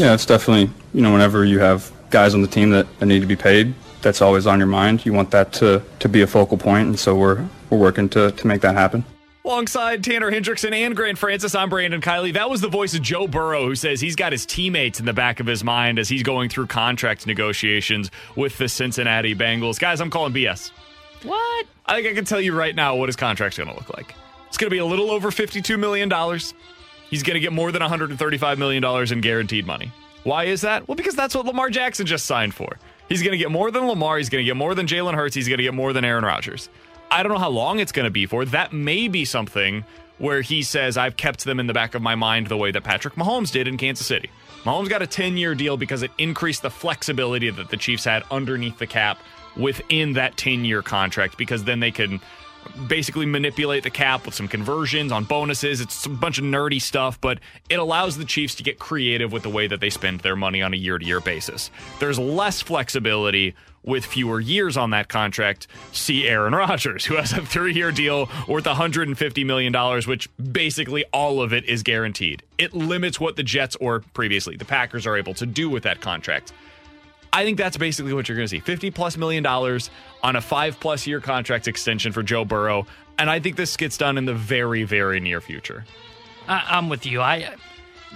[0.00, 3.20] Yeah, it's definitely, you know, whenever you have guys on the team that, that need
[3.20, 5.04] to be paid, that's always on your mind.
[5.04, 8.30] You want that to, to be a focal point, and so we're we're working to,
[8.32, 9.04] to make that happen.
[9.44, 12.32] Alongside Tanner Hendrickson and Grant Francis, I'm Brandon Kiley.
[12.32, 15.12] That was the voice of Joe Burrow, who says he's got his teammates in the
[15.12, 19.78] back of his mind as he's going through contract negotiations with the Cincinnati Bengals.
[19.78, 20.70] Guys, I'm calling BS.
[21.24, 21.66] What?
[21.84, 24.14] I think I can tell you right now what his contract's going to look like.
[24.48, 26.08] It's going to be a little over $52 million.
[27.10, 29.92] He's going to get more than $135 million in guaranteed money.
[30.22, 30.86] Why is that?
[30.86, 32.78] Well, because that's what Lamar Jackson just signed for.
[33.08, 34.18] He's going to get more than Lamar.
[34.18, 35.34] He's going to get more than Jalen Hurts.
[35.34, 36.68] He's going to get more than Aaron Rodgers.
[37.10, 38.44] I don't know how long it's going to be for.
[38.44, 39.84] That may be something
[40.18, 42.84] where he says, I've kept them in the back of my mind the way that
[42.84, 44.30] Patrick Mahomes did in Kansas City.
[44.62, 48.22] Mahomes got a 10 year deal because it increased the flexibility that the Chiefs had
[48.30, 49.18] underneath the cap
[49.56, 52.20] within that 10 year contract because then they can
[52.86, 55.80] basically manipulate the cap with some conversions on bonuses.
[55.80, 57.38] It's a bunch of nerdy stuff, but
[57.68, 60.62] it allows the Chiefs to get creative with the way that they spend their money
[60.62, 61.70] on a year to year basis.
[61.98, 65.66] There's less flexibility with fewer years on that contract.
[65.92, 69.74] See Aaron Rodgers, who has a three year deal worth $150 million,
[70.06, 72.42] which basically all of it is guaranteed.
[72.58, 76.00] It limits what the Jets or previously the Packers are able to do with that
[76.00, 76.52] contract.
[77.32, 79.90] I think that's basically what you're going to see 50 plus million dollars
[80.22, 82.86] on a five plus year contract extension for Joe Burrow.
[83.18, 85.84] And I think this gets done in the very, very near future.
[86.48, 87.20] I, I'm with you.
[87.20, 87.54] I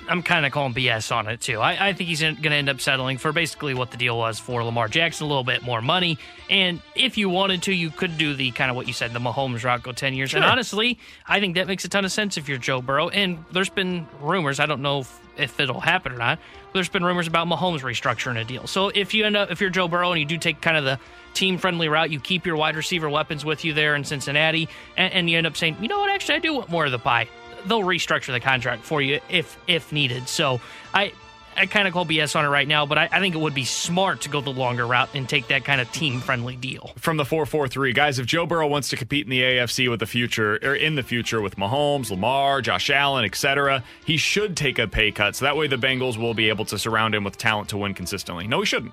[0.09, 1.61] I'm kind of calling BS on it too.
[1.61, 4.39] I, I think he's going to end up settling for basically what the deal was
[4.39, 6.19] for Lamar Jackson, a little bit more money.
[6.51, 9.21] And if you wanted to, you could do the kind of what you said, the
[9.21, 10.31] Mahomes route, go 10 years.
[10.31, 10.39] Sure.
[10.39, 13.09] And honestly, I think that makes a ton of sense if you're Joe Burrow.
[13.09, 16.39] And there's been rumors, I don't know if, if it'll happen or not,
[16.75, 18.67] there's been rumors about Mahomes restructuring a deal.
[18.67, 20.85] So if you end up, if you're Joe Burrow and you do take kind of
[20.85, 20.99] the
[21.33, 25.13] team friendly route, you keep your wide receiver weapons with you there in Cincinnati, and,
[25.13, 26.99] and you end up saying, you know what, actually, I do want more of the
[26.99, 27.29] pie
[27.67, 30.29] they'll restructure the contract for you if if needed.
[30.29, 30.61] So
[30.93, 31.13] I
[31.57, 33.55] I kind of call BS on it right now, but I, I, think it would
[33.55, 36.93] be smart to go the longer route and take that kind of team friendly deal.
[36.97, 39.89] From the four four three guys, if Joe Burrow wants to compete in the AFC
[39.91, 44.57] with the future or in the future with Mahomes, Lamar, Josh Allen, etc., he should
[44.57, 45.37] take a pay cut.
[45.37, 47.95] So that way the Bengals will be able to surround him with talent to win
[47.95, 48.47] consistently.
[48.47, 48.93] No, he shouldn't.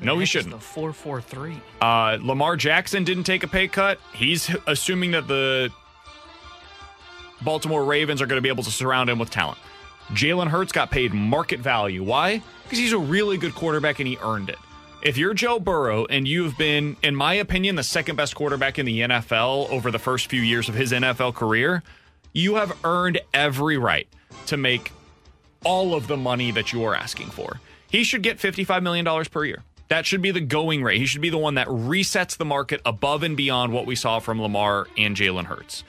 [0.00, 0.54] no, he shouldn't.
[0.54, 1.60] The four four three.
[1.80, 3.98] Uh, Lamar Jackson didn't take a pay cut.
[4.14, 5.70] He's assuming that the
[7.42, 9.58] Baltimore Ravens are going to be able to surround him with talent.
[10.12, 12.02] Jalen Hurts got paid market value.
[12.02, 12.42] Why?
[12.64, 14.58] Because he's a really good quarterback and he earned it.
[15.02, 18.86] If you're Joe Burrow and you've been, in my opinion, the second best quarterback in
[18.86, 21.82] the NFL over the first few years of his NFL career,
[22.32, 24.08] you have earned every right
[24.46, 24.92] to make
[25.64, 27.60] all of the money that you are asking for.
[27.90, 29.62] He should get $55 million per year.
[29.88, 30.98] That should be the going rate.
[30.98, 34.18] He should be the one that resets the market above and beyond what we saw
[34.18, 35.84] from Lamar and Jalen Hurts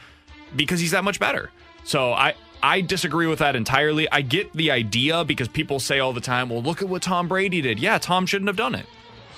[0.56, 1.52] because he's that much better.
[1.84, 2.36] So I
[2.66, 4.12] I disagree with that entirely.
[4.12, 7.28] I get the idea because people say all the time, "Well, look at what Tom
[7.28, 8.88] Brady did." Yeah, Tom shouldn't have done it.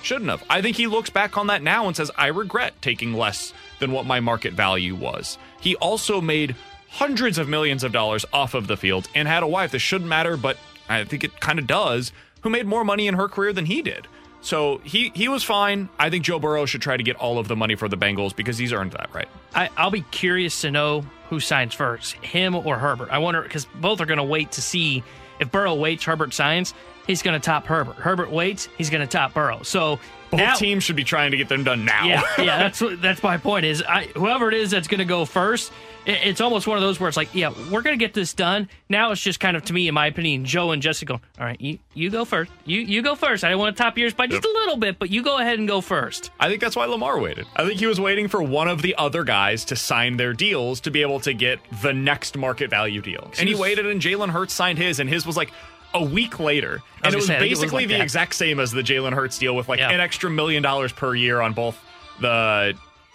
[0.02, 0.42] Shouldn't have.
[0.48, 3.92] I think he looks back on that now and says, "I regret taking less than
[3.92, 6.56] what my market value was." He also made
[6.88, 10.08] hundreds of millions of dollars off of the field and had a wife that shouldn't
[10.08, 10.56] matter, but
[10.88, 13.82] I think it kind of does, who made more money in her career than he
[13.82, 14.08] did.
[14.40, 15.90] So he he was fine.
[15.98, 18.34] I think Joe Burrow should try to get all of the money for the Bengals
[18.34, 19.28] because he's earned that right.
[19.54, 23.08] I, I'll be curious to know who signs first, him or Herbert.
[23.10, 25.02] I wonder because both are going to wait to see
[25.40, 26.74] if Burrow waits, Herbert signs.
[27.06, 27.96] He's going to top Herbert.
[27.96, 29.62] Herbert waits, he's going to top Burrow.
[29.62, 29.98] So
[30.30, 32.04] both now, teams should be trying to get them done now.
[32.04, 32.58] Yeah, yeah.
[32.58, 33.64] That's that's my point.
[33.64, 35.72] Is I, whoever it is that's going to go first,
[36.08, 38.68] it's almost one of those where it's like, yeah, we're going to get this done.
[38.88, 41.14] Now it's just kind of to me, in my opinion, Joe and Jessica.
[41.14, 42.50] All right, you you go first.
[42.64, 43.44] You you go first.
[43.44, 45.58] I don't want to top yours by just a little bit, but you go ahead
[45.58, 46.30] and go first.
[46.40, 47.46] I think that's why Lamar waited.
[47.56, 50.80] I think he was waiting for one of the other guys to sign their deals
[50.80, 53.30] to be able to get the next market value deal.
[53.38, 55.52] And he, waited, and Jalen Hurts signed his, and his was like
[55.94, 56.80] a week later.
[57.02, 58.02] And it was say, basically it like the that.
[58.02, 59.90] exact same as the Jalen Hurts deal with like Yeah.
[59.90, 61.78] an extra million dollars per year on both
[62.20, 62.74] the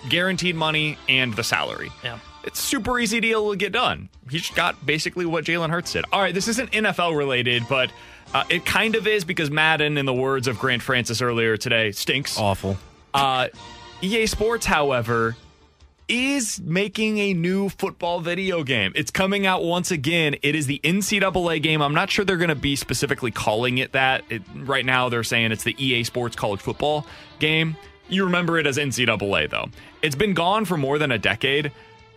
[0.10, 1.92] guaranteed money and the salary.
[2.04, 2.20] Yeah.
[2.44, 4.10] It's super easy deal to get done.
[4.30, 6.06] He just got basically what Jalen Hurts did.
[6.12, 7.92] All right, this isn't NFL related, but
[8.34, 11.92] uh, it kind of is because Madden, in the words of Grant Francis earlier today,
[11.92, 12.38] stinks.
[12.38, 12.78] Awful.
[13.14, 13.48] Uh,
[14.02, 15.38] EA Sports, however,
[16.08, 18.92] is making a new football video game.
[18.96, 20.36] It's coming out once again.
[20.42, 21.82] It is the NCAA game.
[21.82, 24.24] I'm not sure they're going to be specifically calling it that.
[24.30, 27.08] It, right now, they're saying it's the EA Sports College Football
[27.40, 27.78] game.
[28.10, 29.70] You remember it as NCAA, though.
[30.02, 31.72] It's been gone for more than a decade.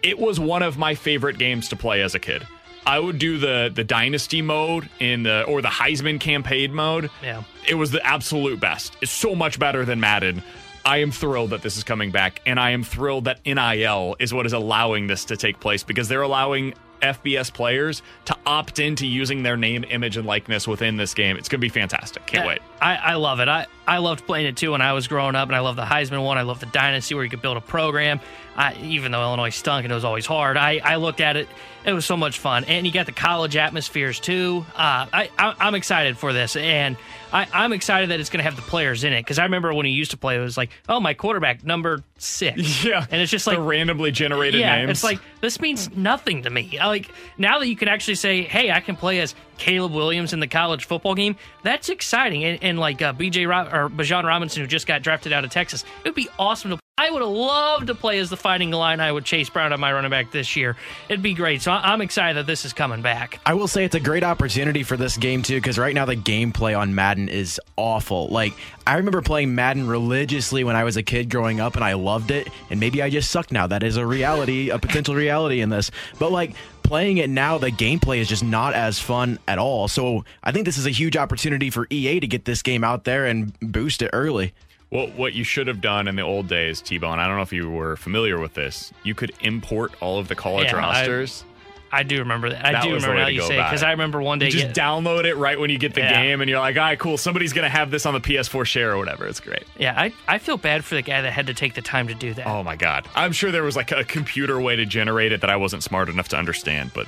[0.06, 2.46] It was one of my favorite games to play as a kid.
[2.86, 7.10] I would do the the dynasty mode in the or the Heisman campaign mode.
[7.24, 7.42] Yeah.
[7.68, 8.96] It was the absolute best.
[9.02, 10.44] It's so much better than Madden.
[10.84, 14.32] I am thrilled that this is coming back, and I am thrilled that NIL is
[14.32, 19.04] what is allowing this to take place because they're allowing FBS players to opt into
[19.04, 21.36] using their name, image, and likeness within this game.
[21.36, 22.24] It's going to be fantastic.
[22.26, 22.60] Can't wait.
[22.80, 23.48] I, I love it.
[23.48, 25.84] I I loved playing it too when I was growing up, and I love the
[25.84, 26.38] Heisman one.
[26.38, 28.20] I love the Dynasty where you could build a program.
[28.56, 31.46] I, even though Illinois stunk and it was always hard, I, I looked at it.
[31.84, 34.64] It was so much fun, and you got the college atmospheres too.
[34.74, 36.96] Uh, I, I am excited for this, and
[37.32, 39.72] I, I'm excited that it's going to have the players in it because I remember
[39.72, 43.06] when he used to play, it was like, oh, my quarterback number six, Yeah.
[43.10, 44.90] and it's just like the randomly generated yeah, names.
[44.90, 46.76] it's like this means nothing to me.
[46.78, 50.32] I Like now that you can actually say, "Hey, I can play as Caleb Williams
[50.32, 52.44] in the college football game," that's exciting.
[52.44, 55.50] And, and like uh, BJ Rob- or Bijan Robinson, who just got drafted out of
[55.50, 56.78] Texas, it would be awesome to.
[56.98, 59.02] I would have loved to play as the Fighting Illini.
[59.02, 60.76] I would Chase Brown on my running back this year.
[61.10, 61.60] It'd be great.
[61.60, 63.38] So I'm excited that this is coming back.
[63.44, 66.16] I will say it's a great opportunity for this game too, because right now the
[66.16, 68.28] gameplay on Madden is awful.
[68.28, 68.54] Like
[68.86, 72.30] I remember playing Madden religiously when I was a kid growing up, and I loved
[72.30, 72.48] it.
[72.70, 73.66] And maybe I just suck now.
[73.66, 75.90] That is a reality, a potential reality in this.
[76.18, 76.54] But like
[76.86, 79.88] playing it now, the gameplay is just not as fun at all.
[79.88, 83.04] So I think this is a huge opportunity for EA to get this game out
[83.04, 84.54] there and boost it early.
[84.90, 87.42] Well, what you should have done in the old days, T Bone, I don't know
[87.42, 91.44] if you were familiar with this, you could import all of the college Yeah, rosters.
[91.44, 91.55] I
[92.02, 92.64] do remember that.
[92.64, 93.82] I That do remember now you say because.
[93.82, 96.22] I remember one day You just get- download it right when you get the Yeah.
[96.22, 97.16] game, and you're like, all right, cool.
[97.16, 99.26] Somebody's going to have this on the PS4 share or whatever.
[99.26, 99.64] It's great.
[99.78, 102.14] Yeah, I, I feel bad for the guy that had to take the time to
[102.14, 102.46] do that.
[102.46, 103.06] Oh, my God.
[103.14, 106.08] I'm sure there was like a computer way to generate it that I wasn't smart
[106.08, 107.06] enough to understand, but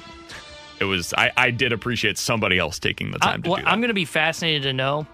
[0.80, 3.68] it was, I, I did appreciate somebody else taking the time I, to that.
[3.68, 5.06] I'm going to be fascinated to know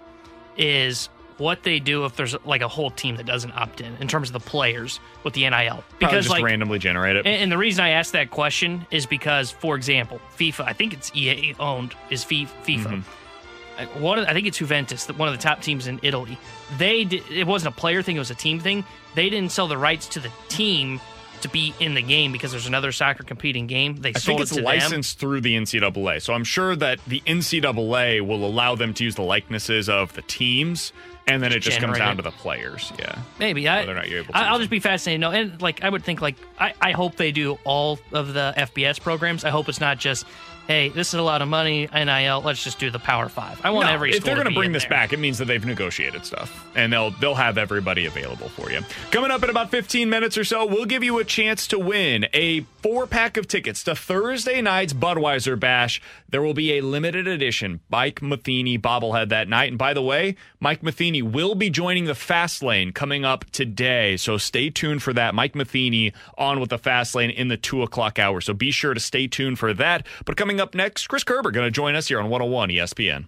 [0.57, 4.07] is what they do if there's like a whole team that doesn't opt in in
[4.07, 5.51] terms of the players with the NIL.
[5.51, 7.25] Probably Because just like randomly generate it.
[7.25, 10.93] and, and the reason I asked that question is because, for example, FIFA, I think
[10.93, 12.83] it's EA owned, is Fi- FIFA.
[12.83, 13.01] Mm-hmm.
[13.77, 16.37] Uh, One, of- I think it's Juventus, one of the top teams in Italy.
[16.77, 18.85] They did, it wasn't a player thing; it was a team thing.
[19.15, 21.01] They didn't sell the rights to the team
[21.45, 23.95] to be in the game because there's another soccer competing game.
[23.97, 24.65] They I sold think it's it to them.
[24.65, 26.21] licensed through the NCAA.
[26.21, 30.21] So I'm sure that the NCAA will allow them to use the likenesses of the
[30.23, 30.91] teams,
[31.27, 32.91] and then it just comes down to the players.
[32.97, 33.19] Yeah.
[33.39, 34.33] Maybe I, whether or not you're able.
[34.33, 35.21] To I, will just be fascinated.
[35.21, 38.53] No, and like I would think, like I, I hope they do all of the
[38.57, 39.43] FBS programs.
[39.45, 40.25] I hope it's not just,
[40.67, 42.41] hey, this is a lot of money, NIL.
[42.41, 43.59] Let's just do the Power Five.
[43.63, 44.11] I want No, every.
[44.13, 44.89] if they're going to bring this there.
[44.91, 48.81] back, it means that they've negotiated stuff, and they'll they'll have everybody available for you.
[49.11, 52.25] Coming up in about 15 minutes or so, we'll give you a chance to win
[52.33, 56.01] a four pack of tickets to Thursday night's Budweiser Bash.
[56.29, 60.35] There will be a limited edition Mike Matheny bobblehead that night, and by the way,
[60.59, 65.13] Mike Matheny will be joining the Fast Lane coming up today, so stay tuned for
[65.13, 65.33] that.
[65.35, 68.93] Mike Matheny on with the Fast Lane in the two o'clock hour, so be sure
[68.93, 70.05] to stay tuned for that.
[70.25, 73.27] But coming up next, Chris Kerber going to join us here on 101 ESPN.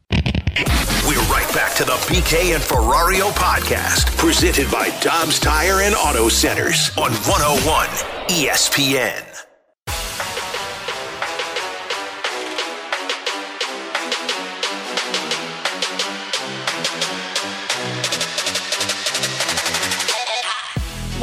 [1.07, 6.29] We're right back to the BK and Ferrario podcast, presented by Dobbs Tire and Auto
[6.29, 7.87] Centers on 101
[8.29, 9.26] ESPN.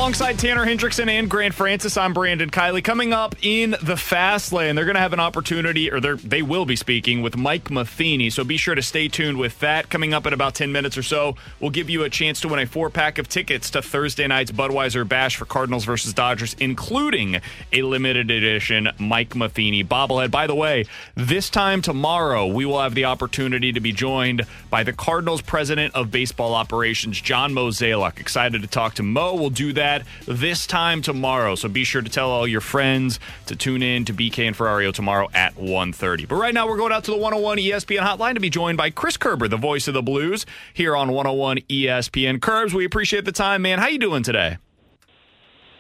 [0.04, 2.84] Alongside Tanner Hendrickson and Grant Francis, I'm Brandon Kiley.
[2.84, 6.66] Coming up in the fast lane, they're going to have an opportunity, or they will
[6.66, 8.28] be speaking with Mike Matheny.
[8.28, 9.88] So be sure to stay tuned with that.
[9.88, 12.60] Coming up in about 10 minutes or so, we'll give you a chance to win
[12.60, 17.40] a four pack of tickets to Thursday night's Budweiser Bash for Cardinals versus Dodgers, including
[17.72, 20.30] a limited edition Mike Matheny bobblehead.
[20.30, 24.82] By the way, this time tomorrow, we will have the opportunity to be joined by
[24.82, 28.20] the Cardinals president of baseball operations, John Mozeliak.
[28.20, 29.36] Excited to talk to Mo.
[29.36, 29.93] We'll do that
[30.26, 31.54] this time tomorrow.
[31.54, 34.92] So be sure to tell all your friends to tune in to BK and Ferrario
[34.92, 36.28] tomorrow at 1.30.
[36.28, 38.90] But right now, we're going out to the 101 ESPN hotline to be joined by
[38.90, 42.40] Chris Kerber, the voice of the Blues, here on 101 ESPN.
[42.40, 43.78] Curbs, we appreciate the time, man.
[43.78, 44.58] How you doing today?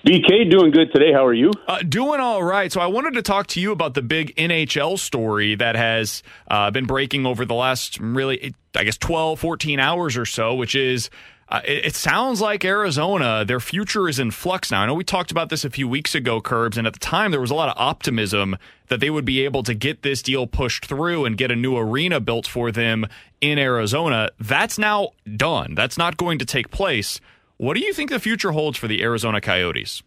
[0.04, 1.12] BK doing good today.
[1.14, 1.50] How are you?
[1.66, 2.70] Uh, doing all right.
[2.70, 6.70] So I wanted to talk to you about the big NHL story that has uh,
[6.70, 11.10] been breaking over the last really, I guess, 12, 14 hours or so, which is.
[11.48, 14.82] Uh, it, it sounds like Arizona, their future is in flux now.
[14.82, 17.30] I know we talked about this a few weeks ago, Curbs, and at the time
[17.30, 18.56] there was a lot of optimism
[18.88, 21.76] that they would be able to get this deal pushed through and get a new
[21.76, 23.06] arena built for them
[23.40, 24.30] in Arizona.
[24.38, 25.74] That's now done.
[25.74, 27.20] That's not going to take place.
[27.56, 30.02] What do you think the future holds for the Arizona Coyotes?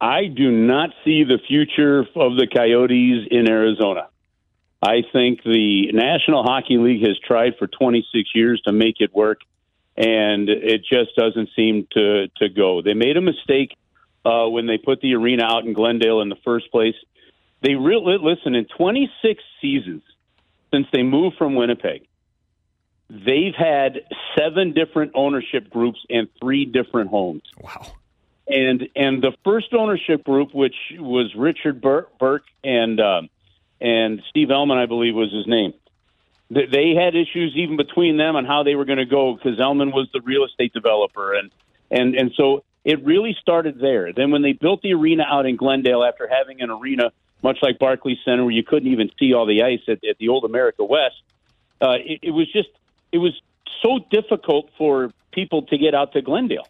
[0.00, 4.08] I do not see the future of the Coyotes in Arizona.
[4.82, 9.40] I think the National Hockey League has tried for 26 years to make it work,
[9.96, 12.82] and it just doesn't seem to to go.
[12.82, 13.76] They made a mistake
[14.24, 16.94] uh, when they put the arena out in Glendale in the first place.
[17.62, 20.02] They really listen in 26 seasons
[20.72, 22.06] since they moved from Winnipeg.
[23.08, 24.00] They've had
[24.36, 27.42] seven different ownership groups and three different homes.
[27.60, 27.92] Wow.
[28.46, 33.28] And and the first ownership group, which was Richard Bur- Burke and um,
[33.80, 35.72] and Steve Elman, I believe was his name.
[36.52, 39.60] Th- they had issues even between them on how they were going to go because
[39.60, 41.50] Elman was the real estate developer, and
[41.90, 44.12] and and so it really started there.
[44.12, 47.12] Then when they built the arena out in Glendale after having an arena
[47.42, 50.30] much like Barclays Center where you couldn't even see all the ice at, at the
[50.30, 51.22] old America West,
[51.80, 52.68] uh, it, it was just
[53.12, 53.40] it was
[53.82, 56.66] so difficult for people to get out to Glendale.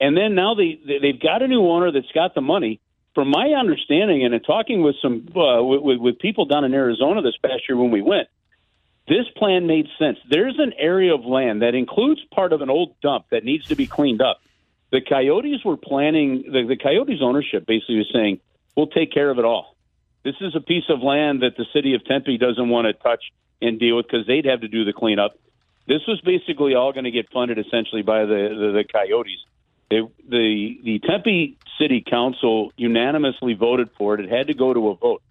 [0.00, 2.80] And then now they they've got a new owner that's got the money.
[3.14, 7.22] From my understanding, and in talking with some uh, with, with people down in Arizona
[7.22, 8.28] this past year when we went,
[9.08, 10.18] this plan made sense.
[10.28, 13.76] There's an area of land that includes part of an old dump that needs to
[13.76, 14.40] be cleaned up.
[14.90, 16.44] The Coyotes were planning.
[16.50, 18.40] The, the Coyotes ownership basically was saying,
[18.76, 19.76] "We'll take care of it all."
[20.24, 23.22] This is a piece of land that the city of Tempe doesn't want to touch
[23.62, 25.38] and deal with because they'd have to do the cleanup.
[25.86, 29.38] This was basically all going to get funded essentially by the the, the Coyotes.
[29.88, 34.20] The the Tempe City Council unanimously voted for it.
[34.20, 35.22] It had to go to a vote.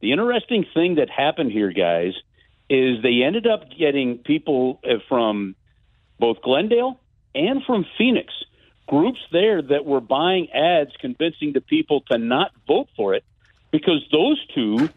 [0.00, 2.14] The interesting thing that happened here, guys,
[2.72, 5.54] is they ended up getting people uh, from
[6.18, 6.98] both Glendale
[7.34, 8.32] and from Phoenix,
[8.88, 13.24] groups there that were buying ads convincing the people to not vote for it
[13.70, 14.88] because those two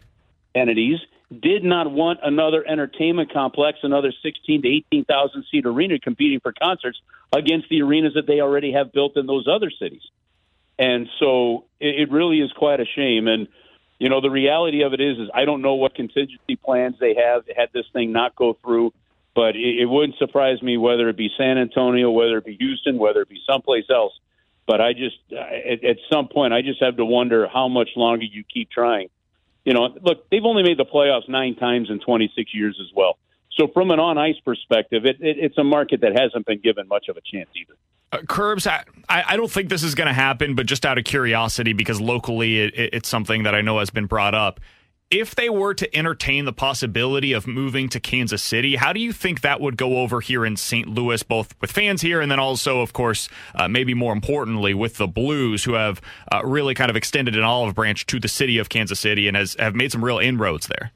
[0.54, 1.00] entities
[1.38, 6.98] did not want another entertainment complex, another 16 to 18,000 seat arena competing for concerts
[7.30, 10.02] against the arenas that they already have built in those other cities.
[10.78, 13.28] And so it, it really is quite a shame.
[13.28, 13.48] And,
[13.98, 17.14] you know, the reality of it is, is I don't know what contingency plans they
[17.14, 18.92] have had this thing not go through,
[19.34, 22.98] but it, it wouldn't surprise me whether it be San Antonio, whether it be Houston,
[22.98, 24.12] whether it be someplace else.
[24.66, 28.24] But I just, at, at some point, I just have to wonder how much longer
[28.24, 29.08] you keep trying
[29.66, 33.18] you know, look, they've only made the playoffs nine times in 26 years as well.
[33.58, 36.86] So from an on ice perspective, it, it, it's a market that hasn't been given
[36.86, 37.74] much of a chance either.
[38.12, 41.04] Uh, Curbs, I, I don't think this is going to happen, but just out of
[41.04, 44.60] curiosity, because locally it, it's something that I know has been brought up
[45.10, 49.12] if they were to entertain the possibility of moving to Kansas City, how do you
[49.12, 50.88] think that would go over here in St.
[50.88, 54.96] Louis, both with fans here and then also, of course, uh, maybe more importantly, with
[54.96, 56.00] the Blues, who have
[56.32, 59.36] uh, really kind of extended an olive branch to the city of Kansas City and
[59.36, 60.90] has have made some real inroads there?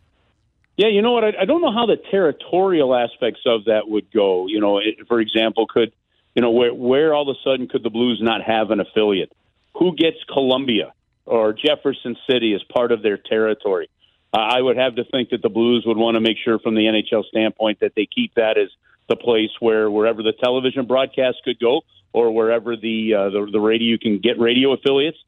[0.76, 1.24] Yeah, you know what?
[1.24, 4.46] I, I don't know how the territorial aspects of that would go.
[4.48, 5.92] You know, it, for example, could
[6.34, 9.32] you know where where all of a sudden could the Blues not have an affiliate?
[9.76, 10.92] Who gets Columbia
[11.26, 13.88] or Jefferson City as part of their territory?
[14.32, 16.82] I would have to think that the Blues would want to make sure, from the
[16.82, 18.68] NHL standpoint, that they keep that as
[19.08, 21.82] the place where wherever the television broadcast could go,
[22.12, 25.18] or wherever the uh, the, the radio you can get radio affiliates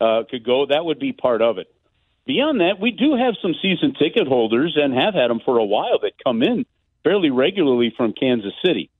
[0.00, 0.66] uh, could go.
[0.66, 1.72] That would be part of it.
[2.26, 5.64] Beyond that, we do have some season ticket holders and have had them for a
[5.64, 6.66] while that come in
[7.02, 8.90] fairly regularly from Kansas City.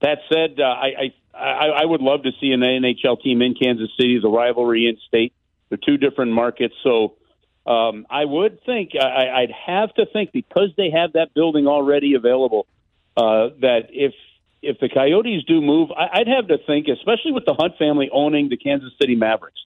[0.00, 3.90] That said, uh, I, I I would love to see an NHL team in Kansas
[3.96, 4.18] City.
[4.20, 5.32] The rivalry in state,
[5.68, 7.16] they're two different markets, so
[7.66, 12.14] um, I would think I, I'd have to think because they have that building already
[12.14, 12.66] available
[13.16, 14.14] uh, that if
[14.62, 18.10] if the Coyotes do move, I, I'd have to think, especially with the Hunt family
[18.12, 19.60] owning the Kansas City Mavericks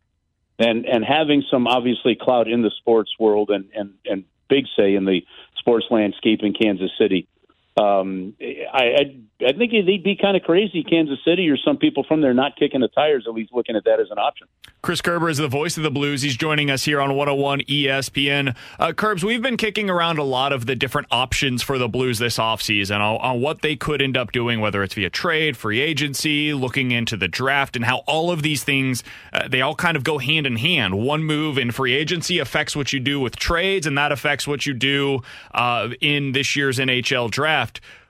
[0.58, 4.94] and and having some obviously clout in the sports world and and and big say
[4.94, 5.20] in the
[5.58, 7.26] sports landscape in Kansas City.
[7.76, 12.04] Um, I, I I think they'd be kind of crazy, Kansas City, or some people
[12.04, 14.46] from there not kicking the tires, at least looking at that as an option.
[14.80, 16.22] Chris Kerber is the voice of the Blues.
[16.22, 18.54] He's joining us here on 101 ESPN.
[18.78, 22.18] Uh, Kerbs, we've been kicking around a lot of the different options for the Blues
[22.18, 25.80] this offseason on, on what they could end up doing, whether it's via trade, free
[25.80, 29.02] agency, looking into the draft, and how all of these things,
[29.32, 30.96] uh, they all kind of go hand in hand.
[30.96, 34.64] One move in free agency affects what you do with trades, and that affects what
[34.64, 35.22] you do
[35.52, 37.63] uh, in this year's NHL draft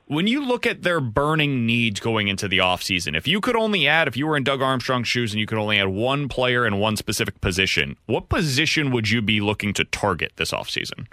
[0.06, 3.88] when you look at their burning needs going into the offseason, if you could only
[3.88, 6.66] add, if you were in Doug Armstrong's shoes and you could only add one player
[6.66, 11.06] in one specific position, what position would you be looking to target this offseason?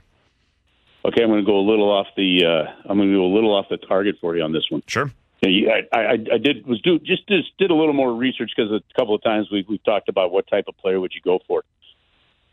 [1.05, 2.45] Okay, I'm going to go a little off the.
[2.45, 4.83] Uh, I'm going to go a little off the target for you on this one.
[4.87, 5.11] Sure.
[5.43, 8.81] I, I, I did was do just just did a little more research because a
[8.95, 11.63] couple of times we've, we've talked about what type of player would you go for.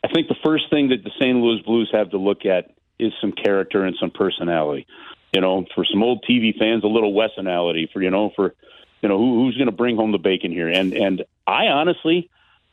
[0.03, 1.37] I think the first thing that the St.
[1.37, 4.87] Louis Blues have to look at is some character and some personality
[5.33, 8.55] you know, for some old TV fans, a little Wessonality for you know for
[9.03, 10.69] you know who, who's going to bring home the bacon here.
[10.69, 12.31] And and I honestly,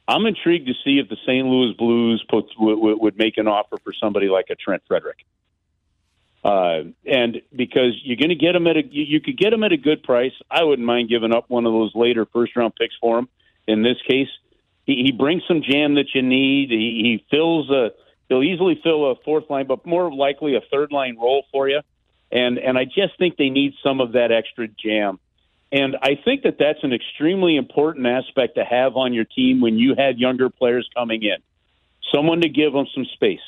[0.07, 1.45] I'm intrigued to see if the St.
[1.45, 5.26] Louis Blues puts, would, would make an offer for somebody like a Trent Frederic.
[6.44, 9.64] Uh, and because you're going to get him at a, you, you could get him
[9.64, 10.34] at a good price.
[10.49, 13.27] I wouldn't mind giving up one of those later first round picks for him.
[13.68, 14.27] In this case,
[14.86, 16.69] he, he brings some jam that you need.
[16.69, 17.90] He, he fills a,
[18.30, 21.82] he'll easily fill a fourth line, but more likely a third line role for you
[22.31, 25.19] and and I just think they need some of that extra jam.
[25.72, 29.77] And I think that that's an extremely important aspect to have on your team when
[29.77, 31.38] you had younger players coming in.
[32.14, 33.41] Someone to give them some space.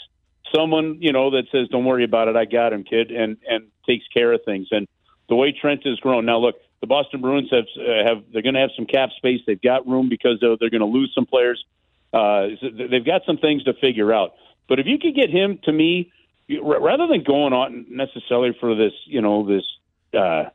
[0.53, 3.67] Someone, you know, that says, "Don't worry about it, I got him, kid," and and
[3.85, 4.67] takes care of things.
[4.71, 4.87] And
[5.29, 8.55] the way Trent has grown now, look, the Boston Bruins have uh, have they're going
[8.55, 9.41] to have some cap space.
[9.45, 11.63] They've got room because they're, they're going to lose some players.
[12.13, 14.33] Uh, they've got some things to figure out.
[14.69, 16.11] But if you could get him to me,
[16.49, 19.63] rather than going on necessarily for this, you know, this.
[20.13, 20.49] Uh,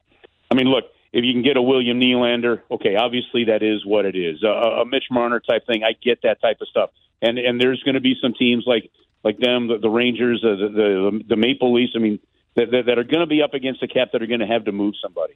[0.51, 4.06] I mean, look, if you can get a William Nylander, okay, obviously that is what
[4.06, 4.43] it is.
[4.43, 6.90] A, a Mitch Marner type thing, I get that type of stuff.
[7.20, 8.90] And and there's going to be some teams like
[9.23, 11.93] like them, the, the Rangers, the, the the Maple Leafs.
[11.94, 12.19] I mean,
[12.56, 14.47] that, that, that are going to be up against the cap that are going to
[14.47, 15.35] have to move somebody.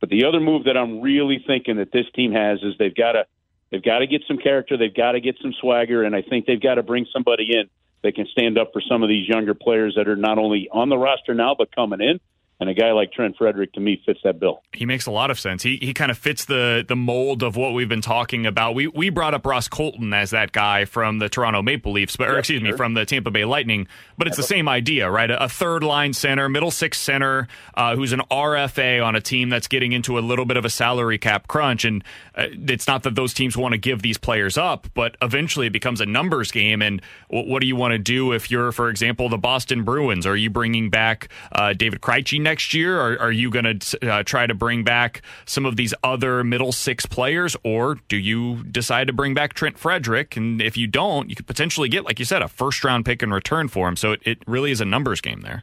[0.00, 3.12] But the other move that I'm really thinking that this team has is they've got
[3.12, 3.26] to
[3.70, 6.46] they've got to get some character, they've got to get some swagger, and I think
[6.46, 7.68] they've got to bring somebody in
[8.02, 10.88] that can stand up for some of these younger players that are not only on
[10.88, 12.20] the roster now but coming in
[12.60, 14.62] and a guy like Trent Frederic to me fits that bill.
[14.72, 15.62] He makes a lot of sense.
[15.62, 18.74] He he kind of fits the the mold of what we've been talking about.
[18.74, 22.28] We we brought up Ross Colton as that guy from the Toronto Maple Leafs, but
[22.28, 22.72] or excuse sure.
[22.72, 23.86] me, from the Tampa Bay Lightning.
[24.16, 25.30] But it's the same idea, right?
[25.30, 29.48] A, a third line center, middle six center, uh, who's an RFA on a team
[29.48, 31.84] that's getting into a little bit of a salary cap crunch.
[31.84, 32.02] And
[32.34, 35.72] uh, it's not that those teams want to give these players up, but eventually it
[35.72, 36.82] becomes a numbers game.
[36.82, 40.26] And w- what do you want to do if you're, for example, the Boston Bruins?
[40.26, 42.98] Are you bringing back uh, David Krejci next year?
[42.98, 46.72] Or are you going to uh, try to bring back some of these other middle
[46.72, 47.56] six players?
[47.62, 50.36] Or do you decide to bring back Trent Frederic?
[50.36, 53.22] And if you don't, you could potentially get, like you said, a first round pick
[53.22, 53.96] in return for him.
[53.96, 55.62] So it, it really is a numbers game there.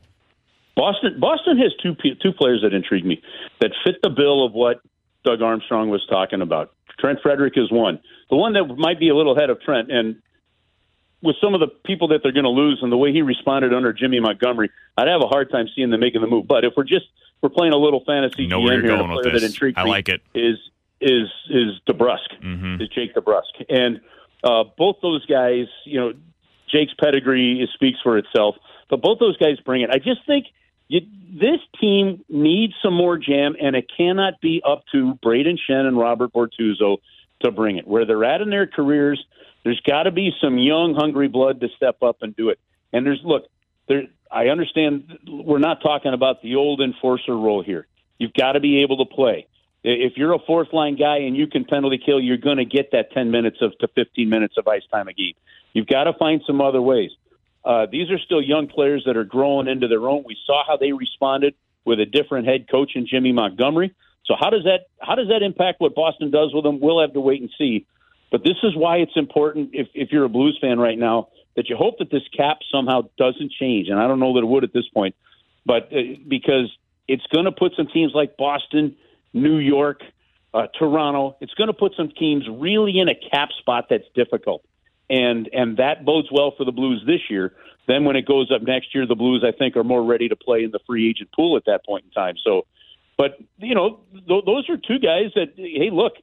[0.75, 3.21] Boston Boston has two two players that intrigue me
[3.61, 4.81] that fit the bill of what
[5.23, 6.73] Doug Armstrong was talking about.
[6.99, 7.99] Trent Frederic is one.
[8.29, 10.17] The one that might be a little ahead of Trent, and
[11.21, 13.73] with some of the people that they're going to lose and the way he responded
[13.73, 16.47] under Jimmy Montgomery, I'd have a hard time seeing them making the move.
[16.47, 17.05] But if we're just
[17.41, 20.21] we're playing a little fantasy know GM here, a player that intrigues I like it.
[20.33, 20.57] is
[21.01, 22.81] is is DeBrusk, mm-hmm.
[22.81, 24.01] is Jake DeBrusk, and
[24.43, 26.13] uh, both those guys, you know,
[26.71, 28.55] Jake's pedigree speaks for itself,
[28.89, 29.89] but both those guys bring it.
[29.89, 30.47] I just think
[30.87, 31.01] you,
[31.33, 35.97] this team needs some more jam, and it cannot be up to Brayden Schenn and
[35.97, 36.97] Robert Bortuzzo
[37.45, 37.87] to bring it.
[37.87, 39.23] Where they're at in their careers,
[39.63, 42.59] there's got to be some young, hungry blood to step up and do it.
[42.93, 43.45] And there's look,
[43.87, 44.03] there.
[44.31, 47.87] I understand we're not talking about the old enforcer role here.
[48.17, 49.47] You've got to be able to play.
[49.83, 52.91] If you're a fourth line guy and you can penalty kill, you're going to get
[52.91, 55.35] that 10 minutes of to 15 minutes of ice time a game.
[55.73, 57.11] You've got to find some other ways.
[57.63, 60.23] Uh, these are still young players that are growing into their own.
[60.25, 63.93] We saw how they responded with a different head coach in Jimmy Montgomery.
[64.25, 66.79] So how does that how does that impact what Boston does with them?
[66.79, 67.85] We'll have to wait and see.
[68.31, 71.69] But this is why it's important if, if you're a Blues fan right now that
[71.69, 73.87] you hope that this cap somehow doesn't change.
[73.87, 75.15] And I don't know that it would at this point,
[75.65, 76.75] but uh, because
[77.07, 78.95] it's going to put some teams like Boston,
[79.31, 80.01] New York,
[80.53, 84.65] uh, Toronto, it's going to put some teams really in a cap spot that's difficult
[85.09, 87.53] and and that bodes well for the Blues this year.
[87.87, 90.35] Then when it goes up next year, the Blues I think are more ready to
[90.35, 92.35] play in the free agent pool at that point in time.
[92.43, 92.65] So,
[93.17, 96.13] but you know, th- those are two guys that hey, look,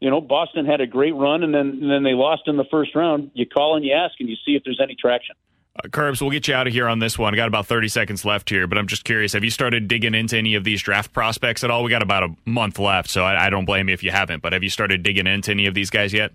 [0.00, 2.66] you know, Boston had a great run and then and then they lost in the
[2.70, 3.30] first round.
[3.34, 5.36] You call and you ask and you see if there's any traction.
[5.74, 7.32] Uh, Curbs, we'll get you out of here on this one.
[7.32, 9.32] I got about 30 seconds left here, but I'm just curious.
[9.32, 11.82] Have you started digging into any of these draft prospects at all?
[11.82, 14.42] We got about a month left, so I, I don't blame you if you haven't.
[14.42, 16.32] But have you started digging into any of these guys yet?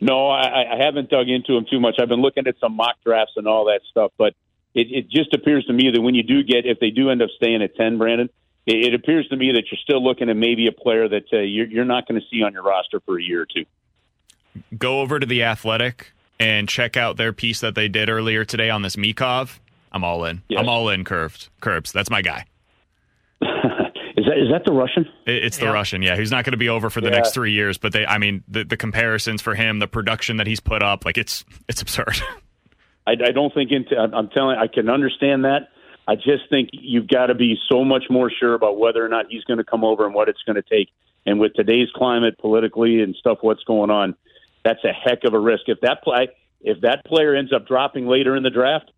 [0.00, 1.96] No, I, I haven't dug into them too much.
[2.00, 4.32] I've been looking at some mock drafts and all that stuff, but
[4.74, 7.20] it, it just appears to me that when you do get, if they do end
[7.20, 8.30] up staying at 10, Brandon,
[8.66, 11.38] it, it appears to me that you're still looking at maybe a player that uh,
[11.38, 13.64] you're, you're not going to see on your roster for a year or two.
[14.76, 18.70] Go over to The Athletic and check out their piece that they did earlier today
[18.70, 19.58] on this Michkov.
[19.92, 20.42] I'm all in.
[20.48, 20.60] Yes.
[20.60, 21.48] I'm all in, Curved.
[21.60, 21.92] Curbs.
[21.92, 22.46] That's my guy.
[24.16, 25.06] Is that is that the Russian?
[25.24, 25.72] It's the yeah.
[25.72, 26.14] Russian, yeah.
[26.14, 27.14] He's not going to be over for the yeah.
[27.14, 30.46] next three years, but they, I mean, the, the comparisons for him, the production that
[30.46, 32.20] he's put up, like it's it's absurd.
[33.06, 33.96] I, I don't think into.
[33.96, 34.58] I'm telling.
[34.58, 35.70] I can understand that.
[36.10, 39.26] I just think you've got to be so much more sure about whether or not
[39.30, 40.88] he's going to come over and what it's going to take.
[41.24, 44.16] And with today's climate, politically and stuff, what's going on,
[44.64, 45.68] that's a heck of a risk.
[45.68, 46.30] If that play,
[46.62, 48.90] if that player ends up dropping later in the draft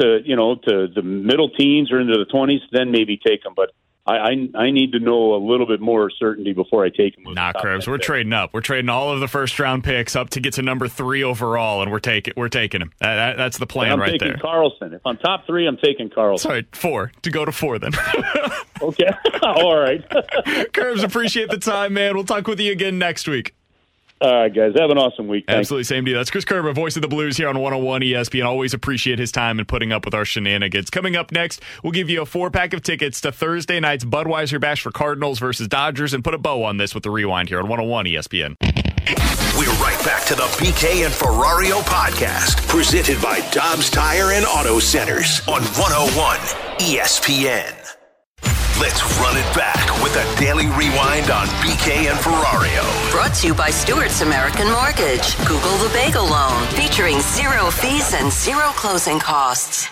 [0.00, 3.52] to you know to the middle teens or into the twenties, then maybe take him.
[3.54, 3.70] But
[4.06, 7.34] I, I, I need to know a little bit more certainty before I take him.
[7.34, 8.54] Nah, Curbs, we're trading up.
[8.54, 11.82] We're trading all of the first round picks up to get to number three overall,
[11.82, 12.92] and we're taking we're taking him.
[13.00, 14.36] That, that, that's the plan I'm right taking there.
[14.36, 14.92] Carlsson.
[14.92, 16.38] If I'm top three, I'm taking Carlsson.
[16.38, 17.92] Sorry, four to go to four then.
[18.82, 19.10] okay,
[19.42, 20.04] all right.
[20.72, 22.14] Curbs, appreciate the time, man.
[22.14, 23.54] We'll talk with you again next week.
[24.18, 24.72] All right, guys.
[24.78, 25.44] Have an awesome week.
[25.46, 25.58] Thanks.
[25.58, 25.84] Absolutely.
[25.84, 26.16] Same to you.
[26.16, 28.46] That's Chris Kerber, voice of the Blues here on 101 ESPN.
[28.46, 30.88] Always appreciate his time and putting up with our shenanigans.
[30.88, 34.58] Coming up next, we'll give you a four pack of tickets to Thursday night's Budweiser
[34.58, 37.58] Bash for Cardinals versus Dodgers and put a bow on this with the rewind here
[37.58, 38.56] on 101 ESPN.
[39.56, 44.78] We're right back to the BK and Ferrario podcast, presented by Dobbs Tire and Auto
[44.78, 46.38] Centers on 101
[46.78, 47.75] ESPN.
[48.78, 52.84] Let's run it back with a daily rewind on BK and Ferrario.
[53.10, 55.34] Brought to you by Stewart's American Mortgage.
[55.48, 59.88] Google the Bagel Loan, featuring zero fees and zero closing costs.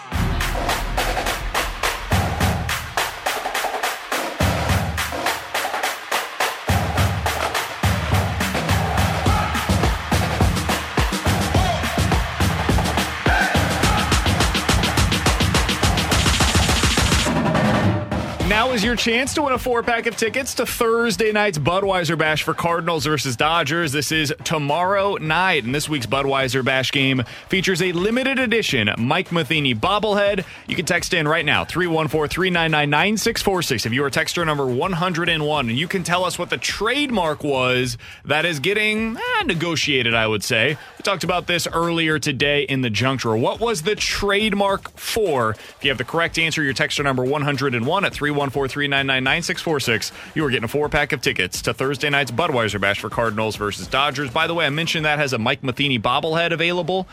[18.64, 22.16] Now is your chance to win a four pack of tickets to Thursday night's Budweiser
[22.16, 23.92] Bash for Cardinals versus Dodgers.
[23.92, 29.30] This is tomorrow night, and this week's Budweiser Bash game features a limited edition Mike
[29.30, 30.46] Matheny bobblehead.
[30.66, 33.84] You can text in right now, 314 399 9646.
[33.84, 37.98] If you are texter number 101, and you can tell us what the trademark was
[38.24, 40.78] that is getting eh, negotiated, I would say.
[40.96, 43.36] We talked about this earlier today in the drawer.
[43.36, 45.50] What was the trademark for?
[45.50, 50.12] If you have the correct answer, your texter number 101 at 314 399 9646.
[50.34, 53.56] You are getting a four pack of tickets to Thursday night's Budweiser Bash for Cardinals
[53.56, 54.30] versus Dodgers.
[54.30, 57.06] By the way, I mentioned that has a Mike Matheny bobblehead available.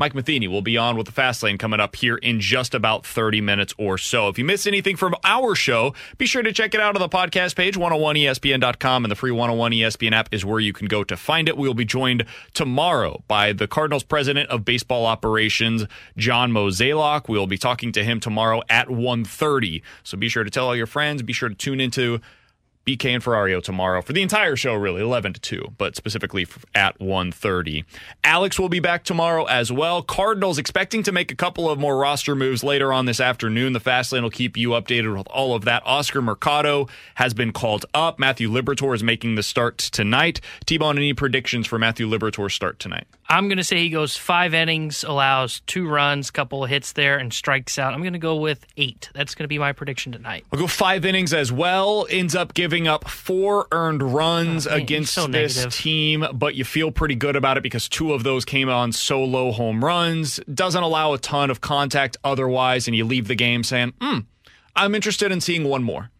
[0.00, 3.04] Mike Matheny will be on with the Fast Lane coming up here in just about
[3.04, 4.28] 30 minutes or so.
[4.28, 7.08] If you missed anything from our show, be sure to check it out on the
[7.10, 11.18] podcast page, 101ESPN.com, and the free 101 ESPN app is where you can go to
[11.18, 11.58] find it.
[11.58, 12.24] We will be joined
[12.54, 15.84] tomorrow by the Cardinals president of baseball operations,
[16.16, 17.28] John Mozeliak.
[17.28, 19.82] We will be talking to him tomorrow at 1.30.
[20.02, 21.20] So be sure to tell all your friends.
[21.22, 22.22] Be sure to tune into
[22.86, 26.98] BK and Ferrario tomorrow for the entire show, really, 11 to 2, but specifically at
[26.98, 27.84] 1.30.
[28.24, 30.02] Alex will be back tomorrow as well.
[30.02, 33.74] Cardinals expecting to make a couple of more roster moves later on this afternoon.
[33.74, 35.82] The Fast Lane will keep you updated with all of that.
[35.84, 38.18] Oscar Mercado has been called up.
[38.18, 40.40] Matthew Liberatore is making the start tonight.
[40.66, 43.06] T-Bone, any predictions for Matthew Liberatore's start tonight?
[43.30, 47.16] I'm going to say he goes five innings, allows two runs, couple of hits there,
[47.16, 47.94] and strikes out.
[47.94, 49.08] I'm going to go with eight.
[49.14, 50.44] That's going to be my prediction tonight.
[50.52, 52.08] I'll go five innings as well.
[52.10, 55.74] Ends up giving up four earned runs Oh, man, against so this negative.
[55.78, 59.52] team, but you feel pretty good about it because two of those came on solo
[59.52, 60.40] home runs.
[60.52, 64.18] Doesn't allow a ton of contact otherwise, and you leave the game saying, hmm,
[64.74, 66.10] I'm interested in seeing one more.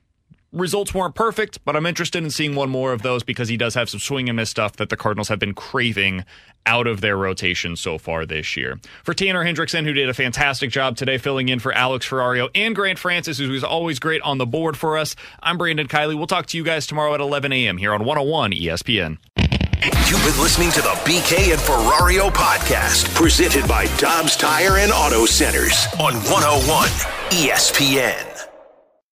[0.52, 3.74] Results weren't perfect, but I'm interested in seeing one more of those because he does
[3.74, 6.24] have some swing and miss stuff that the Cardinals have been craving
[6.66, 8.80] out of their rotation so far this year.
[9.04, 12.74] For Tanner Hendrickson, who did a fantastic job today filling in for Alex Ferrario and
[12.74, 16.16] Grant Francis, who's always great on the board for us, I'm Brandon Kiley.
[16.16, 17.76] We'll talk to you guys tomorrow at 11 a.m.
[17.76, 19.18] here on 101 ESPN.
[20.10, 25.26] You've been listening to the BK and Ferrario podcast, presented by Dobbs Tire and Auto
[25.26, 26.88] Centers on 101
[27.30, 28.49] ESPN.